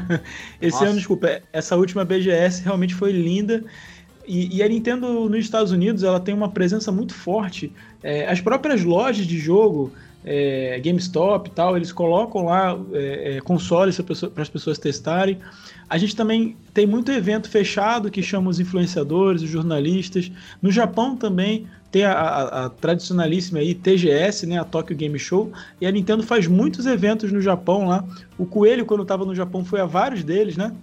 Esse 0.62 0.72
Nossa. 0.72 0.86
ano, 0.86 0.96
desculpa, 0.96 1.42
essa 1.54 1.76
última 1.76 2.04
BGS 2.04 2.64
realmente 2.64 2.96
foi 2.96 3.12
linda. 3.12 3.64
E, 4.26 4.58
e, 4.58 4.64
a 4.64 4.68
Nintendo 4.68 5.28
nos 5.28 5.40
Estados 5.40 5.72
Unidos 5.72 6.04
ela 6.04 6.20
tem 6.20 6.34
uma 6.34 6.50
presença 6.50 6.92
muito 6.92 7.14
forte. 7.14 7.74
É, 8.02 8.28
as 8.28 8.40
próprias 8.40 8.84
lojas 8.84 9.26
de 9.26 9.40
jogo 9.40 9.92
é, 10.24 10.80
GameStop 10.84 11.50
e 11.50 11.54
tal, 11.54 11.78
eles 11.78 11.92
colocam 11.92 12.46
lá 12.46 12.78
é, 12.94 13.38
é, 13.38 13.42
consoles 13.42 14.00
para 14.00 14.42
as 14.42 14.50
pessoas 14.50 14.78
testarem. 14.78 15.40
A 15.90 15.98
gente 15.98 16.16
também 16.16 16.56
tem 16.74 16.86
muito 16.86 17.12
evento 17.12 17.50
fechado 17.50 18.12
que 18.12 18.22
chama 18.22 18.50
os 18.50 18.60
influenciadores, 18.60 19.42
os 19.42 19.50
jornalistas. 19.50 20.32
No 20.62 20.72
Japão 20.72 21.16
também 21.16 21.68
tem 21.92 22.04
a, 22.04 22.14
a, 22.14 22.66
a, 22.66 22.70
tradicionalíssima 22.70 23.60
aí 23.60 23.74
TGS, 23.74 24.46
né, 24.46 24.60
a 24.60 24.64
Tokyo 24.64 24.96
Game 24.96 25.18
Show, 25.18 25.52
e 25.82 25.88
a 25.88 25.92
Nintendo 25.92 26.22
faz 26.22 26.46
muitos 26.46 26.86
eventos 26.86 27.32
no 27.32 27.42
Japão 27.42 27.88
lá. 27.88 28.06
O 28.38 28.46
Coelho, 28.46 28.86
quando 28.86 29.02
estava 29.02 29.26
no 29.26 29.34
Japão, 29.34 29.66
foi 29.66 29.82
a 29.82 29.86
vários 29.86 30.24
deles, 30.24 30.56
né? 30.56 30.76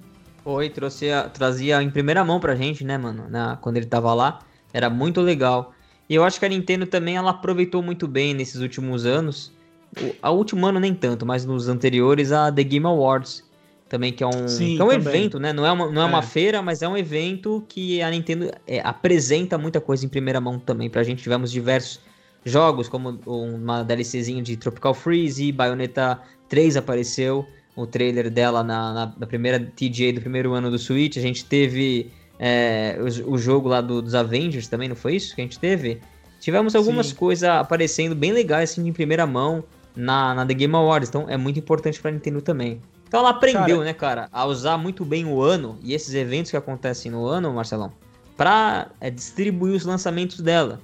Foi, 0.43 0.69
trouxe, 0.71 1.07
trazia 1.33 1.83
em 1.83 1.91
primeira 1.91 2.25
mão 2.25 2.41
pra 2.41 2.57
gente, 2.57 2.85
né, 2.85 2.99
mano, 2.99 3.27
na, 3.29 3.57
quando 3.57 3.77
ele 3.77 3.87
tava 3.87 4.13
lá. 4.15 4.41
Era 4.73 4.91
muito 4.91 5.21
legal. 5.21 5.73
E 6.09 6.15
eu 6.15 6.25
acho 6.25 6.39
que 6.39 6.47
a 6.47 6.49
Nintendo 6.49 6.87
também 6.87 7.17
ela 7.17 7.31
aproveitou 7.31 7.83
muito 7.83 8.07
bem 8.07 8.35
nesses 8.35 8.61
últimos 8.61 9.05
anos. 9.05 9.53
O 10.01 10.15
a 10.23 10.31
último 10.31 10.67
ano 10.67 10.79
nem 10.79 10.95
tanto, 10.95 11.25
mas 11.25 11.45
nos 11.45 11.69
anteriores 11.69 12.33
a 12.33 12.51
The 12.53 12.63
Game 12.63 12.87
Awards 12.87 13.47
também 13.89 14.13
que 14.13 14.23
é 14.23 14.27
um, 14.27 14.49
Sim, 14.49 14.77
que 14.77 14.83
é 14.83 14.85
um 14.85 14.93
evento, 14.93 15.39
né? 15.39 15.53
Não 15.53 15.65
é 15.65 15.71
uma, 15.71 15.91
não 15.91 16.03
é, 16.03 16.05
é, 16.05 16.09
uma 16.09 16.23
feira, 16.23 16.61
mas 16.61 16.83
é 16.83 16.89
um 16.89 16.97
evento 16.97 17.65
que 17.69 18.03
a 18.03 18.11
Nintendo 18.11 18.51
é, 18.67 18.81
apresenta 18.81 19.57
muita 19.57 19.81
coisa 19.81 20.05
em 20.05 20.09
primeira 20.09 20.41
mão 20.41 20.59
também. 20.59 20.91
Pra 20.91 21.03
gente 21.03 21.23
tivemos 21.23 21.53
diversos 21.53 22.01
jogos, 22.45 22.89
como 22.89 23.21
uma 23.27 23.83
DLCzinho 23.83 24.43
de 24.43 24.57
Tropical 24.57 24.95
Freeze, 24.95 25.53
Bayonetta 25.53 26.21
3 26.49 26.77
apareceu, 26.77 27.47
o 27.77 27.87
trailer 27.87 28.31
dela 28.31 28.63
na, 28.63 28.93
na, 28.93 29.15
na 29.19 29.27
primeira 29.27 29.61
TGA 29.61 30.13
do 30.13 30.21
primeiro 30.21 30.53
ano 30.55 30.71
do 30.71 30.79
Switch. 30.79 31.17
A 31.17 31.21
gente 31.21 31.45
teve 31.45 32.11
é, 32.39 32.99
o, 33.01 33.33
o, 33.33 33.39
jogo 33.39 33.69
lá 33.69 33.81
do, 33.81 34.03
dos 34.03 34.15
Avengers 34.15 34.69
também, 34.69 34.89
não 34.89 34.97
foi 34.97 35.17
isso 35.17 35.35
que 35.35 35.41
a 35.41 35.45
gente 35.45 35.59
teve? 35.59 36.01
Tivemos 36.41 36.75
algumas 36.75 37.13
coisas 37.13 37.49
aparecendo 37.49 38.15
bem 38.15 38.33
legais, 38.33 38.71
assim, 38.71 38.87
em 38.87 38.93
primeira 38.93 39.27
mão 39.27 39.65
na, 39.95 40.35
na 40.35 40.47
The 40.47 40.55
Game 40.55 40.75
Awards, 40.75 41.09
então 41.09 41.25
é 41.29 41.37
muito 41.37 41.59
importante 41.59 42.01
pra 42.01 42.11
Nintendo 42.11 42.43
também. 42.43 42.81
Então 43.09 43.21
ela 43.21 43.31
aprendeu, 43.31 43.79
cara, 43.79 43.85
né, 43.85 43.95
cara, 43.95 44.29
a 44.33 44.45
usar 44.45 44.77
muito 44.77 45.05
bem 45.05 45.25
o 45.25 45.41
ano 45.41 45.79
e 45.83 45.95
esses 45.95 46.13
eventos 46.13 46.51
que 46.51 46.57
acontecem 46.57 47.11
no 47.11 47.25
ano, 47.27 47.53
Marcelão, 47.53 47.93
pra 48.37 48.89
é, 49.01 49.11
distribuir 49.11 49.75
os 49.75 49.85
lançamentos 49.85 50.41
dela. 50.41 50.81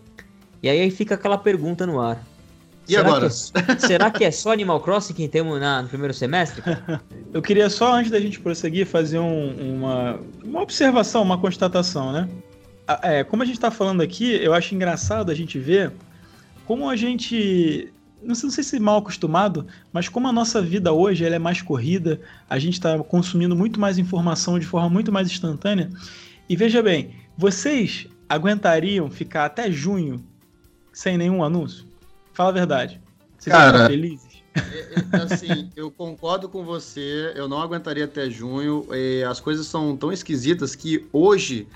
E 0.63 0.69
aí 0.69 0.91
fica 0.91 1.17
aquela 1.17 1.37
pergunta 1.37 1.87
no 1.87 2.01
ar. 2.01 2.25
E 2.89 2.93
será 2.93 3.09
agora? 3.09 3.29
Que, 3.29 3.73
é, 3.73 3.79
será 3.79 4.11
que 4.11 4.25
é 4.25 4.31
só 4.31 4.53
Animal 4.53 4.81
Crossing 4.81 5.15
que 5.15 5.29
temos 5.29 5.61
na, 5.61 5.83
no 5.83 5.89
primeiro 5.89 6.13
semestre? 6.13 6.63
Eu 7.33 7.41
queria 7.41 7.71
só, 7.71 7.95
antes 7.95 8.11
da 8.11 8.21
gente 8.21 8.41
prosseguir, 8.41 8.87
fazer 8.87 9.19
um, 9.19 9.77
uma, 9.77 10.21
uma 10.43 10.61
observação, 10.61 11.23
uma 11.23 11.39
constatação, 11.39 12.13
né? 12.13 12.29
É, 13.03 13.25
como 13.25 13.43
a 13.43 13.47
gente 13.47 13.57
está 13.57 13.71
falando 13.71 14.03
aqui, 14.03 14.35
eu 14.43 14.53
acho 14.53 14.75
engraçado 14.75 15.31
a 15.31 15.35
gente 15.35 15.59
ver 15.59 15.93
como 16.67 16.91
a 16.91 16.97
gente. 16.97 17.93
Não 18.21 18.35
sei, 18.35 18.47
não 18.49 18.55
sei 18.55 18.65
se 18.65 18.79
mal 18.79 18.99
acostumado, 18.99 19.67
mas 19.93 20.09
como 20.09 20.29
a 20.29 20.33
nossa 20.33 20.61
vida 20.61 20.93
hoje 20.93 21.25
ela 21.25 21.37
é 21.37 21.39
mais 21.39 21.63
corrida, 21.63 22.21
a 22.51 22.59
gente 22.59 22.75
está 22.75 22.99
consumindo 22.99 23.57
muito 23.57 23.81
mais 23.81 23.99
informação 23.99 24.59
de 24.59 24.67
forma 24.67 24.89
muito 24.91 25.11
mais 25.11 25.29
instantânea. 25.29 25.91
E 26.49 26.57
veja 26.57 26.83
bem, 26.83 27.15
vocês 27.37 28.07
aguentariam 28.29 29.11
ficar 29.11 29.47
até 29.47 29.71
junho 29.71 30.23
sem 30.93 31.17
nenhum 31.17 31.43
anúncio? 31.43 31.92
Fala 32.33 32.51
a 32.51 32.53
verdade. 32.53 33.01
Vocês 33.39 33.55
Cara, 33.55 33.87
felizes? 33.87 34.43
É, 34.55 34.95
é, 35.13 35.17
assim, 35.23 35.71
eu 35.77 35.91
concordo 35.91 36.49
com 36.49 36.65
você. 36.65 37.33
Eu 37.35 37.49
não 37.49 37.61
aguentaria 37.61 38.05
até 38.05 38.31
junho. 38.31 38.87
as 39.29 39.41
coisas 39.41 39.67
são 39.67 39.97
tão 39.97 40.13
esquisitas 40.13 40.75
que 40.75 41.07
hoje, 41.13 41.67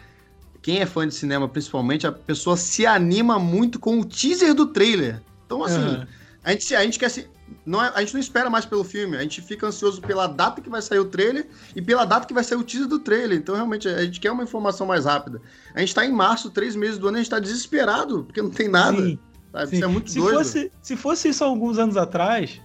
quem 0.62 0.80
é 0.80 0.86
fã 0.86 1.06
de 1.06 1.14
cinema, 1.14 1.48
principalmente, 1.48 2.06
a 2.06 2.12
pessoa 2.12 2.56
se 2.56 2.86
anima 2.86 3.38
muito 3.38 3.78
com 3.78 4.00
o 4.00 4.04
teaser 4.04 4.54
do 4.54 4.66
trailer. 4.66 5.22
Então, 5.44 5.62
assim, 5.64 5.78
uhum. 5.78 6.06
a, 6.42 6.52
gente, 6.52 6.74
a 6.74 6.82
gente 6.82 6.98
quer 6.98 7.08
se. 7.08 7.28
Não 7.64 7.82
é, 7.82 7.92
a 7.94 8.00
gente 8.00 8.12
não 8.12 8.20
espera 8.20 8.50
mais 8.50 8.64
pelo 8.64 8.82
filme, 8.82 9.16
a 9.16 9.22
gente 9.22 9.40
fica 9.40 9.68
ansioso 9.68 10.00
pela 10.00 10.26
data 10.26 10.60
que 10.60 10.68
vai 10.68 10.82
sair 10.82 10.98
o 10.98 11.04
trailer 11.04 11.46
e 11.76 11.82
pela 11.82 12.04
data 12.04 12.26
que 12.26 12.34
vai 12.34 12.42
sair 12.42 12.58
o 12.58 12.64
teaser 12.64 12.88
do 12.88 12.98
trailer. 12.98 13.38
Então, 13.38 13.54
realmente, 13.54 13.88
a 13.88 14.04
gente 14.04 14.18
quer 14.18 14.32
uma 14.32 14.42
informação 14.42 14.84
mais 14.86 15.04
rápida. 15.04 15.40
A 15.74 15.80
gente 15.80 15.94
tá 15.94 16.04
em 16.04 16.12
março, 16.12 16.50
três 16.50 16.74
meses 16.74 16.98
do 16.98 17.06
ano, 17.06 17.16
a 17.16 17.20
gente 17.20 17.30
tá 17.30 17.38
desesperado, 17.38 18.24
porque 18.24 18.42
não 18.42 18.50
tem 18.50 18.68
nada. 18.68 19.00
Sim. 19.00 19.18
Sabe? 19.56 19.74
Isso 19.74 19.84
é 19.84 19.88
muito 19.88 20.10
se 20.10 20.18
doido. 20.18 20.36
Fosse, 20.36 20.70
se 20.82 20.96
fosse 20.96 21.28
isso 21.30 21.42
alguns 21.42 21.78
anos 21.78 21.96
atrás, 21.96 22.60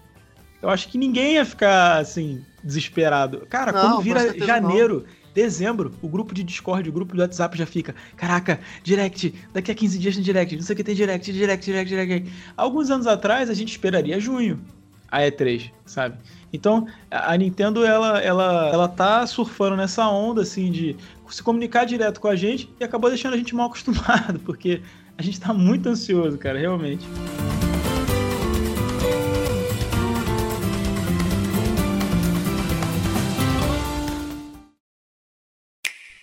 eu 0.62 0.70
acho 0.70 0.90
que 0.90 0.98
ninguém 0.98 1.36
ia 1.36 1.46
ficar 1.46 2.00
assim, 2.00 2.44
desesperado. 2.62 3.48
Cara, 3.50 3.72
não, 3.72 3.82
quando 3.82 4.02
vira 4.02 4.38
janeiro, 4.38 5.06
não. 5.08 5.34
dezembro, 5.34 5.94
o 6.02 6.10
grupo 6.10 6.34
de 6.34 6.44
Discord, 6.44 6.90
o 6.90 6.92
grupo 6.92 7.16
do 7.16 7.22
WhatsApp 7.22 7.58
já 7.58 7.66
fica: 7.66 7.96
caraca, 8.18 8.60
direct, 8.84 9.34
daqui 9.54 9.72
a 9.72 9.76
15 9.76 10.00
dias 10.00 10.16
tem 10.16 10.24
direct, 10.24 10.54
não 10.54 10.64
sei 10.64 10.74
o 10.74 10.78
que 10.78 10.84
tem 10.84 10.94
direct, 10.94 11.32
direct, 11.32 11.66
direct, 11.66 11.90
direct. 11.90 12.34
Alguns 12.58 12.90
anos 12.92 13.08
atrás 13.08 13.50
a 13.50 13.54
gente 13.54 13.70
esperaria 13.70 14.20
junho 14.20 14.60
a 15.10 15.22
E3, 15.22 15.72
sabe? 15.86 16.18
Então, 16.52 16.88
a 17.10 17.36
Nintendo 17.38 17.86
ela, 17.86 18.20
ela, 18.20 18.70
ela 18.70 18.88
tá 18.90 19.26
surfando 19.26 19.78
nessa 19.78 20.08
onda 20.10 20.42
assim 20.42 20.70
de 20.70 20.98
se 21.30 21.42
comunicar 21.42 21.86
direto 21.86 22.20
com 22.20 22.28
a 22.28 22.36
gente 22.36 22.70
e 22.78 22.84
acabou 22.84 23.10
deixando 23.10 23.34
a 23.34 23.38
gente 23.38 23.56
mal 23.56 23.68
acostumado, 23.68 24.40
porque 24.44 24.82
a 25.18 25.22
gente 25.22 25.40
tá 25.40 25.54
muito 25.54 25.88
ansioso, 25.88 26.38
cara, 26.38 26.60
realmente. 26.60 27.06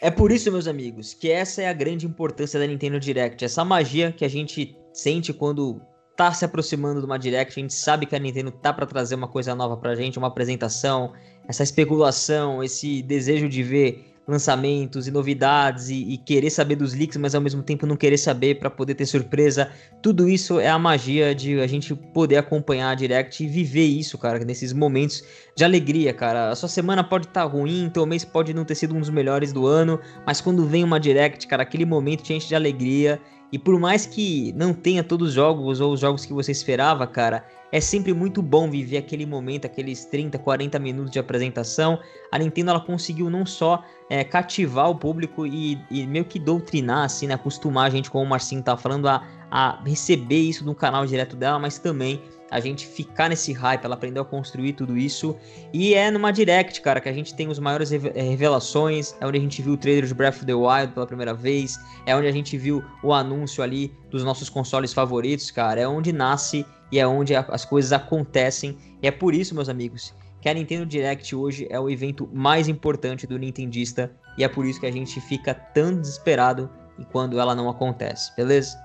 É 0.00 0.10
por 0.10 0.30
isso, 0.30 0.50
meus 0.50 0.68
amigos, 0.68 1.12
que 1.12 1.30
essa 1.30 1.60
é 1.60 1.68
a 1.68 1.72
grande 1.72 2.06
importância 2.06 2.58
da 2.58 2.66
Nintendo 2.66 3.00
Direct. 3.00 3.44
Essa 3.44 3.64
magia 3.64 4.12
que 4.12 4.24
a 4.24 4.28
gente 4.28 4.76
sente 4.92 5.32
quando 5.32 5.80
tá 6.16 6.32
se 6.32 6.44
aproximando 6.44 7.00
de 7.00 7.06
uma 7.06 7.18
Direct, 7.18 7.52
a 7.52 7.62
gente 7.62 7.74
sabe 7.74 8.06
que 8.06 8.16
a 8.16 8.18
Nintendo 8.18 8.50
tá 8.50 8.72
para 8.72 8.86
trazer 8.86 9.16
uma 9.16 9.28
coisa 9.28 9.54
nova 9.54 9.76
pra 9.76 9.94
gente, 9.94 10.18
uma 10.18 10.28
apresentação, 10.28 11.12
essa 11.46 11.62
especulação, 11.62 12.62
esse 12.62 13.02
desejo 13.02 13.48
de 13.48 13.62
ver 13.62 14.14
lançamentos 14.28 15.08
e 15.08 15.10
novidades 15.10 15.88
e, 15.88 16.12
e, 16.12 16.18
querer 16.18 16.50
saber 16.50 16.76
dos 16.76 16.92
leaks, 16.92 17.16
mas 17.16 17.34
ao 17.34 17.40
mesmo 17.40 17.62
tempo 17.62 17.86
não 17.86 17.96
querer 17.96 18.18
saber 18.18 18.56
para 18.56 18.68
poder 18.68 18.94
ter 18.94 19.06
surpresa. 19.06 19.70
Tudo 20.02 20.28
isso 20.28 20.60
é 20.60 20.68
a 20.68 20.78
magia 20.78 21.34
de 21.34 21.58
a 21.58 21.66
gente 21.66 21.94
poder 21.94 22.36
acompanhar 22.36 22.90
a 22.90 22.94
Direct 22.94 23.42
e 23.42 23.46
viver 23.46 23.86
isso, 23.86 24.18
cara, 24.18 24.38
nesses 24.44 24.74
momentos 24.74 25.24
de 25.56 25.64
alegria, 25.64 26.12
cara. 26.12 26.50
A 26.50 26.54
sua 26.54 26.68
semana 26.68 27.02
pode 27.02 27.26
estar 27.26 27.44
tá 27.44 27.46
ruim, 27.46 27.90
teu 27.92 28.04
mês 28.04 28.22
pode 28.22 28.52
não 28.52 28.66
ter 28.66 28.74
sido 28.74 28.94
um 28.94 29.00
dos 29.00 29.10
melhores 29.10 29.50
do 29.50 29.66
ano, 29.66 29.98
mas 30.26 30.42
quando 30.42 30.66
vem 30.66 30.84
uma 30.84 31.00
Direct, 31.00 31.46
cara, 31.46 31.62
aquele 31.62 31.86
momento 31.86 32.22
te 32.22 32.34
enche 32.34 32.48
de 32.48 32.54
alegria. 32.54 33.18
E 33.50 33.58
por 33.58 33.78
mais 33.80 34.04
que 34.04 34.52
não 34.54 34.74
tenha 34.74 35.02
todos 35.02 35.28
os 35.28 35.34
jogos 35.34 35.80
ou 35.80 35.92
os 35.92 36.00
jogos 36.00 36.26
que 36.26 36.32
você 36.32 36.52
esperava, 36.52 37.06
cara, 37.06 37.44
é 37.72 37.80
sempre 37.80 38.12
muito 38.12 38.42
bom 38.42 38.70
viver 38.70 38.98
aquele 38.98 39.24
momento, 39.24 39.66
aqueles 39.66 40.04
30, 40.04 40.38
40 40.38 40.78
minutos 40.78 41.10
de 41.10 41.18
apresentação. 41.18 41.98
A 42.30 42.38
Nintendo 42.38 42.70
ela 42.70 42.80
conseguiu 42.80 43.30
não 43.30 43.46
só 43.46 43.82
é, 44.10 44.22
cativar 44.22 44.90
o 44.90 44.96
público 44.96 45.46
e, 45.46 45.78
e, 45.90 46.06
meio 46.06 46.24
que 46.24 46.38
doutrinar, 46.38 47.04
assim, 47.04 47.26
né, 47.26 47.34
acostumar 47.34 47.86
a 47.86 47.90
gente, 47.90 48.10
como 48.10 48.24
o 48.24 48.28
Marcinho 48.28 48.62
tá 48.62 48.76
falando, 48.76 49.08
a, 49.08 49.26
a 49.50 49.82
receber 49.84 50.40
isso 50.40 50.64
no 50.64 50.74
canal 50.74 51.06
direto 51.06 51.36
dela, 51.36 51.58
mas 51.58 51.78
também 51.78 52.22
a 52.50 52.60
gente 52.60 52.86
ficar 52.86 53.28
nesse 53.28 53.52
hype, 53.52 53.84
ela 53.84 53.94
aprendeu 53.94 54.22
a 54.22 54.26
construir 54.26 54.72
tudo 54.72 54.96
isso. 54.96 55.36
E 55.72 55.94
é 55.94 56.10
numa 56.10 56.30
Direct, 56.30 56.80
cara, 56.80 57.00
que 57.00 57.08
a 57.08 57.12
gente 57.12 57.34
tem 57.34 57.48
os 57.48 57.58
maiores 57.58 57.92
eh, 57.92 57.98
revelações. 57.98 59.14
É 59.20 59.26
onde 59.26 59.38
a 59.38 59.40
gente 59.40 59.60
viu 59.60 59.74
o 59.74 59.76
trailer 59.76 60.06
de 60.06 60.14
Breath 60.14 60.36
of 60.36 60.46
the 60.46 60.54
Wild 60.54 60.92
pela 60.92 61.06
primeira 61.06 61.34
vez. 61.34 61.78
É 62.06 62.16
onde 62.16 62.26
a 62.26 62.32
gente 62.32 62.56
viu 62.56 62.82
o 63.02 63.12
anúncio 63.12 63.62
ali 63.62 63.92
dos 64.10 64.24
nossos 64.24 64.48
consoles 64.48 64.92
favoritos, 64.92 65.50
cara. 65.50 65.80
É 65.80 65.88
onde 65.88 66.12
nasce 66.12 66.64
e 66.90 66.98
é 66.98 67.06
onde 67.06 67.34
as 67.34 67.64
coisas 67.64 67.92
acontecem. 67.92 68.76
E 69.02 69.06
é 69.06 69.10
por 69.10 69.34
isso, 69.34 69.54
meus 69.54 69.68
amigos, 69.68 70.14
que 70.40 70.48
a 70.48 70.54
Nintendo 70.54 70.86
Direct 70.86 71.34
hoje 71.34 71.66
é 71.70 71.78
o 71.78 71.90
evento 71.90 72.28
mais 72.32 72.68
importante 72.68 73.26
do 73.26 73.38
Nintendista. 73.38 74.10
E 74.38 74.44
é 74.44 74.48
por 74.48 74.64
isso 74.64 74.80
que 74.80 74.86
a 74.86 74.92
gente 74.92 75.20
fica 75.20 75.52
tão 75.52 76.00
desesperado 76.00 76.70
quando 77.12 77.38
ela 77.38 77.54
não 77.54 77.68
acontece, 77.68 78.34
beleza? 78.36 78.76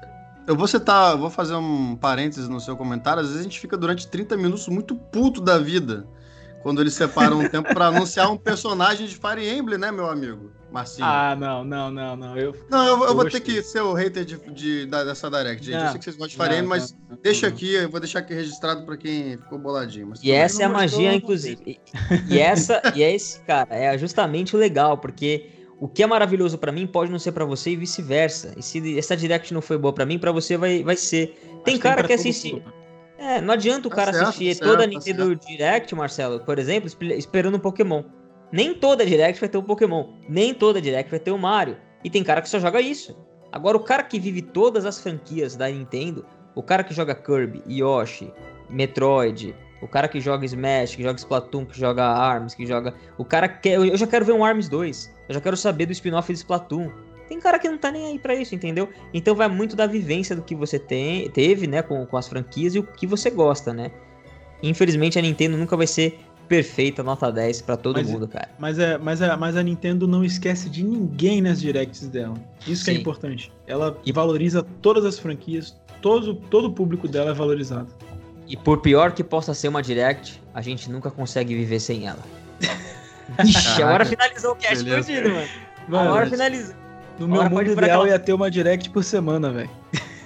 Eu 0.45 0.55
vou 0.55 0.67
citar, 0.67 1.17
vou 1.17 1.29
fazer 1.29 1.55
um 1.55 1.95
parênteses 1.95 2.49
no 2.49 2.59
seu 2.59 2.75
comentário. 2.75 3.21
Às 3.21 3.27
vezes 3.27 3.41
a 3.41 3.43
gente 3.43 3.59
fica 3.59 3.77
durante 3.77 4.07
30 4.07 4.35
minutos 4.35 4.67
muito 4.67 4.95
puto 4.95 5.39
da 5.39 5.57
vida. 5.57 6.05
Quando 6.61 6.79
eles 6.79 6.93
separam 6.93 7.39
um 7.39 7.49
tempo 7.49 7.73
para 7.73 7.87
anunciar 7.87 8.31
um 8.31 8.37
personagem 8.37 9.05
de 9.05 9.15
Fire 9.15 9.45
Emblem, 9.45 9.77
né, 9.77 9.91
meu 9.91 10.09
amigo? 10.09 10.49
Marcinho. 10.71 11.05
Ah, 11.05 11.35
não, 11.35 11.63
não, 11.63 11.91
não, 11.91 12.15
não. 12.15 12.37
Eu, 12.37 12.55
não, 12.69 12.87
eu, 12.87 12.99
eu, 12.99 13.07
eu 13.09 13.15
vou 13.15 13.29
ter 13.29 13.41
que 13.41 13.61
ser 13.61 13.81
o 13.81 13.93
hater 13.93 14.23
de, 14.23 14.37
de, 14.51 14.85
dessa 14.85 15.29
Direct, 15.29 15.63
gente. 15.63 15.75
Não, 15.75 15.85
eu 15.85 15.91
sei 15.91 15.99
que 15.99 16.05
vocês 16.05 16.15
gostam 16.15 16.29
de 16.29 16.35
Fire 16.35 16.55
Emblem, 16.55 16.69
mas 16.69 16.95
não, 17.09 17.17
deixa 17.21 17.47
aqui, 17.47 17.73
eu 17.73 17.89
vou 17.89 17.99
deixar 17.99 18.19
aqui 18.19 18.33
registrado 18.33 18.83
para 18.85 18.95
quem 18.97 19.37
ficou 19.37 19.59
boladinho. 19.59 20.13
e 20.23 20.31
essa 20.31 20.63
é 20.63 20.65
a 20.65 20.69
magia, 20.69 21.13
inclusive. 21.13 21.61
E, 21.67 21.79
e 22.33 22.39
essa, 22.39 22.81
e 22.95 23.03
é 23.03 23.13
esse, 23.13 23.41
cara, 23.41 23.75
é 23.75 23.97
justamente 23.97 24.55
o 24.55 24.59
legal, 24.59 24.97
porque 24.97 25.62
o 25.83 25.87
que 25.89 26.01
é 26.01 26.07
maravilhoso 26.07 26.57
para 26.57 26.71
mim 26.71 26.87
pode 26.87 27.11
não 27.11 27.19
ser 27.19 27.33
para 27.33 27.43
você 27.43 27.71
e 27.71 27.75
vice-versa. 27.75 28.53
E 28.55 28.63
se 28.63 28.97
essa 28.97 29.17
direct 29.17 29.53
não 29.53 29.61
foi 29.61 29.77
boa 29.77 29.91
para 29.91 30.05
mim, 30.05 30.17
para 30.17 30.31
você 30.31 30.55
vai, 30.55 30.81
vai 30.81 30.95
ser. 30.95 31.37
Tem 31.65 31.77
cara 31.77 32.01
que 32.07 32.13
assiste. 32.13 32.63
É, 33.17 33.41
não 33.41 33.53
adianta 33.53 33.87
o 33.87 33.89
tá 33.89 33.97
cara 33.97 34.13
certo, 34.13 34.29
assistir 34.29 34.55
certo, 34.55 34.69
toda 34.69 34.85
a 34.85 34.87
tá 34.87 34.93
Nintendo 34.93 35.25
certo. 35.25 35.45
Direct, 35.45 35.93
Marcelo, 35.93 36.39
por 36.39 36.57
exemplo, 36.57 36.89
esperando 37.17 37.57
um 37.57 37.59
Pokémon. 37.59 38.01
Nem 38.49 38.73
toda 38.73 39.05
Direct 39.05 39.41
vai 39.41 39.49
ter 39.49 39.57
um 39.57 39.63
Pokémon. 39.63 40.07
Nem 40.29 40.53
toda 40.53 40.81
Direct 40.81 41.11
vai 41.11 41.19
ter 41.19 41.31
um 41.31 41.37
Mario. 41.37 41.75
E 42.01 42.09
tem 42.09 42.23
cara 42.23 42.41
que 42.41 42.47
só 42.47 42.59
joga 42.59 42.79
isso. 42.79 43.13
Agora, 43.51 43.75
o 43.75 43.81
cara 43.81 44.03
que 44.03 44.17
vive 44.17 44.41
todas 44.41 44.85
as 44.85 45.01
franquias 45.01 45.57
da 45.57 45.67
Nintendo, 45.67 46.25
o 46.55 46.63
cara 46.63 46.81
que 46.81 46.93
joga 46.93 47.13
Kirby, 47.13 47.61
Yoshi, 47.67 48.31
Metroid, 48.69 49.53
o 49.83 49.87
cara 49.87 50.07
que 50.07 50.21
joga 50.21 50.45
Smash, 50.45 50.95
que 50.95 51.03
joga 51.03 51.19
Splatoon, 51.19 51.65
que 51.65 51.77
joga 51.77 52.05
ARMS, 52.05 52.55
que 52.55 52.65
joga. 52.65 52.93
O 53.17 53.25
cara 53.25 53.49
quer. 53.49 53.73
Eu 53.73 53.97
já 53.97 54.07
quero 54.07 54.23
ver 54.23 54.31
um 54.31 54.43
ARMS 54.43 54.69
2. 54.69 55.13
Eu 55.27 55.35
já 55.35 55.41
quero 55.41 55.57
saber 55.57 55.85
do 55.85 55.91
spin-off 55.91 56.31
de 56.31 56.39
Splatoon. 56.39 56.89
Tem 57.27 57.39
cara 57.39 57.59
que 57.59 57.67
não 57.67 57.77
tá 57.77 57.91
nem 57.91 58.07
aí 58.07 58.19
para 58.19 58.33
isso, 58.33 58.55
entendeu? 58.55 58.89
Então 59.13 59.35
vai 59.35 59.49
muito 59.49 59.75
da 59.75 59.85
vivência 59.85 60.35
do 60.35 60.41
que 60.41 60.55
você 60.55 60.79
tem, 60.79 61.29
teve, 61.29 61.67
né, 61.67 61.81
com, 61.81 62.05
com 62.05 62.17
as 62.17 62.27
franquias 62.27 62.75
e 62.75 62.79
o 62.79 62.83
que 62.83 63.07
você 63.07 63.29
gosta, 63.29 63.73
né? 63.73 63.91
Infelizmente 64.61 65.19
a 65.19 65.21
Nintendo 65.21 65.57
nunca 65.57 65.75
vai 65.75 65.87
ser 65.87 66.19
perfeita, 66.47 67.01
nota 67.01 67.31
10 67.31 67.61
para 67.61 67.75
todo 67.75 67.97
mas, 67.97 68.09
mundo, 68.09 68.27
cara. 68.27 68.49
Mas, 68.59 68.77
é, 68.79 68.97
mas, 68.97 69.21
é, 69.21 69.35
mas 69.35 69.57
a 69.57 69.63
Nintendo 69.63 70.07
não 70.07 70.23
esquece 70.23 70.69
de 70.69 70.83
ninguém 70.83 71.41
nas 71.41 71.59
directs 71.59 72.07
dela. 72.07 72.35
Isso 72.67 72.85
que 72.85 72.91
é 72.91 72.93
importante. 72.93 73.51
Ela 73.65 73.97
e... 74.05 74.11
valoriza 74.11 74.63
todas 74.81 75.03
as 75.05 75.17
franquias, 75.17 75.75
todo, 76.01 76.35
todo 76.35 76.67
o 76.67 76.73
público 76.73 77.07
dela 77.07 77.31
é 77.31 77.33
valorizado. 77.33 77.87
E 78.47 78.57
por 78.57 78.79
pior 78.79 79.11
que 79.11 79.23
possa 79.23 79.53
ser 79.53 79.67
uma 79.67 79.81
direct, 79.81 80.41
a 80.53 80.61
gente 80.61 80.89
nunca 80.89 81.09
consegue 81.09 81.55
viver 81.55 81.79
sem 81.79 82.07
ela. 82.07 82.23
Ixi, 83.43 83.81
agora 83.81 84.05
finalizou 84.05 84.51
o 84.51 84.55
cast 84.55 84.83
fudido, 84.83 85.29
mano. 85.29 85.47
mano. 85.87 86.09
Agora 86.09 86.29
finalizou. 86.29 86.75
No 87.19 87.27
meu 87.27 87.49
mundo 87.49 87.71
ideal 87.71 88.07
ia 88.07 88.19
ter 88.19 88.33
uma 88.33 88.49
direct 88.49 88.89
por 88.89 89.03
semana, 89.03 89.51
velho. 89.51 89.69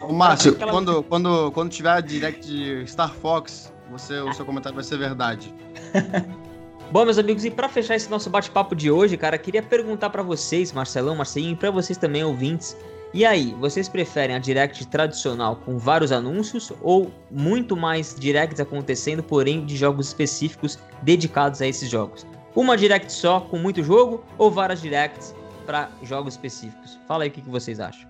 Ô, 0.01 0.13
Márcio, 0.13 0.55
quando, 0.55 1.03
quando, 1.03 1.51
quando 1.51 1.70
tiver 1.70 1.89
a 1.89 2.01
direct 2.01 2.47
de 2.47 2.88
Star 2.88 3.13
Fox, 3.13 3.74
você, 3.91 4.20
o 4.20 4.34
seu 4.34 4.45
comentário 4.45 4.76
vai 4.76 4.84
ser 4.84 4.97
verdade. 4.97 5.53
Bom, 6.91 7.03
meus 7.03 7.18
amigos, 7.18 7.43
e 7.43 7.51
para 7.51 7.68
fechar 7.68 7.95
esse 7.95 8.09
nosso 8.09 8.30
bate-papo 8.30 8.74
de 8.74 8.89
hoje, 8.89 9.18
cara, 9.18 9.38
queria 9.38 9.61
perguntar 9.61 10.09
para 10.09 10.24
vocês, 10.24 10.72
Marcelão, 10.72 11.15
Marcelinho, 11.15 11.51
e 11.51 11.55
para 11.55 11.70
vocês 11.70 11.97
também, 11.97 12.24
ouvintes, 12.24 12.78
e 13.18 13.26
aí, 13.26 13.55
vocês 13.59 13.89
preferem 13.89 14.36
a 14.36 14.38
direct 14.38 14.86
tradicional 14.89 15.55
com 15.65 15.76
vários 15.80 16.11
anúncios 16.11 16.72
ou 16.84 17.11
muito 17.32 17.76
mais 17.76 18.13
directs 18.13 18.59
acontecendo, 18.59 19.24
porém 19.24 19.65
de 19.65 19.76
jogos 19.76 20.09
específicos 20.09 20.78
dedicados 21.01 21.59
a 21.59 21.65
esses 21.65 21.89
jogos? 21.89 22.28
Uma 22.55 22.78
direct 22.78 23.11
só 23.11 23.39
com 23.39 23.57
muito 23.57 23.82
jogo 23.82 24.24
ou 24.38 24.51
várias 24.51 24.80
directs 24.80 25.34
para 25.65 25.89
jogos 26.03 26.36
específicos? 26.36 26.99
Fala 27.07 27.24
aí 27.24 27.30
o 27.30 27.32
que, 27.32 27.41
que 27.41 27.49
vocês 27.49 27.80
acham. 27.80 28.07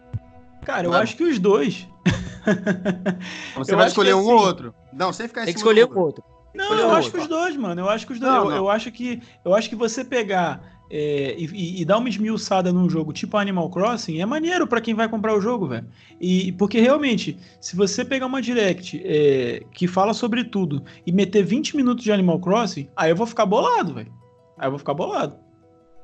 Cara, 0.66 0.86
eu 0.86 0.92
Mano. 0.92 1.04
acho 1.04 1.16
que 1.16 1.24
os 1.24 1.40
dois. 1.40 1.88
Você 3.56 3.72
eu 3.72 3.78
vai 3.78 3.88
escolher 3.88 4.14
um 4.14 4.20
assim, 4.20 4.30
ou 4.30 4.40
outro. 4.42 4.76
Não, 4.92 5.14
sem 5.14 5.30
ficar 5.30 5.44
em 5.44 5.46
Tem 5.46 5.54
que 5.54 5.60
escolher 5.62 5.90
um 5.90 5.98
outro. 5.98 6.22
Não, 6.54 6.74
eu 6.74 6.92
acho 6.92 7.12
que 7.12 7.18
os 7.18 7.28
dois, 7.28 7.56
mano. 7.56 7.80
Eu 7.80 7.90
acho 7.90 8.06
que 8.06 8.12
os 8.12 8.20
dois. 8.20 8.34
Não, 8.34 8.44
eu, 8.44 8.50
não. 8.50 8.58
eu, 8.58 8.70
acho 8.70 8.92
que 8.92 9.22
eu 9.46 9.56
acho 9.56 9.70
que 9.70 9.76
você 9.76 10.04
pegar 10.04 10.77
é, 10.90 11.36
e, 11.38 11.82
e, 11.82 11.86
dar 11.86 11.98
uma 11.98 12.08
esmiuçada 12.08 12.72
num 12.72 12.90
jogo 12.90 13.12
tipo 13.12 13.36
Animal 13.38 13.70
Crossing 13.70 14.22
é 14.22 14.26
maneiro 14.26 14.66
para 14.66 14.80
quem 14.80 14.94
vai 14.94 15.10
comprar 15.10 15.36
o 15.36 15.42
jogo, 15.42 15.68
velho. 15.68 15.88
E 16.20 16.52
porque 16.54 16.80
realmente, 16.80 17.38
se 17.60 17.76
você 17.76 18.06
pegar 18.06 18.26
uma 18.26 18.42
direct 18.42 19.02
é, 19.04 19.64
que 19.74 19.88
fala 19.88 20.14
sobre 20.14 20.44
tudo 20.44 20.84
e 21.06 21.12
meter 21.12 21.44
20 21.44 21.76
minutos 21.76 22.04
de 22.04 22.12
Animal 22.12 22.40
Crossing, 22.40 22.90
aí 22.96 23.12
eu 23.12 23.16
vou 23.16 23.28
ficar 23.28 23.46
bolado, 23.46 23.94
velho. 23.94 24.14
Aí 24.58 24.68
eu 24.68 24.72
vou 24.72 24.80
ficar 24.80 24.94
bolado. 24.94 25.38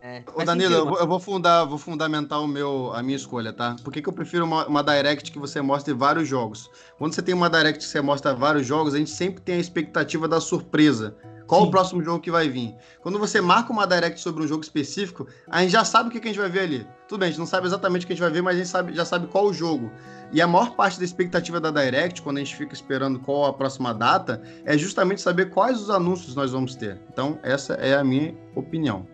É, 0.06 0.22
Ô, 0.36 0.44
Danilo, 0.44 0.76
sentido, 0.76 1.00
eu, 1.00 1.08
vou, 1.08 1.18
fundar, 1.18 1.64
vou 1.64 1.78
fundamentar 1.78 2.42
o 2.42 2.46
meu, 2.46 2.92
a 2.94 3.02
minha 3.02 3.16
escolha, 3.16 3.54
tá? 3.54 3.78
Por 3.86 3.94
que, 3.94 4.02
que 4.02 4.10
eu 4.10 4.12
prefiro 4.12 4.44
uma, 4.44 4.68
uma, 4.68 4.84
Direct 4.84 5.32
que 5.32 5.40
você 5.40 5.62
mostre 5.62 5.94
vários 5.94 6.28
jogos? 6.28 6.70
Quando 6.98 7.14
você 7.14 7.22
tem 7.22 7.34
uma 7.34 7.50
Direct 7.50 7.78
que 7.78 7.90
você 7.90 8.02
mostra 8.02 8.36
vários 8.36 8.68
jogos, 8.68 8.94
a 8.94 8.98
gente 8.98 9.12
sempre 9.12 9.42
tem 9.42 9.56
a 9.56 9.60
expectativa 9.60 10.28
da 10.28 10.42
surpresa. 10.42 11.16
Qual 11.48 11.62
Sim. 11.62 11.68
o 11.68 11.72
próximo 11.72 12.04
jogo 12.04 12.20
que 12.20 12.32
vai 12.32 12.50
vir? 12.50 12.76
Quando 13.02 13.20
você 13.20 13.42
marca 13.42 13.72
uma 13.72 13.86
direct 13.86 14.20
sobre 14.20 14.44
um 14.44 14.48
jogo 14.48 14.64
específico, 14.64 15.28
a 15.50 15.62
gente 15.62 15.72
já 15.72 15.84
sabe 15.84 16.10
o 16.10 16.12
que, 16.12 16.18
a 16.20 16.26
gente 16.26 16.40
vai 16.40 16.50
ver 16.50 16.62
ali. 16.62 16.88
Tudo 17.08 17.20
bem, 17.20 17.28
a 17.28 17.30
gente 17.30 17.40
não 17.40 17.46
sabe 17.46 17.68
exatamente 17.68 18.04
o 18.04 18.08
que 18.08 18.14
a 18.14 18.16
gente 18.16 18.24
vai 18.24 18.32
ver, 18.32 18.42
mas 18.42 18.56
a 18.56 18.58
gente 18.58 18.70
sabe, 18.70 18.94
já 18.94 19.06
sabe 19.06 19.28
qual 19.28 19.46
o 19.46 19.54
jogo. 19.54 19.92
E 20.32 20.42
a 20.42 20.48
maior 20.48 20.76
parte 20.76 20.98
da 20.98 21.06
expectativa 21.06 21.60
da 21.60 21.70
direct, 21.70 22.22
quando 22.22 22.38
a 22.38 22.40
gente 22.40 22.56
fica 22.56 22.74
esperando 22.74 23.20
qual 23.20 23.46
a 23.46 23.54
próxima 23.54 23.94
data, 23.94 24.42
é 24.66 24.78
justamente 24.78 25.22
saber 25.22 25.50
quais 25.50 25.80
os 25.80 25.90
anúncios 25.90 26.36
nós 26.36 26.52
vamos 26.52 26.76
ter. 26.76 27.00
Então, 27.12 27.38
essa 27.44 27.74
é 27.76 27.94
a 27.96 28.04
minha 28.04 28.36
opinião. 28.56 29.06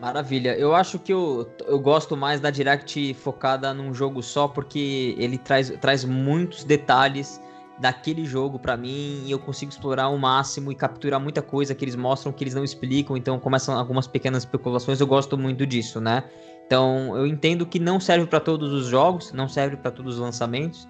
Maravilha. 0.00 0.56
Eu 0.56 0.74
acho 0.74 0.98
que 0.98 1.12
eu, 1.12 1.50
eu 1.66 1.78
gosto 1.78 2.16
mais 2.16 2.40
da 2.40 2.50
Direct 2.50 3.14
focada 3.14 3.72
num 3.72 3.94
jogo 3.94 4.22
só, 4.22 4.46
porque 4.46 5.14
ele 5.18 5.38
traz, 5.38 5.70
traz 5.80 6.04
muitos 6.04 6.62
detalhes 6.62 7.40
daquele 7.80 8.24
jogo 8.24 8.58
para 8.58 8.76
mim 8.76 9.22
e 9.24 9.30
eu 9.30 9.38
consigo 9.38 9.70
explorar 9.70 10.08
o 10.08 10.18
máximo 10.18 10.72
e 10.72 10.74
capturar 10.74 11.20
muita 11.20 11.40
coisa 11.40 11.74
que 11.74 11.84
eles 11.84 11.94
mostram 11.94 12.32
que 12.32 12.42
eles 12.42 12.54
não 12.54 12.64
explicam, 12.64 13.16
então 13.16 13.38
começam 13.38 13.78
algumas 13.78 14.06
pequenas 14.06 14.42
especulações, 14.42 15.00
eu 15.00 15.06
gosto 15.06 15.38
muito 15.38 15.66
disso, 15.66 16.00
né? 16.00 16.24
Então, 16.66 17.16
eu 17.16 17.26
entendo 17.26 17.64
que 17.64 17.78
não 17.78 17.98
serve 17.98 18.26
para 18.26 18.40
todos 18.40 18.72
os 18.72 18.86
jogos, 18.86 19.32
não 19.32 19.48
serve 19.48 19.76
para 19.76 19.90
todos 19.90 20.16
os 20.16 20.20
lançamentos. 20.20 20.86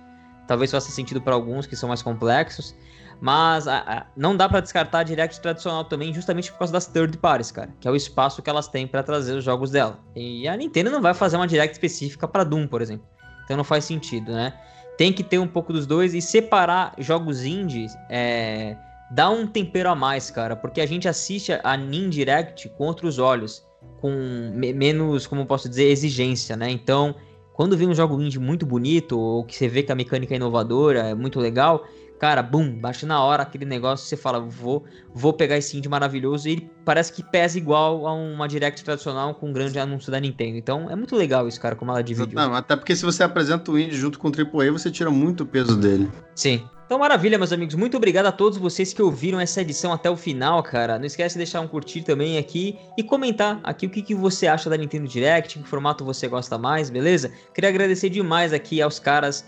Talvez 0.49 0.73
faça 0.73 0.91
sentido 0.91 1.21
para 1.21 1.35
alguns 1.35 1.67
que 1.67 1.77
são 1.77 1.89
mais 1.89 2.03
complexos, 2.03 2.75
mas 3.21 3.69
a, 3.69 3.79
a, 3.79 4.07
não 4.17 4.37
dá 4.37 4.49
para 4.49 4.61
descartar 4.61 5.01
a 5.01 5.03
Direct 5.05 5.41
tradicional 5.41 5.85
também, 5.85 6.13
justamente 6.13 6.51
por 6.51 6.59
causa 6.59 6.73
das 6.73 6.87
third 6.87 7.17
parties, 7.19 7.53
cara, 7.53 7.71
que 7.79 7.87
é 7.87 7.91
o 7.91 7.95
espaço 7.95 8.43
que 8.43 8.51
elas 8.51 8.67
têm 8.67 8.89
para 8.89 9.05
trazer 9.05 9.35
os 9.35 9.45
jogos 9.45 9.71
dela. 9.71 10.01
E 10.17 10.49
a 10.49 10.57
Nintendo 10.57 10.91
não 10.91 11.01
vai 11.01 11.15
fazer 11.15 11.37
uma 11.37 11.47
Direct 11.47 11.75
específica 11.75 12.27
para 12.27 12.43
Doom, 12.43 12.67
por 12.67 12.83
exemplo. 12.83 13.07
Então 13.45 13.57
não 13.57 13.65
faz 13.65 13.85
sentido, 13.85 14.33
né? 14.33 14.53
Tem 14.99 15.13
que 15.13 15.23
ter 15.23 15.39
um 15.39 15.47
pouco 15.47 15.73
dos 15.73 15.87
dois 15.87 16.13
e 16.13 16.21
separar 16.21 16.93
jogos 16.99 17.45
indies 17.45 17.97
é, 18.11 18.77
dá 19.13 19.31
um 19.31 19.47
tempero 19.47 19.89
a 19.89 19.95
mais, 19.95 20.29
cara, 20.29 20.57
porque 20.57 20.81
a 20.81 20.87
gente 20.87 21.09
assiste 21.09 21.53
a 21.63 21.77
Nin 21.77 22.11
Direct 22.11 22.69
com 22.71 22.85
outros 22.85 23.17
olhos, 23.19 23.65
com 24.01 24.11
me 24.53 24.73
menos, 24.73 25.25
como 25.25 25.47
posso 25.47 25.69
dizer, 25.69 25.85
exigência, 25.85 26.57
né? 26.57 26.69
Então, 26.69 27.15
quando 27.55 27.77
vem 27.77 27.87
um 27.89 27.95
jogo 27.95 28.21
indie 28.21 28.41
muito 28.41 28.67
bonito, 28.67 29.17
ou 29.17 29.45
que 29.45 29.55
você 29.55 29.69
vê 29.69 29.85
que 29.85 29.93
a 29.93 29.95
mecânica 29.95 30.35
é 30.35 30.37
inovadora, 30.37 31.11
é 31.11 31.15
muito 31.15 31.39
legal, 31.39 31.85
cara, 32.19 32.43
bum, 32.43 32.79
bate 32.79 33.07
na 33.07 33.23
hora 33.23 33.43
aquele 33.43 33.65
negócio, 33.65 34.07
você 34.07 34.17
fala, 34.17 34.41
vou, 34.41 34.85
vou 35.15 35.33
pegar 35.33 35.57
esse 35.57 35.77
indie 35.77 35.89
maravilhoso 35.89 36.49
e 36.49 36.53
ele 36.53 36.71
parece 36.85 37.13
que 37.13 37.23
pesa 37.23 37.57
igual 37.57 38.07
a 38.07 38.13
uma 38.13 38.49
direct 38.49 38.83
tradicional 38.83 39.35
com 39.35 39.49
um 39.49 39.53
grande 39.53 39.79
anúncio 39.79 40.11
da 40.11 40.19
Nintendo. 40.19 40.57
Então 40.57 40.91
é 40.91 40.97
muito 40.97 41.15
legal 41.17 41.47
isso, 41.47 41.61
cara, 41.61 41.77
como 41.77 41.91
ela 41.91 42.03
dividiu. 42.03 42.35
Não, 42.35 42.55
até 42.55 42.77
porque 42.77 42.95
se 42.97 43.05
você 43.05 43.23
apresenta 43.23 43.71
o 43.71 43.79
indie 43.79 43.97
junto 43.97 44.19
com 44.19 44.29
o 44.29 44.33
AAA, 44.33 44.73
você 44.73 44.91
tira 44.91 45.11
muito 45.11 45.47
peso 45.47 45.77
dele. 45.77 46.11
Sim. 46.35 46.63
Então, 46.89 46.99
maravilha, 46.99 47.37
meus 47.37 47.53
amigos. 47.53 47.75
Muito 47.75 47.99
obrigado 47.99 48.25
a 48.25 48.33
todos 48.33 48.57
vocês 48.57 48.95
que 48.95 49.03
ouviram 49.03 49.39
essa 49.39 49.61
edição 49.61 49.93
até 49.93 50.11
o 50.11 50.17
final, 50.17 50.63
cara. 50.63 50.99
Não 50.99 51.05
esquece 51.05 51.35
de 51.35 51.41
deixar 51.41 51.61
um 51.61 51.69
curtir 51.69 52.01
também 52.01 52.39
aqui 52.39 52.79
e 52.97 53.03
comentar 53.03 53.61
aqui 53.63 53.85
o 53.85 53.91
que, 53.91 54.01
que 54.01 54.15
você 54.15 54.47
acha 54.47 54.71
da 54.71 54.77
Nintendo 54.79 55.07
Direct, 55.07 55.59
que 55.59 55.69
formato 55.69 56.03
você 56.03 56.27
gosta 56.27 56.57
mais, 56.57 56.89
beleza? 56.89 57.31
Queria 57.53 57.69
agradecer 57.69 58.09
demais 58.09 58.55
aqui 58.55 58.81
aos 58.81 58.99
caras 58.99 59.45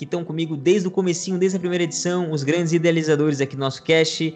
que 0.00 0.06
estão 0.06 0.24
comigo 0.24 0.56
desde 0.56 0.88
o 0.88 0.90
comecinho, 0.90 1.38
desde 1.38 1.58
a 1.58 1.60
primeira 1.60 1.84
edição, 1.84 2.32
os 2.32 2.42
grandes 2.42 2.72
idealizadores 2.72 3.38
aqui 3.38 3.54
do 3.54 3.60
nosso 3.60 3.82
cast, 3.82 4.34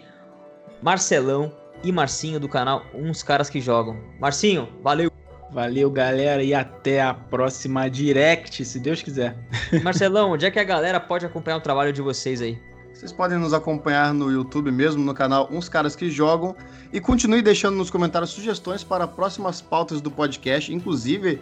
Marcelão 0.79 1.51
e 1.83 1.91
Marcinho 1.91 2.39
do 2.39 2.47
canal 2.47 2.83
Uns 2.93 3.23
Caras 3.23 3.49
que 3.49 3.59
Jogam. 3.59 3.97
Marcinho, 4.19 4.69
valeu! 4.83 5.09
Valeu, 5.51 5.89
galera, 5.89 6.43
e 6.43 6.53
até 6.53 7.01
a 7.01 7.15
próxima 7.15 7.89
Direct, 7.89 8.63
se 8.63 8.79
Deus 8.79 9.01
quiser. 9.01 9.35
Marcelão, 9.83 10.33
onde 10.33 10.45
é 10.45 10.51
que 10.51 10.59
a 10.59 10.63
galera 10.63 10.99
pode 10.99 11.25
acompanhar 11.25 11.57
o 11.57 11.61
trabalho 11.61 11.91
de 11.91 12.01
vocês 12.01 12.43
aí? 12.43 12.59
Vocês 12.93 13.11
podem 13.11 13.39
nos 13.39 13.51
acompanhar 13.51 14.13
no 14.13 14.31
YouTube 14.31 14.71
mesmo, 14.71 15.03
no 15.03 15.15
canal 15.15 15.49
Uns 15.51 15.67
Caras 15.67 15.95
que 15.95 16.11
Jogam. 16.11 16.55
E 16.93 17.01
continue 17.01 17.41
deixando 17.41 17.75
nos 17.75 17.89
comentários 17.89 18.29
sugestões 18.29 18.83
para 18.83 19.07
próximas 19.07 19.61
pautas 19.61 19.99
do 19.99 20.11
podcast. 20.11 20.71
Inclusive, 20.71 21.41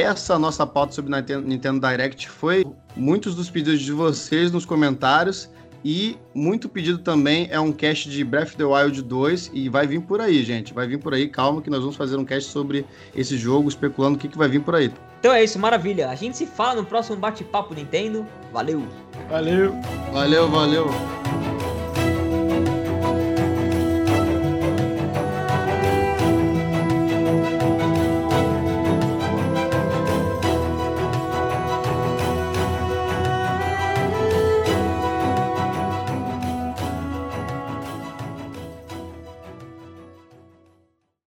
essa 0.00 0.38
nossa 0.38 0.66
pauta 0.66 0.94
sobre 0.94 1.12
Nintendo 1.44 1.86
Direct 1.86 2.28
foi 2.28 2.64
muitos 2.96 3.34
dos 3.34 3.50
pedidos 3.50 3.82
de 3.82 3.92
vocês 3.92 4.50
nos 4.50 4.64
comentários. 4.64 5.50
E 5.84 6.16
muito 6.32 6.68
pedido 6.68 6.98
também 6.98 7.48
é 7.50 7.58
um 7.58 7.72
cast 7.72 8.08
de 8.08 8.22
Breath 8.22 8.50
of 8.50 8.56
the 8.56 8.64
Wild 8.64 9.02
2 9.02 9.50
e 9.52 9.68
vai 9.68 9.84
vir 9.84 10.00
por 10.00 10.20
aí, 10.20 10.44
gente. 10.44 10.72
Vai 10.72 10.86
vir 10.86 10.98
por 10.98 11.12
aí, 11.12 11.26
calma 11.28 11.60
que 11.60 11.68
nós 11.68 11.80
vamos 11.80 11.96
fazer 11.96 12.16
um 12.16 12.24
cast 12.24 12.48
sobre 12.50 12.86
esse 13.16 13.36
jogo, 13.36 13.68
especulando 13.68 14.16
o 14.16 14.18
que, 14.18 14.28
que 14.28 14.38
vai 14.38 14.48
vir 14.48 14.62
por 14.62 14.76
aí. 14.76 14.92
Então 15.18 15.32
é 15.32 15.42
isso, 15.42 15.58
maravilha. 15.58 16.08
A 16.08 16.14
gente 16.14 16.36
se 16.36 16.46
fala 16.46 16.76
no 16.80 16.86
próximo 16.86 17.16
bate-papo 17.16 17.74
Nintendo. 17.74 18.24
Valeu! 18.52 18.82
Valeu! 19.28 19.74
Valeu, 20.12 20.48
valeu! 20.48 20.86